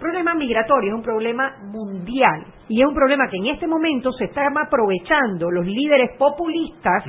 problema 0.00 0.34
migratorio 0.34 0.90
es 0.90 0.96
un 0.96 1.02
problema 1.02 1.54
mundial. 1.62 2.44
Y 2.68 2.80
es 2.80 2.86
un 2.86 2.94
problema 2.94 3.28
que 3.28 3.36
en 3.36 3.46
este 3.46 3.66
momento 3.66 4.10
se 4.12 4.24
están 4.24 4.56
aprovechando 4.58 5.50
los 5.50 5.66
líderes 5.66 6.16
populistas 6.18 7.04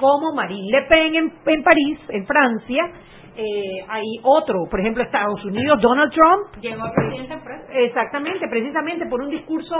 como 0.00 0.34
Marine 0.34 0.70
Le 0.70 0.82
Pen 0.88 1.14
en, 1.46 1.62
París, 1.62 1.98
en 2.08 2.26
Francia, 2.26 2.90
eh, 3.36 3.84
hay 3.88 4.04
otro, 4.22 4.64
por 4.70 4.80
ejemplo, 4.80 5.02
Estados 5.02 5.44
Unidos, 5.44 5.80
Donald 5.80 6.12
Trump. 6.12 6.62
Llegó 6.62 6.84
a 6.84 6.92
presidencia 6.92 7.40
Exactamente, 7.72 8.46
precisamente 8.48 9.06
por 9.06 9.20
un 9.20 9.30
discurso 9.30 9.74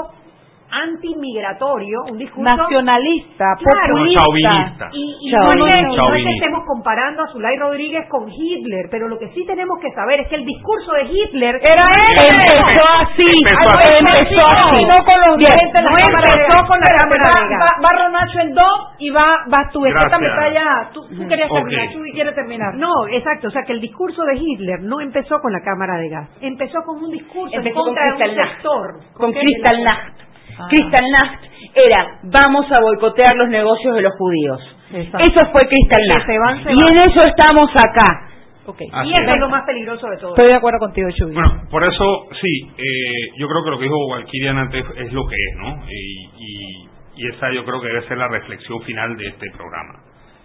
antimigratorio, 0.74 2.02
un 2.10 2.18
discurso 2.18 2.56
nacionalista, 2.56 3.54
populista. 3.56 4.90
Y, 4.92 5.28
y 5.28 5.32
no, 5.32 5.66
es, 5.66 6.24
que 6.24 6.34
estemos 6.34 6.64
comparando 6.66 7.22
a 7.22 7.28
Zulay 7.28 7.56
Rodríguez 7.56 8.06
con 8.08 8.28
Hitler, 8.28 8.88
pero 8.90 9.08
lo 9.08 9.18
que 9.18 9.28
sí 9.28 9.44
tenemos 9.46 9.78
que 9.80 9.92
saber 9.92 10.20
es 10.20 10.28
que 10.28 10.36
el 10.36 10.44
discurso 10.44 10.92
de 10.92 11.04
Hitler 11.04 11.56
era 11.62 11.84
empezó 11.94 12.84
así, 12.98 13.24
empezó 13.24 14.46
así, 14.46 14.84
no 14.84 15.04
con 15.04 15.20
los 15.26 15.36
Bien, 15.38 15.54
no 15.72 15.96
empezó 15.96 16.66
con 16.66 16.78
la 16.80 16.90
cámara 16.98 17.24
va, 17.54 17.68
va 17.82 18.04
Ronacho 18.04 18.40
en 18.40 18.54
dos 18.54 18.94
y 18.98 19.10
va 19.10 19.44
vas 19.48 19.70
tú, 19.72 19.84
esta 19.86 20.18
metralla, 20.18 20.90
tú, 20.92 21.00
tú 21.08 21.28
querías 21.28 21.50
terminar, 21.50 21.92
tú 21.92 22.00
quieres 22.12 22.34
terminar. 22.34 22.74
No, 22.74 23.06
exacto, 23.10 23.48
o 23.48 23.50
sea 23.50 23.62
que 23.62 23.72
el 23.72 23.80
discurso 23.80 24.22
de 24.24 24.36
Hitler 24.36 24.80
no 24.82 25.00
empezó 25.00 25.38
con 25.40 25.52
la 25.52 25.60
cámara 25.60 25.98
de 25.98 26.08
gas, 26.08 26.28
empezó 26.40 26.82
con 26.84 27.02
un 27.02 27.10
discurso 27.10 27.54
en 27.56 27.72
contra 27.72 28.04
de 28.06 28.12
un 28.12 28.18
sector, 28.18 29.14
con 29.14 29.32
Kristallnacht 29.32 30.23
Ah. 30.58 30.66
Kristallnacht 30.68 31.44
era 31.74 32.20
vamos 32.24 32.70
a 32.70 32.80
boicotear 32.80 33.34
los 33.36 33.48
negocios 33.48 33.94
de 33.96 34.02
los 34.02 34.12
judíos. 34.16 34.60
Eso 34.92 35.40
fue 35.52 35.62
Kristallnacht. 35.68 36.28
Y 36.68 36.82
en 36.82 37.10
eso 37.10 37.26
estamos 37.26 37.70
acá. 37.76 38.30
Okay. 38.66 38.88
Así 38.92 39.10
y 39.10 39.12
eso 39.12 39.22
es. 39.28 39.34
es 39.34 39.40
lo 39.40 39.48
más 39.50 39.62
peligroso 39.66 40.06
de 40.08 40.16
todo. 40.16 40.30
Estoy 40.30 40.46
de 40.48 40.54
acuerdo 40.54 40.78
contigo, 40.78 41.08
Chuy. 41.10 41.34
Bueno, 41.34 41.64
por 41.70 41.84
eso 41.84 42.28
sí, 42.40 42.70
eh, 42.78 43.30
yo 43.36 43.46
creo 43.46 43.62
que 43.62 43.70
lo 43.70 43.78
que 43.78 43.84
dijo 43.84 44.08
Valkyrian 44.10 44.56
antes 44.56 44.84
es 44.96 45.12
lo 45.12 45.26
que 45.26 45.34
es, 45.36 45.56
¿no? 45.58 45.84
Y, 45.86 46.30
y, 46.38 46.88
y 47.16 47.28
esa 47.28 47.52
yo 47.52 47.62
creo 47.64 47.80
que 47.82 47.88
debe 47.88 48.08
ser 48.08 48.16
la 48.16 48.28
reflexión 48.28 48.80
final 48.82 49.16
de 49.18 49.26
este 49.26 49.50
programa. 49.50 50.00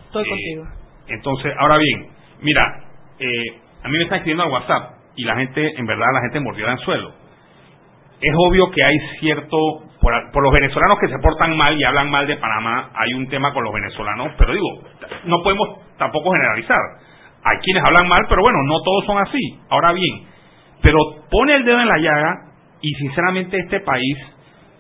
Estoy 0.06 0.24
Eh, 0.26 0.30
contigo. 0.30 0.64
Entonces, 1.08 1.54
ahora 1.60 1.78
bien, 1.78 2.08
mira, 2.42 2.62
eh, 3.20 3.62
a 3.84 3.88
mí 3.88 3.98
me 3.98 4.04
está 4.04 4.18
escribiendo 4.18 4.44
al 4.44 4.52
WhatsApp 4.52 4.92
y 5.16 5.24
la 5.24 5.38
gente, 5.38 5.74
en 5.80 5.86
verdad, 5.86 6.08
la 6.14 6.22
gente 6.22 6.40
mordió 6.42 6.66
el 6.66 6.72
anzuelo. 6.72 7.14
Es 8.22 8.34
obvio 8.38 8.70
que 8.72 8.84
hay 8.84 8.98
cierto, 9.20 9.58
por, 10.02 10.14
por 10.32 10.44
los 10.44 10.54
venezolanos 10.54 10.98
que 11.00 11.08
se 11.08 11.20
portan 11.20 11.56
mal 11.56 11.80
y 11.80 11.84
hablan 11.84 12.10
mal 12.10 12.28
de 12.28 12.38
Panamá, 12.38 12.92
hay 12.96 13.14
un 13.14 13.28
tema 13.30 13.54
con 13.54 13.64
los 13.64 13.74
venezolanos, 13.74 14.34
pero 14.38 14.54
digo, 14.54 14.68
no 15.26 15.42
podemos 15.42 15.80
tampoco 15.98 16.32
generalizar. 16.32 16.80
Hay 17.44 17.58
quienes 17.60 17.84
hablan 17.84 18.08
mal, 18.08 18.26
pero 18.28 18.42
bueno, 18.42 18.60
no 18.64 18.82
todos 18.82 19.06
son 19.06 19.18
así. 19.20 19.60
Ahora 19.70 19.94
bien, 19.94 20.28
pero 20.82 20.98
pone 21.30 21.56
el 21.56 21.66
dedo 21.66 21.80
en 21.80 21.88
la 21.88 21.98
llaga 21.98 22.36
y 22.82 22.94
sinceramente 22.96 23.58
este 23.58 23.80
país 23.82 24.18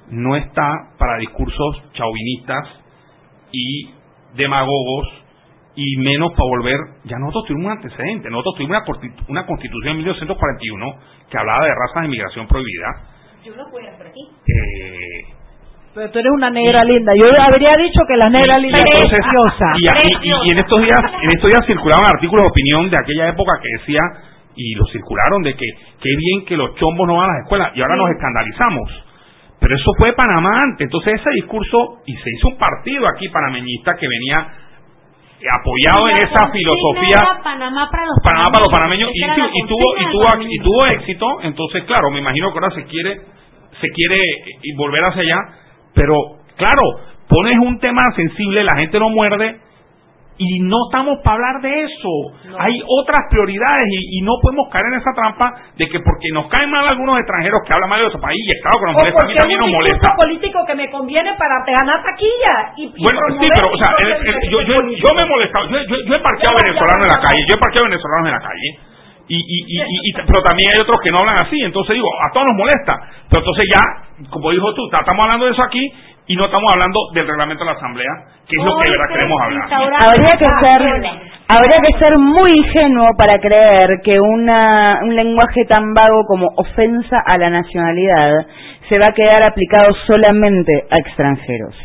no 0.09 0.35
está 0.35 0.71
para 0.97 1.17
discursos 1.17 1.83
chauvinistas 1.93 2.67
y 3.51 3.89
demagogos 4.35 5.07
y 5.75 5.97
menos 5.97 6.31
para 6.31 6.49
volver, 6.49 6.77
ya 7.05 7.17
nosotros 7.19 7.45
tuvimos 7.47 7.71
un 7.71 7.77
antecedente, 7.77 8.29
nosotros 8.29 8.55
tuvimos 8.57 8.81
una, 8.85 9.13
una 9.29 9.45
constitución 9.45 9.91
en 9.91 9.97
1941 9.97 10.85
que 11.29 11.37
hablaba 11.37 11.63
de 11.63 11.71
razas 11.71 12.03
de 12.03 12.07
migración 12.09 12.47
prohibida. 12.47 13.18
Yo 13.43 13.55
no 13.55 13.65
puedo 13.71 13.87
por 13.97 14.07
aquí. 14.07 14.21
Eh, 14.47 15.21
Pero 15.95 16.11
tú 16.11 16.19
eres 16.19 16.31
una 16.35 16.49
negra 16.49 16.83
linda. 16.83 17.13
Yo 17.15 17.29
habría 17.41 17.75
dicho 17.77 18.01
que 18.07 18.15
la 18.17 18.29
negra 18.29 18.59
linda 18.59 18.77
es 18.77 19.09
preciosa. 19.09 19.73
y, 19.77 19.85
y- 19.85 20.29
y- 20.29 20.47
y 20.47 20.51
en 20.51 20.57
estos 20.57 20.81
días 20.81 20.99
en 21.23 21.29
estos 21.35 21.49
días 21.49 21.65
circulaban 21.65 22.05
artículos 22.05 22.43
de 22.45 22.49
opinión 22.49 22.89
de 22.89 22.97
aquella 23.01 23.29
época 23.29 23.53
que 23.61 23.69
decía 23.79 24.01
y 24.55 24.75
lo 24.75 24.85
circularon 24.87 25.41
de 25.43 25.53
que 25.55 25.65
qué 26.01 26.09
bien 26.17 26.45
que 26.45 26.57
los 26.57 26.75
chombos 26.75 27.07
no 27.07 27.15
van 27.15 27.29
a 27.29 27.33
las 27.33 27.43
escuelas 27.43 27.71
y 27.75 27.81
ahora 27.81 27.95
nos 27.95 28.09
escandalizamos 28.11 28.89
pero 29.59 29.75
eso 29.75 29.91
fue 29.97 30.11
Panamá 30.13 30.63
antes 30.63 30.85
entonces 30.85 31.13
ese 31.21 31.29
discurso 31.35 32.01
y 32.05 32.13
se 32.17 32.29
hizo 32.35 32.47
un 32.49 32.57
partido 32.57 33.07
aquí 33.07 33.29
panameñista 33.29 33.95
que 33.95 34.07
venía 34.07 34.47
apoyado 35.47 36.09
en 36.09 36.17
esa 36.17 36.51
filosofía 36.51 37.39
Panamá 37.43 37.89
para 37.89 38.05
los 38.05 38.17
Panamá 38.23 38.47
para 38.51 38.65
los 38.65 38.73
panameños 38.73 39.09
y, 39.13 39.21
tuvo 39.67 39.97
y 39.97 40.05
tuvo 40.11 40.27
y 40.49 40.59
tuvo 40.59 40.85
éxito 40.87 41.25
entonces 41.43 41.83
claro 41.85 42.09
me 42.11 42.19
imagino 42.19 42.51
que 42.51 42.59
ahora 42.59 42.75
se 42.75 42.83
quiere 42.85 43.21
se 43.79 43.87
quiere 43.89 44.17
volver 44.75 45.03
hacia 45.05 45.21
allá 45.21 45.39
pero 45.93 46.15
claro 46.57 46.81
pones 47.27 47.57
un 47.59 47.79
tema 47.79 48.01
sensible 48.15 48.63
la 48.63 48.75
gente 48.75 48.99
lo 48.99 49.09
muerde 49.09 49.68
y 50.39 50.59
no 50.63 50.77
estamos 50.87 51.19
para 51.21 51.35
hablar 51.35 51.61
de 51.61 51.83
eso. 51.83 52.11
Hay 52.57 52.81
otras 52.87 53.27
prioridades 53.29 53.85
y, 53.91 54.19
y 54.19 54.21
no 54.23 54.39
podemos 54.41 54.69
caer 54.71 54.85
en 54.87 54.99
esa 55.03 55.11
trampa 55.13 55.51
de 55.75 55.83
que 55.91 55.99
porque 55.99 56.31
nos 56.33 56.47
caen 56.47 56.71
mal 56.71 56.87
algunos 56.87 57.19
extranjeros 57.19 57.59
que 57.67 57.73
hablan 57.73 57.89
mal 57.89 57.99
de 57.99 58.05
nuestro 58.07 58.21
país 58.23 58.39
y 58.39 58.55
claro 58.63 58.79
que 58.79 58.85
nos 58.87 58.95
molesta 58.95 59.19
a 59.19 59.27
mí 59.27 59.35
también 59.35 59.59
nos 59.59 59.69
molesta. 59.69 60.15
político 60.15 60.59
que 60.65 60.75
me 60.75 60.87
conviene 60.89 61.35
para 61.35 61.59
ganar 61.67 61.99
taquilla. 62.07 62.55
Y, 62.79 62.83
y 62.87 63.03
bueno, 63.03 63.19
sí, 63.35 63.47
pero, 63.51 63.67
o 63.67 63.77
sea, 63.77 63.91
el- 63.99 64.15
propio 64.15 64.31
el- 64.31 64.49
yo, 64.49 64.57
yo, 64.63 64.75
yo 64.95 65.09
me 65.15 65.21
he 65.21 65.25
molestado, 65.27 65.67
yo, 65.69 65.77
yo, 65.83 65.95
yo 66.07 66.13
he 66.15 66.19
parqueado 66.23 66.55
venezolanos 66.55 67.03
en 67.03 67.11
la 67.13 67.21
calle, 67.27 67.39
yo 67.43 67.53
he 67.55 67.59
parqueado 67.59 67.85
venezolanos 67.91 68.25
en 68.31 68.33
la 68.39 68.43
calle, 68.47 68.69
y, 69.29 69.37
y, 69.37 69.57
y, 69.67 69.77
y- 69.79 70.01
y- 70.09 70.13
pero 70.27 70.41
también 70.43 70.69
hay 70.73 70.81
otros 70.81 70.97
que 71.03 71.11
no 71.11 71.19
hablan 71.19 71.37
así, 71.45 71.61
entonces 71.61 71.93
digo, 71.95 72.09
a 72.27 72.33
todos 72.33 72.47
nos 72.47 72.57
molesta, 72.57 72.93
pero 73.29 73.39
entonces 73.39 73.65
ya, 73.71 74.27
como 74.29 74.51
dijo 74.51 74.73
tú, 74.73 74.89
estamos 74.91 75.23
hablando 75.23 75.45
de 75.45 75.51
eso 75.53 75.63
aquí, 75.63 75.93
y 76.27 76.35
no 76.35 76.45
estamos 76.45 76.69
hablando 76.73 76.99
del 77.13 77.25
reglamento 77.27 77.63
de 77.63 77.71
la 77.71 77.77
Asamblea, 77.77 78.13
que 78.47 78.55
es 78.59 78.63
lo 78.65 78.77
que 78.77 78.89
de 78.89 78.97
verdad 78.97 79.13
queremos 79.15 79.41
hablar. 79.41 79.69
Habría 80.05 80.33
que 80.37 80.45
ser, 80.67 80.81
habría 81.47 81.77
que 81.87 81.99
ser 82.05 82.17
muy 82.19 82.51
ingenuo 82.57 83.07
para 83.17 83.39
creer 83.41 83.87
que 84.03 84.19
una, 84.19 84.99
un 85.01 85.15
lenguaje 85.15 85.65
tan 85.65 85.93
vago 85.95 86.21
como 86.27 86.47
ofensa 86.57 87.17
a 87.25 87.37
la 87.39 87.49
nacionalidad 87.49 88.45
se 88.89 88.99
va 88.99 89.05
a 89.09 89.13
quedar 89.13 89.41
aplicado 89.47 89.93
solamente 90.05 90.85
a 90.91 90.95
extranjeros. 91.01 91.75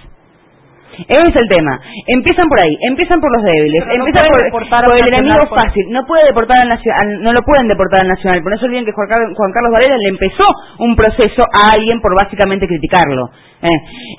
Ese 1.08 1.28
es 1.28 1.36
el 1.36 1.48
tema. 1.48 1.80
Empiezan 2.06 2.48
por 2.48 2.58
ahí, 2.62 2.76
empiezan 2.88 3.20
por 3.20 3.30
los 3.32 3.42
débiles, 3.42 3.82
Pero 3.84 4.04
empiezan 4.04 4.24
por, 4.50 4.94
el 4.94 5.08
enemigo 5.08 5.46
fácil. 5.50 5.90
No 5.90 6.06
puede 6.06 6.26
deportar 6.26 6.62
al 6.62 6.68
nacional, 6.68 7.22
no 7.22 7.32
lo 7.32 7.42
pueden 7.42 7.68
deportar 7.68 8.02
al 8.02 8.08
nacional. 8.08 8.42
Por 8.42 8.54
eso 8.54 8.66
olviden 8.66 8.84
que 8.84 8.92
Juan 8.92 9.08
Carlos, 9.08 9.36
Juan 9.36 9.52
Carlos 9.52 9.72
Varela 9.72 9.96
le 9.98 10.08
empezó 10.08 10.44
un 10.78 10.96
proceso 10.96 11.42
a 11.42 11.74
alguien 11.74 12.00
por 12.00 12.14
básicamente 12.14 12.66
criticarlo. 12.66 13.30
¿eh? 13.62 13.78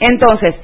Entonces, 0.10 0.56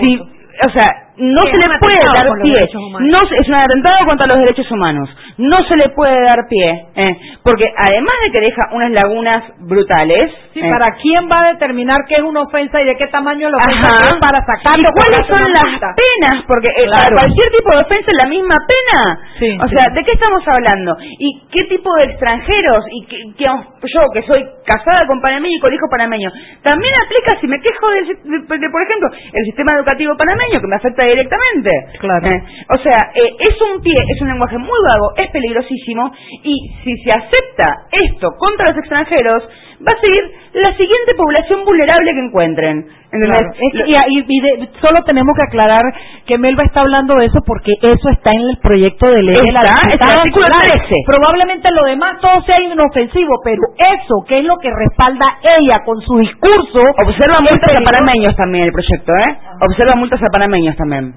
si, 0.00 0.18
o 0.18 0.70
sea, 0.72 1.07
no 1.18 1.42
se 1.46 1.56
le 1.56 1.78
puede 1.80 1.98
dar 2.14 2.26
pie, 2.42 2.54
no 3.00 3.18
se- 3.28 3.36
es 3.36 3.48
un 3.48 3.54
atentado 3.54 4.06
contra 4.06 4.26
los 4.26 4.38
derechos 4.38 4.70
humanos. 4.70 5.08
No 5.38 5.56
se 5.68 5.76
le 5.76 5.88
puede 5.90 6.20
dar 6.22 6.38
pie, 6.48 6.86
¿eh? 6.94 7.16
porque 7.42 7.66
además 7.76 8.14
de 8.24 8.30
que 8.32 8.40
deja 8.46 8.62
unas 8.72 8.90
lagunas 8.92 9.42
brutales, 9.60 10.30
Sí, 10.54 10.60
¿eh? 10.60 10.70
¿Para 10.70 10.94
quién 10.96 11.28
va 11.30 11.40
a 11.46 11.52
determinar 11.52 11.98
qué 12.08 12.14
es 12.16 12.22
una 12.22 12.42
ofensa 12.42 12.80
y 12.82 12.86
de 12.86 12.96
qué 12.96 13.06
tamaño 13.08 13.48
la 13.50 13.58
ofensa 13.58 14.10
es 14.10 14.18
para 14.20 14.40
sacarlo? 14.42 14.88
¿Y 14.88 14.94
cuáles 14.96 15.22
son 15.28 15.52
las 15.52 15.94
penas? 15.94 16.44
Porque 16.48 16.68
eh, 16.68 16.86
para 16.90 17.14
cualquier 17.14 17.48
tipo 17.52 17.70
de 17.70 17.78
ofensa 17.82 18.06
es 18.10 18.18
la 18.24 18.28
misma 18.30 18.56
pena. 18.66 18.98
Sí, 19.38 19.50
o 19.60 19.68
sí. 19.68 19.74
sea, 19.76 19.92
¿de 19.94 20.02
qué 20.04 20.12
estamos 20.12 20.42
hablando? 20.48 20.96
¿Y 21.00 21.46
qué 21.52 21.64
tipo 21.70 21.94
de 21.96 22.10
extranjeros? 22.10 22.84
Y 22.90 23.06
que, 23.06 23.16
que 23.38 23.44
yo, 23.44 24.02
que 24.12 24.22
soy 24.22 24.42
casada 24.66 25.06
con 25.06 25.20
panameño 25.20 25.56
y 25.56 25.60
con 25.60 25.72
hijo 25.72 25.86
panameño, 25.90 26.30
también 26.62 26.92
aplica 27.06 27.38
si 27.40 27.46
me 27.46 27.60
quejo 27.60 27.86
de, 27.90 28.68
por 28.70 28.82
ejemplo, 28.82 29.08
el 29.32 29.44
sistema 29.44 29.76
educativo 29.76 30.16
panameño 30.16 30.60
que 30.60 30.66
me 30.66 30.76
afecta 30.76 31.04
directamente. 31.10 31.98
Claro. 31.98 32.26
Eh, 32.26 32.42
o 32.68 32.82
sea, 32.82 33.10
eh, 33.14 33.36
es 33.38 33.60
un 33.60 33.80
pie, 33.82 33.94
es 34.14 34.20
un 34.20 34.28
lenguaje 34.28 34.58
muy 34.58 34.78
vago, 34.88 35.12
es 35.16 35.30
peligrosísimo 35.30 36.12
y 36.42 36.54
si 36.84 36.96
se 36.98 37.10
acepta 37.10 37.86
esto 37.90 38.30
contra 38.38 38.68
los 38.68 38.78
extranjeros, 38.78 39.42
va 39.80 39.92
a 39.96 40.00
seguir 40.00 40.24
la 40.54 40.72
siguiente 40.76 41.14
población 41.16 41.64
vulnerable 41.64 42.12
que 42.12 42.20
encuentren. 42.20 42.86
Claro, 43.10 43.50
es 43.56 43.74
y, 43.86 43.92
y- 44.18 44.24
y 44.28 44.40
de- 44.40 44.68
solo 44.84 45.02
tenemos 45.04 45.34
que 45.36 45.42
aclarar 45.42 45.80
que 46.26 46.36
Melba 46.36 46.64
está 46.64 46.80
hablando 46.82 47.14
de 47.16 47.26
eso 47.26 47.38
porque 47.46 47.72
eso 47.80 48.08
está 48.10 48.30
en 48.34 48.50
el 48.50 48.58
proyecto 48.58 49.10
de 49.10 49.22
ley 49.22 49.34
de 49.34 49.52
la 49.52 49.60
Está, 49.60 50.18
artículo 50.18 50.44
Solari. 50.44 50.78
13. 50.82 50.94
Probablemente 51.06 51.68
lo 51.72 51.82
demás 51.88 52.20
todo 52.20 52.42
sea 52.42 52.56
inofensivo, 52.62 53.40
pero 53.44 53.62
eso 53.78 54.14
que 54.28 54.38
es 54.40 54.44
lo 54.44 54.56
que 54.58 54.68
respalda 54.70 55.38
ella 55.58 55.84
con 55.86 56.00
su 56.02 56.18
discurso. 56.18 56.82
Observa 57.04 57.38
multas 57.40 57.72
a 57.72 57.84
panameños 57.84 58.36
también 58.36 58.64
el 58.64 58.72
proyecto, 58.72 59.12
¿eh? 59.12 59.38
Observa 59.62 59.94
multas 59.96 60.20
a 60.20 60.30
panameños 60.32 60.76
también. 60.76 61.14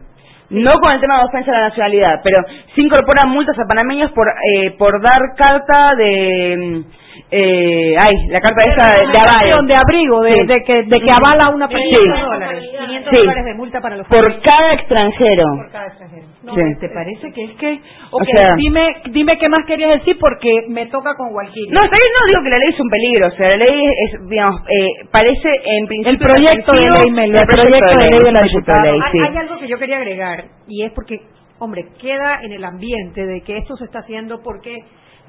No 0.49 0.72
con 0.84 0.93
el 0.95 1.01
tema 1.01 1.18
de 1.20 1.26
ofensa 1.26 1.51
a 1.51 1.59
la 1.59 1.68
nacionalidad, 1.70 2.20
pero 2.24 2.38
sí 2.76 2.82
incorpora 2.84 3.28
multas 3.28 3.57
a 3.59 3.68
panameños 3.68 4.12
por 4.12 4.28
eh, 4.30 4.72
por 4.78 5.01
dar 5.01 5.20
carta 5.38 5.95
de... 5.95 6.84
Eh, 7.34 7.95
ay, 7.97 8.27
la 8.27 8.41
carta 8.41 8.59
esa 8.69 8.89
de, 8.91 9.07
de 9.07 9.17
aval. 9.17 9.65
de 9.65 9.75
abrigo, 9.77 10.19
de, 10.21 10.34
Sí. 10.34 10.47
de 10.47 10.63
que, 10.63 10.84
de 10.84 10.99
que 10.99 11.11
avala 11.11 11.43
a 11.47 11.55
una 11.55 11.67
persona. 11.69 12.59
Sí. 12.59 12.77
500 12.77 13.09
Sí. 13.13 13.19
dólares 13.25 13.45
de 13.45 13.53
multa 13.53 13.79
para 13.79 13.95
los 13.95 14.05
Por 14.07 14.41
cada 14.41 14.73
extranjero. 14.73 15.43
No, 16.43 16.53
Sí. 16.53 16.61
¿Te 16.82 16.89
parece 16.89 17.32
que 17.32 17.43
es 17.45 17.51
que.? 17.51 17.79
O 18.11 18.17
Ok, 18.17 18.23
sea- 18.36 18.55
dime, 18.57 18.95
dime 19.11 19.32
qué 19.39 19.47
más 19.47 19.63
querías 19.65 19.91
decir 19.99 20.17
porque 20.19 20.51
me 20.67 20.88
toca 20.88 21.15
con 21.15 21.34
Walkiria. 21.34 21.71
No, 21.71 21.86
está 21.86 21.95
bien, 21.95 22.11
no 22.19 22.27
digo 22.27 22.43
que 22.43 22.49
la 22.49 22.57
ley 22.57 22.69
es 22.73 22.79
un 22.82 22.89
peligro, 22.89 23.27
o 23.27 23.32
sea, 23.32 23.47
la 23.47 23.57
ley 23.57 23.86
es, 24.05 24.29
digamos, 24.29 24.61
eh, 24.67 24.88
parece 25.11 25.49
en 25.63 25.88
principio... 25.88 26.11
El 26.11 26.17
proyecto 26.19 26.71
de 26.75 26.82
ley, 26.99 27.11
Mel, 27.13 27.32
el 27.34 27.45
proyecto 27.47 27.97
de 27.97 28.09
ley 28.11 28.19
de 28.25 28.32
la 28.34 28.39
el 28.41 28.47
diputada. 28.49 28.82
Hay, 28.91 28.99
sí. 29.11 29.19
hay 29.19 29.38
algo 29.38 29.57
que 29.57 29.67
yo 29.69 29.77
quería 29.79 29.97
agregar 29.97 30.43
y 30.67 30.84
es 30.84 30.91
porque, 30.91 31.21
hombre, 31.59 31.86
queda 32.01 32.41
en 32.43 32.51
el 32.51 32.65
ambiente 32.65 33.25
de 33.25 33.39
que 33.41 33.57
esto 33.57 33.77
se 33.77 33.86
está 33.86 33.99
haciendo 33.99 34.41
porque 34.43 34.75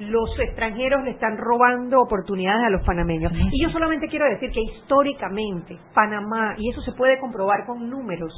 los 0.09 0.39
extranjeros 0.39 1.03
le 1.03 1.11
están 1.11 1.37
robando 1.37 1.99
oportunidades 2.01 2.65
a 2.65 2.69
los 2.69 2.85
panameños. 2.85 3.31
Y 3.51 3.61
yo 3.63 3.69
solamente 3.69 4.07
quiero 4.07 4.25
decir 4.25 4.51
que 4.51 4.61
históricamente 4.61 5.77
Panamá, 5.93 6.55
y 6.57 6.69
eso 6.69 6.81
se 6.81 6.93
puede 6.93 7.19
comprobar 7.19 7.65
con 7.65 7.89
números, 7.89 8.31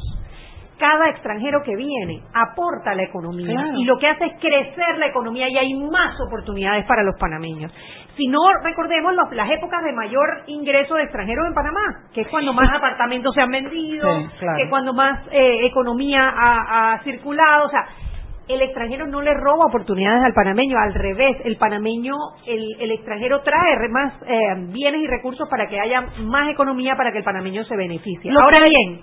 cada 0.78 1.10
extranjero 1.10 1.62
que 1.64 1.74
viene 1.76 2.22
aporta 2.34 2.92
a 2.92 2.96
la 2.96 3.04
economía 3.04 3.48
Claro. 3.54 3.78
y 3.80 3.86
lo 3.86 3.98
que 3.98 4.08
hace 4.08 4.26
es 4.26 4.34
crecer 4.42 4.98
la 4.98 5.08
economía 5.08 5.48
y 5.48 5.58
hay 5.58 5.74
más 5.74 6.20
oportunidades 6.28 6.86
para 6.86 7.02
los 7.04 7.16
panameños. 7.18 7.72
Si 8.18 8.28
no 8.28 8.40
recordemos 8.62 9.14
los- 9.16 9.32
las 9.34 9.50
épocas 9.52 9.84
de 9.86 9.94
mayor 9.94 10.44
ingreso 10.48 10.96
de 10.96 11.04
extranjeros 11.04 11.48
en 11.48 11.54
Panamá, 11.54 11.80
que 12.14 12.22
es 12.22 12.28
cuando 12.28 12.52
más 12.52 12.70
apartamentos 12.76 13.34
se 13.34 13.42
han 13.42 13.52
vendido, 13.52 14.06
Sí, 14.20 14.28
claro. 14.40 14.58
que 14.58 14.70
cuando 14.70 14.94
más 14.94 15.22
eh, 15.32 15.66
economía 15.66 16.28
ha, 16.30 16.94
ha 16.96 17.00
circulado, 17.04 17.68
o 17.68 17.70
sea, 17.70 17.86
el 18.48 18.62
extranjero 18.62 19.08
no 19.08 19.22
le 19.22 19.34
roba 19.34 19.66
oportunidades 19.68 20.24
al 20.24 20.34
panameño, 20.34 20.78
al 20.78 20.94
revés, 20.94 21.38
el 21.46 21.58
panameño, 21.58 22.14
el, 22.46 22.64
el 22.80 22.92
extranjero 22.92 23.42
trae 23.42 23.90
más 23.90 24.14
eh, 24.28 24.38
bienes 24.72 25.02
y 25.02 25.08
recursos 25.08 25.48
para 25.50 25.68
que 25.68 25.80
haya 25.80 26.06
más 26.20 26.50
economía 26.52 26.96
para 26.96 27.12
que 27.12 27.20
el 27.20 27.24
panameño 27.24 27.64
se 27.66 27.76
beneficie. 27.76 28.32
Lo 28.32 28.42
Ahora 28.42 28.58
que- 28.64 28.70
bien, 28.70 29.02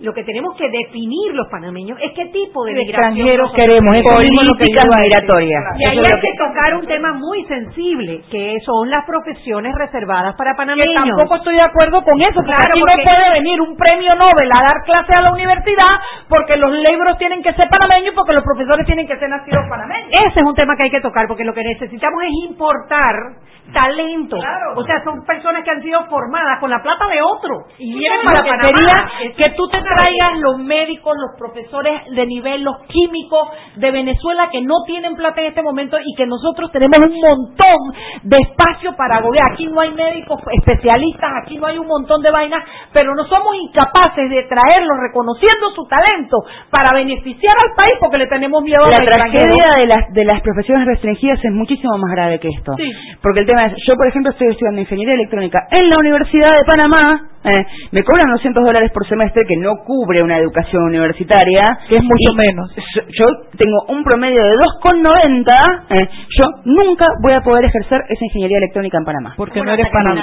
lo 0.00 0.12
que 0.14 0.24
tenemos 0.24 0.56
que 0.56 0.68
definir 0.70 1.34
los 1.34 1.46
panameños 1.50 1.98
es 2.02 2.12
qué 2.12 2.26
tipo 2.26 2.64
de 2.64 2.72
De 2.74 2.80
migración 2.80 3.16
extranjeros 3.16 3.52
queremos, 3.52 3.94
es 3.94 4.02
que 4.02 4.10
Políticas 4.10 4.84
migratorias. 5.00 5.62
Y 5.78 5.90
ahí 5.90 5.98
hay 5.98 6.04
que 6.04 6.20
que- 6.20 6.36
tocar 6.38 6.74
un 6.74 6.86
tema 6.86 7.12
muy 7.12 7.44
sensible, 7.44 8.22
que 8.30 8.58
son 8.64 8.88
las 8.90 9.04
profesiones 9.04 9.74
reservadas 9.76 10.34
para 10.36 10.52
que 10.52 10.56
panameños. 10.56 11.04
tampoco 11.04 11.36
estoy 11.36 11.54
de 11.56 11.62
acuerdo 11.62 12.02
con 12.02 12.20
eso, 12.20 12.32
porque 12.34 12.50
Claro, 12.50 12.64
aquí 12.70 12.80
porque- 12.80 12.96
no 12.96 13.02
puede 13.04 13.30
venir 13.40 13.60
un 13.60 13.76
premio 13.76 14.14
Nobel 14.14 14.50
a 14.50 14.64
dar 14.64 14.76
clase 14.84 15.12
a 15.18 15.22
la 15.22 15.32
universidad 15.32 15.94
porque 16.28 16.56
los 16.56 16.72
libros 16.72 17.18
tienen 17.18 17.42
que 17.42 17.52
ser 17.54 17.68
panameños 17.68 18.14
porque 18.14 18.32
los 18.32 18.44
profesores 18.44 18.86
tienen 18.86 19.06
que 19.06 19.18
ser 19.18 19.28
nacidos 19.28 19.64
panameños. 19.68 20.10
Ese 20.12 20.38
es 20.40 20.42
un 20.44 20.54
tema 20.54 20.76
que 20.76 20.84
hay 20.84 20.90
que 20.90 21.00
tocar 21.00 21.26
porque 21.28 21.44
lo 21.44 21.52
que 21.52 21.62
necesitamos 21.62 22.22
es 22.24 22.30
importar 22.50 23.14
talento. 23.72 24.36
O 24.74 24.84
sea, 24.84 25.02
son 25.04 25.24
personas 25.24 25.62
que 25.64 25.70
han 25.70 25.82
sido 25.82 26.04
formadas 26.06 26.58
con 26.58 26.70
la 26.70 26.82
plata 26.82 27.06
de 27.08 27.20
otro. 27.22 27.66
Y 27.78 27.98
vienen 27.98 28.20
para 28.24 28.40
que 28.42 28.50
Panamá. 28.50 29.10
que 29.36 29.44
tú 29.56 29.68
te 29.68 29.80
traigas 29.96 30.38
los 30.38 30.58
médicos, 30.58 31.16
los 31.16 31.38
profesores 31.38 32.02
de 32.10 32.26
nivel, 32.26 32.62
los 32.62 32.78
químicos 32.86 33.48
de 33.76 33.90
Venezuela 33.90 34.48
que 34.50 34.62
no 34.62 34.84
tienen 34.86 35.16
plata 35.16 35.40
en 35.40 35.48
este 35.48 35.62
momento 35.62 35.96
y 35.98 36.14
que 36.16 36.26
nosotros 36.26 36.70
tenemos 36.72 36.98
un 36.98 37.20
montón 37.20 37.78
de 38.22 38.36
espacio 38.40 38.94
para 38.96 39.20
gobernar. 39.20 39.52
Aquí 39.52 39.66
no 39.66 39.80
hay 39.80 39.92
médicos 39.92 40.40
especialistas, 40.52 41.30
aquí 41.42 41.58
no 41.58 41.66
hay 41.66 41.78
un 41.78 41.86
montón 41.86 42.22
de 42.22 42.30
vainas, 42.30 42.62
pero 42.92 43.14
no 43.14 43.24
somos 43.26 43.54
incapaces 43.56 44.30
de 44.30 44.44
traerlos 44.44 44.96
reconociendo 45.00 45.70
su 45.74 45.84
talento 45.86 46.38
para 46.70 46.94
beneficiar 46.94 47.54
al 47.56 47.74
país 47.76 47.94
porque 48.00 48.18
le 48.18 48.26
tenemos 48.26 48.62
miedo 48.62 48.84
a 48.84 48.88
La 48.88 48.98
los 48.98 48.98
extranjeros. 49.00 49.46
tragedia 49.46 49.80
de 49.80 49.86
las, 49.86 50.12
de 50.12 50.24
las 50.24 50.40
profesiones 50.42 50.86
restringidas 50.86 51.38
es 51.42 51.52
muchísimo 51.52 51.96
más 51.98 52.12
grave 52.12 52.38
que 52.38 52.48
esto. 52.48 52.72
Sí. 52.76 52.90
Porque 53.22 53.40
el 53.40 53.46
tema 53.46 53.66
es, 53.66 53.74
yo 53.86 53.94
por 53.96 54.06
ejemplo 54.06 54.32
estoy 54.32 54.48
estudiando 54.48 54.80
ingeniería 54.80 55.14
electrónica 55.14 55.66
en 55.70 55.88
la 55.88 55.96
Universidad 55.98 56.52
de 56.56 56.64
Panamá, 56.64 57.28
eh, 57.42 57.64
me 57.92 58.04
cobran 58.04 58.32
200 58.32 58.62
dólares 58.64 58.90
por 58.92 59.06
semestre 59.08 59.44
que 59.48 59.56
no 59.56 59.79
cubre 59.84 60.22
una 60.22 60.38
educación 60.38 60.82
universitaria. 60.84 61.78
Que 61.88 61.96
es 61.96 62.02
mucho 62.02 62.32
menos. 62.36 62.70
Yo 63.08 63.26
tengo 63.58 63.78
un 63.88 64.04
promedio 64.04 64.42
de 64.42 64.56
2,90, 64.56 65.52
eh, 65.90 66.08
yo 66.38 66.44
nunca 66.64 67.06
voy 67.22 67.32
a 67.32 67.40
poder 67.40 67.64
ejercer 67.64 68.00
esa 68.08 68.24
ingeniería 68.24 68.58
electrónica 68.58 68.98
en 68.98 69.04
Panamá. 69.04 69.34
Porque 69.36 69.62
no 69.62 69.72
eres 69.72 69.88
panameño. 69.92 70.22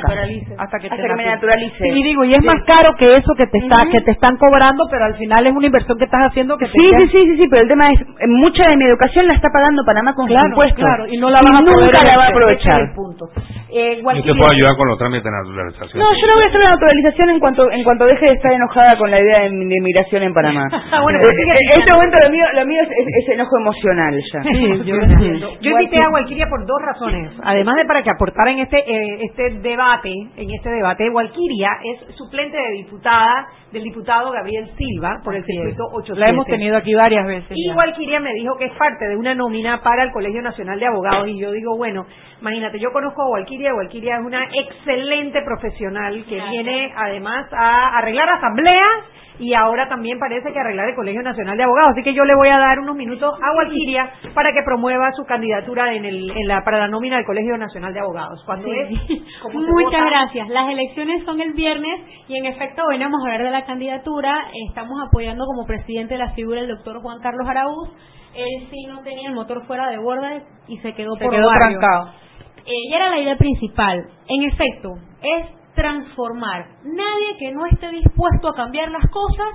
Hasta 0.57 0.79
que, 0.79 0.87
Hasta 0.87 0.95
te 0.95 1.07
que 1.07 1.13
me 1.15 1.25
naturalice. 1.25 1.77
Sí, 1.77 1.89
y 1.89 2.03
digo, 2.03 2.23
y 2.23 2.31
es 2.31 2.43
más 2.43 2.63
caro 2.65 2.95
que 2.97 3.07
eso 3.07 3.33
que 3.37 3.47
te 3.47 3.57
está, 3.59 3.85
que 3.91 4.01
te 4.01 4.11
están 4.11 4.37
cobrando, 4.37 4.85
pero 4.89 5.05
al 5.05 5.15
final 5.15 5.45
es 5.47 5.53
una 5.53 5.65
inversión 5.67 5.97
que 5.97 6.05
estás 6.05 6.29
haciendo 6.31 6.57
que 6.57 6.65
te 6.65 6.71
Sí, 6.77 6.85
sí, 6.99 7.07
sí, 7.11 7.19
sí, 7.31 7.37
sí, 7.37 7.47
pero 7.49 7.63
el 7.63 7.67
tema 7.69 7.85
es, 7.85 7.99
eh, 8.01 8.27
mucha 8.27 8.63
de 8.69 8.77
mi 8.77 8.85
educación 8.85 9.27
la 9.27 9.33
está 9.33 9.49
pagando 9.51 9.83
Panamá 9.85 10.13
con 10.13 10.27
Claro, 10.27 10.43
sus 10.43 10.49
impuestos. 10.51 10.79
claro, 10.83 11.07
y 11.07 11.17
no 11.17 11.29
la 11.29 11.39
van 11.41 11.55
a 11.61 11.65
poder 11.65 11.85
nunca 11.93 12.03
la 12.07 12.17
va 12.17 12.25
a 12.25 12.29
aprovechar. 12.29 12.73
ese 12.73 12.83
es 12.83 12.89
el 12.89 12.95
punto. 12.95 13.25
Eh, 13.69 13.97
Yo 13.97 14.03
Gualquiria- 14.03 14.33
te 14.33 14.39
puedo 14.39 14.51
ayudar 14.51 14.77
con 14.77 14.87
los 14.87 14.97
trámites 14.97 15.23
de 15.23 15.31
naturalización. 15.31 15.99
No, 16.01 16.07
yo 16.15 16.25
no 16.27 16.33
voy 16.35 16.43
a 16.43 16.47
hacer 16.47 16.59
una 16.61 16.71
naturalización 16.71 17.29
en 17.31 17.39
cuanto 17.39 17.71
en 17.71 17.83
cuanto 17.83 18.05
deje 18.05 18.25
de 18.25 18.31
estar 18.33 18.51
enojada 18.53 18.97
con 18.97 19.11
la 19.11 19.19
idea 19.19 19.36
de, 19.39 19.49
de 19.49 19.75
migración 19.81 20.23
en 20.23 20.33
Panamá. 20.33 20.63
Bueno, 21.01 21.19
Eh, 21.19 21.23
pues 21.23 21.35
sigue 21.37 21.51
eh, 21.53 21.59
en 21.73 21.81
este 21.81 21.93
momento 21.93 22.17
lo 22.25 22.31
mío, 22.31 22.45
lo 22.53 22.65
mío 22.65 22.81
es, 22.83 22.89
es- 22.89 23.23
es 23.23 23.29
enojo 23.33 23.57
emocional 23.59 24.13
ya. 24.33 24.41
Sí, 24.43 25.39
yo 25.61 25.71
invité 25.71 26.01
a 26.01 26.09
Walquiria 26.09 26.47
por 26.49 26.65
dos 26.65 26.81
razones. 26.85 27.31
Además 27.43 27.75
de 27.77 27.85
para 27.85 28.03
que 28.03 28.09
aportara 28.09 28.51
en 28.51 28.59
este 28.59 28.77
eh, 28.79 29.19
este 29.21 29.49
debate, 29.59 30.11
en 30.35 30.49
este 30.51 30.69
debate, 30.69 31.09
Walquiria 31.09 31.69
es 31.83 32.15
suplente 32.15 32.57
de 32.57 32.71
diputada 32.73 33.47
del 33.71 33.83
diputado 33.83 34.31
Gabriel 34.31 34.69
Silva 34.77 35.19
por 35.23 35.35
el 35.35 35.43
circuito 35.43 35.83
8 35.93 36.13
La 36.15 36.29
hemos 36.29 36.45
tenido 36.45 36.77
aquí 36.77 36.93
varias 36.95 37.25
veces. 37.27 37.51
Y 37.53 37.67
ya. 37.67 37.75
Walquiria 37.75 38.19
me 38.19 38.33
dijo 38.33 38.55
que 38.57 38.65
es 38.65 38.71
parte 38.73 39.07
de 39.07 39.15
una 39.17 39.35
nómina 39.35 39.81
para 39.83 40.03
el 40.03 40.11
Colegio 40.11 40.41
Nacional 40.41 40.79
de 40.79 40.85
Abogados 40.87 41.27
y 41.27 41.37
yo 41.39 41.51
digo, 41.51 41.75
bueno, 41.77 42.05
imagínate, 42.41 42.79
yo 42.79 42.91
conozco 42.91 43.23
a 43.23 43.29
Walquiria, 43.29 43.73
Walquiria 43.73 44.17
es 44.17 44.25
una 44.25 44.43
excelente 44.45 45.41
profesional 45.41 46.25
que 46.27 46.41
viene 46.49 46.93
además 46.95 47.47
a 47.51 47.97
arreglar 47.97 48.29
asambleas 48.29 49.05
y 49.39 49.53
ahora 49.53 49.87
también 49.87 50.19
parece 50.19 50.51
que 50.51 50.59
arreglar 50.59 50.89
el 50.89 50.95
Colegio 50.95 51.21
Nacional 51.21 51.57
de 51.57 51.63
Abogados, 51.63 51.91
así 51.91 52.03
que 52.03 52.13
yo 52.13 52.23
le 52.25 52.35
voy 52.35 52.49
a 52.49 52.57
dar 52.57 52.79
unos 52.79 52.95
minutos 52.95 53.33
a 53.41 53.55
Walquiria 53.55 54.11
para 54.33 54.51
que 54.51 54.63
promueva 54.63 55.11
su 55.13 55.25
candidatura 55.25 55.93
en 55.93 56.05
el 56.05 56.31
en 56.31 56.47
la 56.47 56.63
para 56.63 56.79
la 56.79 56.87
nómina 56.87 57.17
del 57.17 57.25
Colegio 57.25 57.57
Nacional 57.57 57.93
de 57.93 57.99
Abogados. 57.99 58.43
Sí. 58.63 58.71
es 58.71 59.21
¿Cómo 59.41 59.61
se 59.61 59.71
Muchas 59.71 60.05
gracias. 60.05 60.49
Las 60.49 60.69
elecciones 60.69 61.23
son 61.25 61.39
el 61.39 61.53
viernes 61.53 62.01
y 62.27 62.37
en 62.37 62.45
efecto 62.47 62.83
hoy 62.89 62.97
vamos 62.97 63.21
a 63.21 63.25
hablar 63.25 63.43
de 63.43 63.51
la 63.51 63.65
candidatura. 63.65 64.47
Estamos 64.69 64.99
apoyando 65.07 65.45
como 65.45 65.65
presidente 65.67 66.17
la 66.17 66.31
figura 66.31 66.61
del 66.61 66.69
doctor 66.69 67.01
Juan 67.01 67.19
Carlos 67.21 67.47
Araúz. 67.47 67.89
Él 68.33 68.67
sí 68.69 68.85
no 68.87 69.01
tenía 69.01 69.29
el 69.29 69.35
motor 69.35 69.65
fuera 69.65 69.89
de 69.89 69.97
borda 69.97 70.41
y 70.67 70.77
se 70.79 70.93
quedó 70.93 71.15
Se 71.15 71.25
por 71.25 71.33
quedó 71.33 71.47
barrio. 71.47 71.79
trancado. 71.79 72.26
Y 72.67 72.93
era 72.93 73.09
la 73.09 73.19
idea 73.19 73.37
principal. 73.37 74.05
En 74.27 74.43
efecto, 74.43 74.89
es 75.21 75.73
transformar. 75.73 76.65
Nadie 76.83 77.37
que 77.39 77.51
no 77.53 77.65
esté 77.65 77.89
dispuesto 77.89 78.49
a 78.49 78.55
cambiar 78.55 78.89
las 78.91 79.09
cosas 79.09 79.47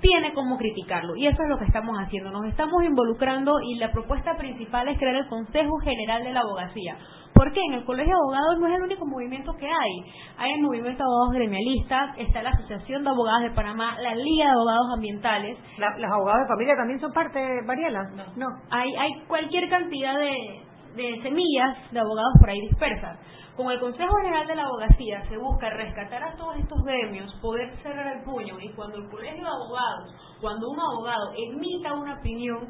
tiene 0.00 0.32
como 0.32 0.56
criticarlo. 0.58 1.14
Y 1.16 1.26
eso 1.26 1.42
es 1.42 1.48
lo 1.48 1.58
que 1.58 1.64
estamos 1.66 1.96
haciendo. 1.98 2.30
Nos 2.30 2.46
estamos 2.46 2.82
involucrando 2.84 3.60
y 3.60 3.76
la 3.76 3.90
propuesta 3.92 4.34
principal 4.36 4.88
es 4.88 4.98
crear 4.98 5.14
el 5.16 5.28
Consejo 5.28 5.78
General 5.84 6.22
de 6.24 6.32
la 6.32 6.40
Abogacía. 6.40 6.96
Porque 7.34 7.60
en 7.68 7.74
el 7.74 7.84
Colegio 7.84 8.12
de 8.14 8.20
Abogados 8.20 8.58
no 8.60 8.66
es 8.66 8.74
el 8.76 8.82
único 8.82 9.06
movimiento 9.06 9.52
que 9.58 9.66
hay. 9.66 10.12
Hay 10.38 10.52
el 10.52 10.62
movimiento 10.62 10.98
de 10.98 11.04
abogados 11.04 11.34
gremialistas, 11.34 12.18
está 12.18 12.42
la 12.42 12.50
Asociación 12.50 13.04
de 13.04 13.10
Abogados 13.10 13.42
de 13.42 13.50
Panamá, 13.50 13.96
la 14.00 14.14
Liga 14.14 14.46
de 14.46 14.50
Abogados 14.52 14.86
Ambientales. 14.96 15.58
La- 15.78 15.96
¿Los 15.98 16.10
abogados 16.12 16.40
de 16.42 16.48
familia 16.54 16.74
también 16.76 17.00
son 17.00 17.12
parte, 17.12 17.40
Mariela? 17.66 18.00
No. 18.36 18.46
Hay, 18.70 18.88
hay 18.96 19.10
cualquier 19.28 19.68
cantidad 19.70 20.18
de, 20.18 20.62
de 20.94 21.22
semillas 21.22 21.92
de 21.92 22.00
abogados 22.00 22.32
por 22.40 22.50
ahí 22.50 22.60
dispersas. 22.60 23.18
Con 23.56 23.70
el 23.70 23.80
Consejo 23.80 24.14
General 24.22 24.46
de 24.46 24.54
la 24.54 24.64
Abogacía 24.64 25.22
se 25.28 25.36
busca 25.36 25.70
rescatar 25.70 26.22
a 26.22 26.36
todos 26.36 26.56
estos 26.56 26.82
gremios, 26.84 27.32
poder 27.42 27.70
cerrar 27.82 28.16
el 28.16 28.24
puño 28.24 28.58
y 28.60 28.70
cuando 28.72 28.96
el 28.96 29.08
Colegio 29.10 29.42
de 29.42 29.50
Abogados, 29.50 30.14
cuando 30.40 30.68
un 30.70 30.80
abogado 30.80 31.32
emita 31.36 31.92
una 31.94 32.14
opinión, 32.14 32.68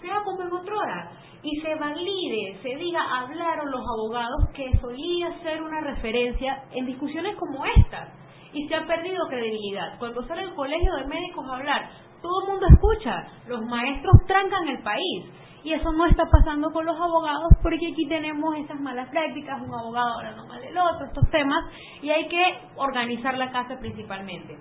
sea 0.00 0.20
como 0.24 0.42
en 0.42 0.52
otra 0.52 0.74
hora 0.74 1.10
y 1.42 1.60
se 1.60 1.74
valide, 1.76 2.58
se 2.60 2.76
diga, 2.76 3.00
hablaron 3.20 3.70
los 3.70 3.80
abogados 3.80 4.48
que 4.54 4.76
solía 4.80 5.38
ser 5.42 5.62
una 5.62 5.80
referencia 5.80 6.64
en 6.72 6.86
discusiones 6.86 7.36
como 7.36 7.64
estas 7.64 8.08
y 8.52 8.68
se 8.68 8.74
ha 8.74 8.86
perdido 8.86 9.26
credibilidad. 9.28 9.98
Cuando 9.98 10.26
sale 10.26 10.42
el 10.42 10.54
colegio 10.54 10.94
de 10.96 11.06
médicos 11.06 11.44
a 11.48 11.56
hablar, 11.56 11.90
todo 12.20 12.42
el 12.42 12.50
mundo 12.50 12.66
escucha, 12.72 13.26
los 13.46 13.62
maestros 13.62 14.14
trancan 14.26 14.68
el 14.68 14.82
país. 14.82 15.24
Y 15.64 15.72
eso 15.72 15.92
no 15.92 16.06
está 16.06 16.24
pasando 16.28 16.70
con 16.72 16.84
los 16.84 16.96
abogados 16.96 17.52
porque 17.62 17.86
aquí 17.92 18.08
tenemos 18.08 18.56
esas 18.56 18.80
malas 18.80 19.08
prácticas, 19.10 19.60
un 19.62 19.72
abogado 19.72 20.18
hablando 20.18 20.46
mal 20.46 20.60
del 20.60 20.76
otro, 20.76 21.06
estos 21.06 21.30
temas, 21.30 21.64
y 22.02 22.10
hay 22.10 22.26
que 22.26 22.58
organizar 22.76 23.38
la 23.38 23.52
casa 23.52 23.78
principalmente. 23.78 24.58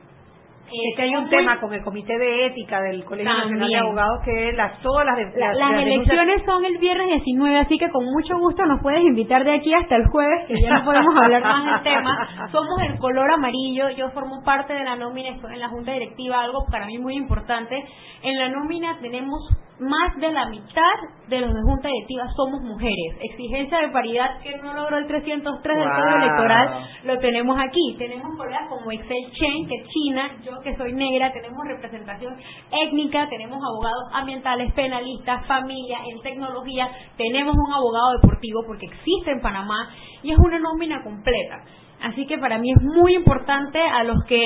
Es 0.73 0.95
que 0.95 1.01
hay 1.03 1.15
un 1.15 1.29
tema 1.29 1.59
con 1.59 1.73
el 1.73 1.81
Comité 1.83 2.17
de 2.17 2.45
Ética 2.47 2.81
del 2.81 3.03
Colegio 3.05 3.31
Nacional 3.31 3.67
de. 3.69 3.77
Abogados 3.77 4.19
que 4.25 4.51
las, 4.53 4.79
todas 4.81 5.05
las, 5.05 5.17
las- 5.35 5.55
las 5.57 5.69
elecciones 5.83 6.43
son 6.45 6.65
el 6.65 6.77
viernes 6.77 7.07
19, 7.07 7.57
así 7.59 7.77
que 7.77 7.89
con 7.89 8.05
mucho 8.05 8.37
gusto 8.39 8.65
nos 8.65 8.81
puedes 8.81 9.01
invitar 9.03 9.43
de 9.43 9.53
aquí 9.53 9.73
hasta 9.73 9.95
el 9.95 10.05
jueves, 10.07 10.47
que 10.47 10.61
ya 10.61 10.79
no 10.79 10.85
podemos 10.85 11.15
hablar 11.15 11.41
más 11.43 11.65
del 11.83 11.93
tema. 11.93 12.27
Somos 12.51 12.81
el 12.83 12.97
color 12.99 13.31
amarillo, 13.33 13.89
yo 13.91 14.09
formo 14.11 14.43
parte 14.45 14.73
de 14.73 14.83
la 14.83 14.95
nómina, 14.95 15.29
estoy 15.29 15.53
en 15.53 15.59
la 15.59 15.69
junta 15.69 15.91
directiva, 15.93 16.41
algo 16.41 16.65
para 16.71 16.85
mí 16.85 16.97
muy 16.97 17.15
importante. 17.15 17.75
En 18.23 18.37
la 18.39 18.49
nómina 18.49 18.97
tenemos 19.01 19.39
más 19.81 20.15
de 20.17 20.31
la 20.31 20.45
mitad 20.45 20.95
de 21.27 21.39
los 21.39 21.53
de 21.53 21.61
junta 21.63 21.87
directiva 21.87 22.23
somos 22.35 22.61
mujeres. 22.61 23.17
Exigencia 23.19 23.79
de 23.79 23.89
paridad 23.89 24.39
que 24.43 24.55
no 24.57 24.73
logró 24.73 24.99
el 24.99 25.07
303 25.07 25.77
del 25.77 25.87
Wow. 25.87 25.97
Código 25.97 26.17
Electoral, 26.17 26.85
lo 27.03 27.19
tenemos 27.19 27.57
aquí. 27.59 27.95
Tenemos 27.97 28.37
colegas 28.37 28.69
como 28.69 28.91
Excel 28.91 29.31
Chen, 29.31 29.67
que 29.67 29.75
es 29.75 29.87
china, 29.87 30.29
yo 30.43 30.61
que 30.61 30.75
soy 30.77 30.93
negra, 30.93 31.33
tenemos 31.33 31.57
representación 31.67 32.37
étnica, 32.71 33.27
tenemos 33.29 33.57
abogados 33.57 34.03
ambientales, 34.13 34.71
penalistas, 34.73 35.47
familia, 35.47 35.99
en 36.07 36.21
tecnología, 36.21 36.87
tenemos 37.17 37.55
un 37.55 37.73
abogado 37.73 38.13
deportivo 38.21 38.61
porque 38.67 38.85
existe 38.85 39.31
en 39.31 39.41
Panamá 39.41 39.89
y 40.21 40.31
es 40.31 40.37
una 40.37 40.59
nómina 40.59 41.01
completa. 41.03 41.63
Así 42.03 42.25
que 42.25 42.37
para 42.39 42.57
mí 42.57 42.71
es 42.71 42.81
muy 42.81 43.13
importante 43.15 43.79
a 43.79 44.03
los 44.03 44.17
que 44.25 44.41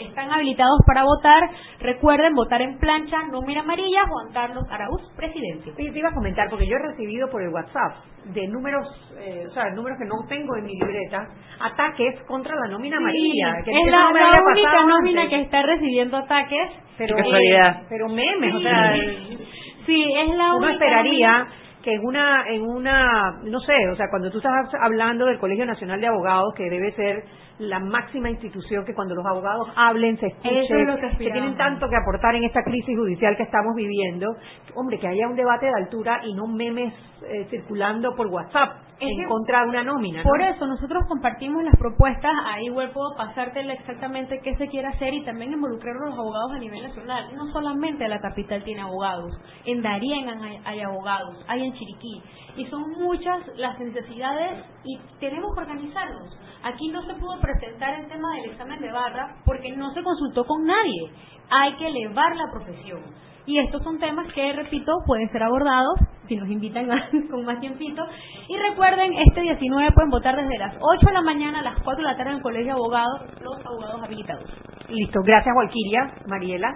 están 0.00 0.32
habilitados 0.32 0.78
para 0.86 1.04
votar, 1.04 1.40
recuerden 1.78 2.34
votar 2.34 2.60
en 2.62 2.78
plancha, 2.78 3.22
nómina 3.30 3.60
amarilla, 3.60 4.02
Juan 4.08 4.32
Carlos 4.32 4.64
Araúz, 4.70 5.02
presidente. 5.16 5.72
Sí, 5.76 5.90
te 5.92 5.98
iba 5.98 6.08
a 6.08 6.14
comentar, 6.14 6.48
porque 6.50 6.66
yo 6.66 6.76
he 6.76 6.90
recibido 6.90 7.28
por 7.30 7.42
el 7.42 7.50
WhatsApp 7.54 7.96
de 8.34 8.48
números, 8.48 8.86
eh, 9.20 9.44
o 9.48 9.50
sea, 9.52 9.70
números 9.70 9.98
que 10.00 10.04
no 10.08 10.26
tengo 10.28 10.56
en 10.56 10.64
mi 10.64 10.72
libreta, 10.72 11.28
ataques 11.60 12.20
contra 12.26 12.54
la 12.56 12.68
nómina 12.72 12.96
amarilla. 12.96 13.54
Sí, 13.58 13.70
que 13.70 13.78
es 13.78 13.86
la, 13.90 14.08
única 14.08 14.84
nómina 14.84 15.22
antes. 15.22 15.38
que 15.38 15.44
está 15.44 15.62
recibiendo 15.62 16.16
ataques. 16.16 16.70
Pero, 16.98 17.14
Qué 17.16 17.22
casualidad. 17.22 17.82
pero 17.88 18.08
memes, 18.08 18.54
o 18.54 18.58
Sí. 18.58 18.64
sea, 18.64 18.94
Sí, 19.86 20.12
es 20.18 20.28
la 20.36 20.46
uno 20.54 20.56
única 20.56 20.72
esperaría 20.72 21.38
nómina. 21.38 21.52
Que 21.86 21.94
en 21.94 22.04
una, 22.04 22.48
en 22.48 22.62
una, 22.62 23.38
no 23.44 23.60
sé, 23.60 23.88
o 23.92 23.94
sea, 23.94 24.06
cuando 24.10 24.28
tú 24.28 24.38
estás 24.38 24.52
hablando 24.82 25.24
del 25.24 25.38
Colegio 25.38 25.64
Nacional 25.64 26.00
de 26.00 26.08
Abogados, 26.08 26.52
que 26.56 26.68
debe 26.68 26.90
ser 26.96 27.22
la 27.60 27.78
máxima 27.78 28.28
institución 28.28 28.84
que 28.84 28.92
cuando 28.92 29.14
los 29.14 29.24
abogados 29.24 29.68
hablen, 29.76 30.18
se 30.18 30.26
escuchen, 30.26 30.64
Eso 30.64 30.74
es 30.74 30.84
lo 30.84 30.96
que 30.96 31.14
tienen 31.16 31.56
tanto 31.56 31.88
que 31.88 31.94
aportar 31.94 32.34
en 32.34 32.42
esta 32.42 32.64
crisis 32.64 32.98
judicial 32.98 33.36
que 33.36 33.44
estamos 33.44 33.76
viviendo, 33.76 34.34
hombre, 34.74 34.98
que 34.98 35.06
haya 35.06 35.28
un 35.28 35.36
debate 35.36 35.66
de 35.66 35.72
altura 35.76 36.22
y 36.24 36.34
no 36.34 36.48
memes 36.48 36.92
eh, 37.22 37.46
circulando 37.50 38.16
por 38.16 38.26
WhatsApp 38.26 38.85
en 38.98 39.28
contra 39.28 39.62
de 39.62 39.68
una 39.68 39.82
nómina. 39.82 40.22
Por 40.22 40.40
eso 40.40 40.66
nosotros 40.66 41.04
compartimos 41.08 41.62
las 41.64 41.76
propuestas, 41.76 42.32
ahí 42.46 42.66
igual 42.66 42.90
puedo 42.90 43.14
pasártela 43.16 43.74
exactamente 43.74 44.40
qué 44.42 44.56
se 44.56 44.68
quiere 44.68 44.88
hacer 44.88 45.12
y 45.12 45.24
también 45.24 45.52
involucrar 45.52 45.96
a 45.96 46.06
los 46.06 46.18
abogados 46.18 46.52
a 46.52 46.58
nivel 46.58 46.82
nacional. 46.82 47.34
No 47.34 47.46
solamente 47.52 48.08
la 48.08 48.20
capital 48.20 48.64
tiene 48.64 48.80
abogados, 48.80 49.32
en 49.64 49.82
Darien 49.82 50.28
hay, 50.28 50.60
hay 50.64 50.80
abogados, 50.80 51.44
hay 51.46 51.64
en 51.64 51.72
Chiriquí 51.74 52.22
y 52.56 52.64
son 52.66 52.90
muchas 52.92 53.46
las 53.56 53.78
necesidades 53.78 54.64
y 54.84 54.98
tenemos 55.20 55.54
que 55.54 55.60
organizarnos. 55.60 56.38
Aquí 56.62 56.88
no 56.88 57.02
se 57.02 57.14
pudo 57.14 57.38
presentar 57.40 58.00
el 58.00 58.08
tema 58.08 58.34
del 58.36 58.50
examen 58.50 58.80
de 58.80 58.90
barra 58.90 59.36
porque 59.44 59.76
no 59.76 59.92
se 59.92 60.02
consultó 60.02 60.44
con 60.44 60.64
nadie. 60.64 61.10
Hay 61.50 61.76
que 61.76 61.88
elevar 61.88 62.34
la 62.34 62.50
profesión. 62.50 63.02
Y 63.46 63.58
estos 63.60 63.82
son 63.82 63.98
temas 63.98 64.26
que, 64.34 64.52
repito, 64.52 64.92
pueden 65.06 65.30
ser 65.30 65.42
abordados 65.42 66.00
si 66.26 66.36
nos 66.36 66.48
invitan 66.48 66.88
con 67.30 67.44
más 67.44 67.60
tiempito. 67.60 68.04
Y 68.48 68.56
recuerden, 68.70 69.12
este 69.14 69.40
19 69.40 69.92
pueden 69.92 70.10
votar 70.10 70.36
desde 70.36 70.58
las 70.58 70.74
8 70.80 71.06
de 71.06 71.12
la 71.12 71.22
mañana 71.22 71.60
a 71.60 71.62
las 71.62 71.76
4 71.82 71.96
de 71.96 72.02
la 72.02 72.16
tarde 72.16 72.30
en 72.30 72.36
el 72.38 72.42
Colegio 72.42 72.66
de 72.66 72.72
Abogados, 72.72 73.22
los 73.40 73.64
abogados 73.64 74.02
habilitados. 74.02 74.44
Listo, 74.88 75.20
gracias 75.22 75.54
Walquiria, 75.56 76.14
Mariela. 76.26 76.74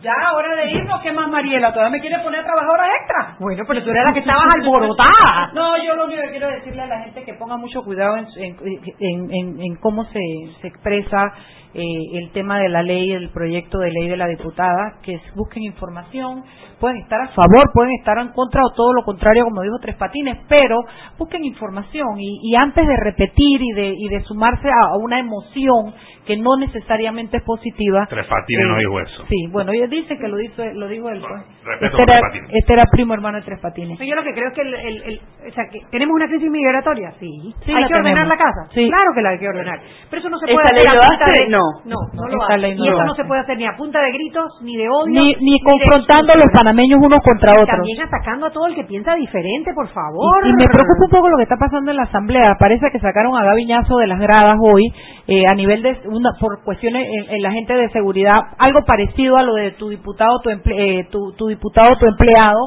Ya, 0.00 0.12
hora 0.34 0.54
de 0.56 0.70
irnos. 0.70 1.00
¿Qué 1.02 1.12
más, 1.12 1.30
Mariela? 1.30 1.72
¿Todavía 1.72 1.96
me 1.96 2.00
quiere 2.00 2.22
poner 2.22 2.40
a 2.40 2.44
trabajar 2.44 2.70
horas 2.70 2.88
extra? 3.00 3.36
Bueno, 3.40 3.64
pero 3.66 3.82
tú 3.82 3.90
eras 3.90 4.04
la 4.04 4.12
que 4.12 4.20
estabas 4.20 4.44
alborotada. 4.54 5.52
No, 5.54 5.82
yo 5.82 5.94
lo 5.94 6.06
único 6.06 6.20
que 6.22 6.30
quiero 6.30 6.48
decirle 6.48 6.82
a 6.82 6.86
la 6.86 7.02
gente 7.04 7.24
que 7.24 7.34
ponga 7.34 7.56
mucho 7.56 7.82
cuidado 7.82 8.16
en, 8.16 8.26
en, 8.36 9.30
en, 9.30 9.60
en 9.60 9.76
cómo 9.76 10.04
se, 10.04 10.20
se 10.60 10.68
expresa 10.68 11.32
eh, 11.74 12.18
el 12.18 12.30
tema 12.32 12.58
de 12.58 12.68
la 12.68 12.82
ley, 12.82 13.12
el 13.12 13.30
proyecto 13.30 13.78
de 13.78 13.90
ley 13.90 14.08
de 14.08 14.16
la 14.16 14.26
diputada, 14.26 14.98
que 15.02 15.20
busquen 15.34 15.62
información, 15.64 16.44
pueden 16.80 16.98
estar 16.98 17.20
a 17.20 17.28
favor, 17.28 17.70
pueden 17.72 17.92
estar 17.98 18.18
en 18.18 18.28
contra 18.28 18.60
o 18.64 18.72
todo 18.74 18.92
lo 18.94 19.02
contrario, 19.02 19.44
como 19.44 19.62
dijo 19.62 19.76
Tres 19.80 19.96
Patines, 19.96 20.38
pero 20.48 20.76
busquen 21.18 21.44
información 21.44 22.18
y, 22.18 22.40
y 22.50 22.56
antes 22.56 22.86
de 22.86 22.96
repetir 22.96 23.60
y 23.62 23.72
de, 23.72 23.94
y 23.96 24.08
de 24.08 24.20
sumarse 24.22 24.68
a, 24.68 24.96
una 24.96 25.18
emoción 25.18 25.94
que 26.26 26.36
no 26.38 26.56
necesariamente 26.58 27.36
es 27.38 27.42
positiva. 27.42 28.06
Tres 28.08 28.26
Patines 28.26 28.66
no 28.68 28.76
eh, 28.76 28.80
dijo 28.80 29.00
eso. 29.00 29.24
Sí, 29.28 29.46
bueno, 29.50 29.72
ella 29.72 29.86
dice 29.86 30.16
que 30.18 30.28
lo 30.28 30.36
dijo, 30.36 30.62
lo 30.74 30.88
dijo 30.88 31.08
él. 31.10 31.20
pues. 31.20 31.42
Respeto 31.64 31.96
Este 31.98 32.02
era, 32.02 32.06
por 32.06 32.06
Tres 32.06 32.20
Patines. 32.22 32.50
este 32.54 32.72
era 32.72 32.84
primo 32.90 33.14
hermano 33.14 33.38
de 33.38 33.44
Tres 33.44 33.60
Patines. 33.60 33.98
Yo 33.98 34.14
lo 34.14 34.22
que 34.22 34.32
creo 34.32 34.48
es 34.48 34.54
que, 34.54 34.62
el, 34.62 34.74
el- 34.74 35.02
el- 35.04 35.20
o 35.50 35.52
sea, 35.54 35.64
que 35.70 35.80
tenemos 35.90 36.14
una 36.14 36.26
crisis 36.28 36.50
migratoria, 36.50 37.12
sí. 37.20 37.30
Sí, 37.64 37.72
hay 37.72 37.84
que 37.86 37.94
ordenar 37.94 38.26
la 38.26 38.36
casa, 38.36 38.68
Sí. 38.74 38.88
claro 38.88 39.10
que 39.14 39.22
la 39.22 39.30
hay 39.30 39.38
que 39.38 39.48
ordenar. 39.48 39.80
Pero 40.10 40.20
eso 40.20 40.28
no 40.30 40.38
se 40.38 40.46
¿Esa 40.46 40.54
puede 40.54 40.66
hacer 40.78 40.88
a 40.88 41.26
de... 41.26 41.48
No. 41.84 41.96
no, 42.12 42.28
lo 42.28 42.44
hace. 42.44 42.58
ley 42.58 42.74
no 42.74 42.84
y 42.84 42.88
eso 42.88 43.04
no 43.04 43.14
se 43.14 43.24
puede 43.24 43.40
hacer 43.42 43.56
ni 43.56 43.66
a 43.66 43.76
punta 43.76 44.00
de 44.00 44.12
gritos, 44.12 44.60
ni 44.62 44.76
de 44.76 44.88
odio, 44.88 45.12
Ni, 45.12 45.34
ni 45.40 45.60
confrontando 45.60 46.32
a 46.32 46.36
los 46.36 46.50
panameños 46.52 47.00
unos 47.02 47.20
contra 47.22 47.50
otros. 47.52 47.68
También 47.68 48.02
atacando 48.02 48.46
a 48.46 48.50
todo 48.50 48.66
el 48.66 48.74
que 48.74 48.84
piensa 48.84 49.14
diferente, 49.14 49.72
por 49.74 49.88
favor. 49.88 50.46
Y, 50.46 50.50
y 50.50 50.52
me 50.52 50.66
preocupa 50.66 51.04
un 51.04 51.10
poco 51.10 51.28
lo 51.28 51.36
que 51.36 51.44
está 51.44 51.56
pasando 51.56 51.90
en 51.90 51.96
la 51.96 52.04
asamblea. 52.04 52.56
Parece 52.58 52.90
que 52.90 53.00
sacaron 53.00 53.36
a 53.36 53.44
Gaviñazo 53.44 53.96
de 53.98 54.06
las 54.06 54.20
gradas 54.20 54.56
hoy 54.60 54.92
eh, 55.26 55.46
a 55.46 55.54
nivel 55.54 55.82
de 55.82 55.96
una, 56.06 56.30
por 56.38 56.62
cuestiones 56.64 57.06
en, 57.08 57.34
en 57.36 57.42
la 57.42 57.50
gente 57.52 57.74
de 57.74 57.88
seguridad, 57.90 58.40
algo 58.58 58.80
parecido 58.84 59.36
a 59.38 59.42
lo 59.42 59.54
de 59.54 59.70
tu 59.72 59.88
diputado, 59.88 60.38
tu, 60.42 60.50
emple- 60.50 60.74
eh, 60.78 61.08
tu, 61.10 61.32
tu 61.32 61.46
diputado, 61.46 61.96
tu 61.98 62.06
empleado. 62.06 62.60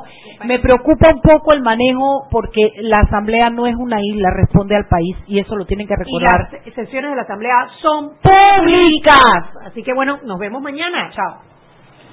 Me 0.45 0.57
preocupa 0.59 1.13
un 1.13 1.21
poco 1.21 1.53
el 1.53 1.61
manejo 1.61 2.27
porque 2.31 2.71
la 2.81 2.99
asamblea 3.01 3.49
no 3.51 3.67
es 3.67 3.75
una 3.75 3.97
isla, 4.01 4.29
responde 4.35 4.75
al 4.75 4.87
país 4.89 5.15
y 5.27 5.39
eso 5.39 5.55
lo 5.55 5.65
tienen 5.65 5.87
que 5.87 5.93
Y 5.93 5.97
recordar. 5.97 6.49
las 6.65 6.73
sesiones 6.73 7.11
de 7.11 7.15
la 7.15 7.21
Asamblea 7.23 7.67
son 7.81 8.09
públicas. 8.21 9.21
Así 9.65 9.83
que 9.83 9.93
bueno, 9.93 10.17
nos 10.25 10.39
vemos 10.39 10.61
mañana. 10.61 11.09
Chao. 11.11 11.41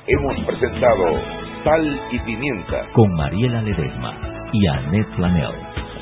Hemos 0.07 0.35
presentado 0.45 1.05
Sal 1.65 2.01
y 2.13 2.19
Pimienta. 2.19 2.83
Con 2.93 3.11
Mariela 3.15 3.63
Ledesma 3.63 4.13
y 4.53 4.67
Annette 4.67 5.09
Planel. 5.17 5.53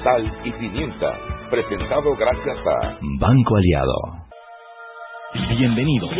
Sal 0.02 0.32
y 0.44 0.50
Pimienta. 0.52 1.12
Presentado 1.50 2.16
gracias 2.16 2.58
a 2.66 2.98
Banco 3.20 3.56
Aliado. 3.56 4.21
Bienvenidos. 5.34 6.10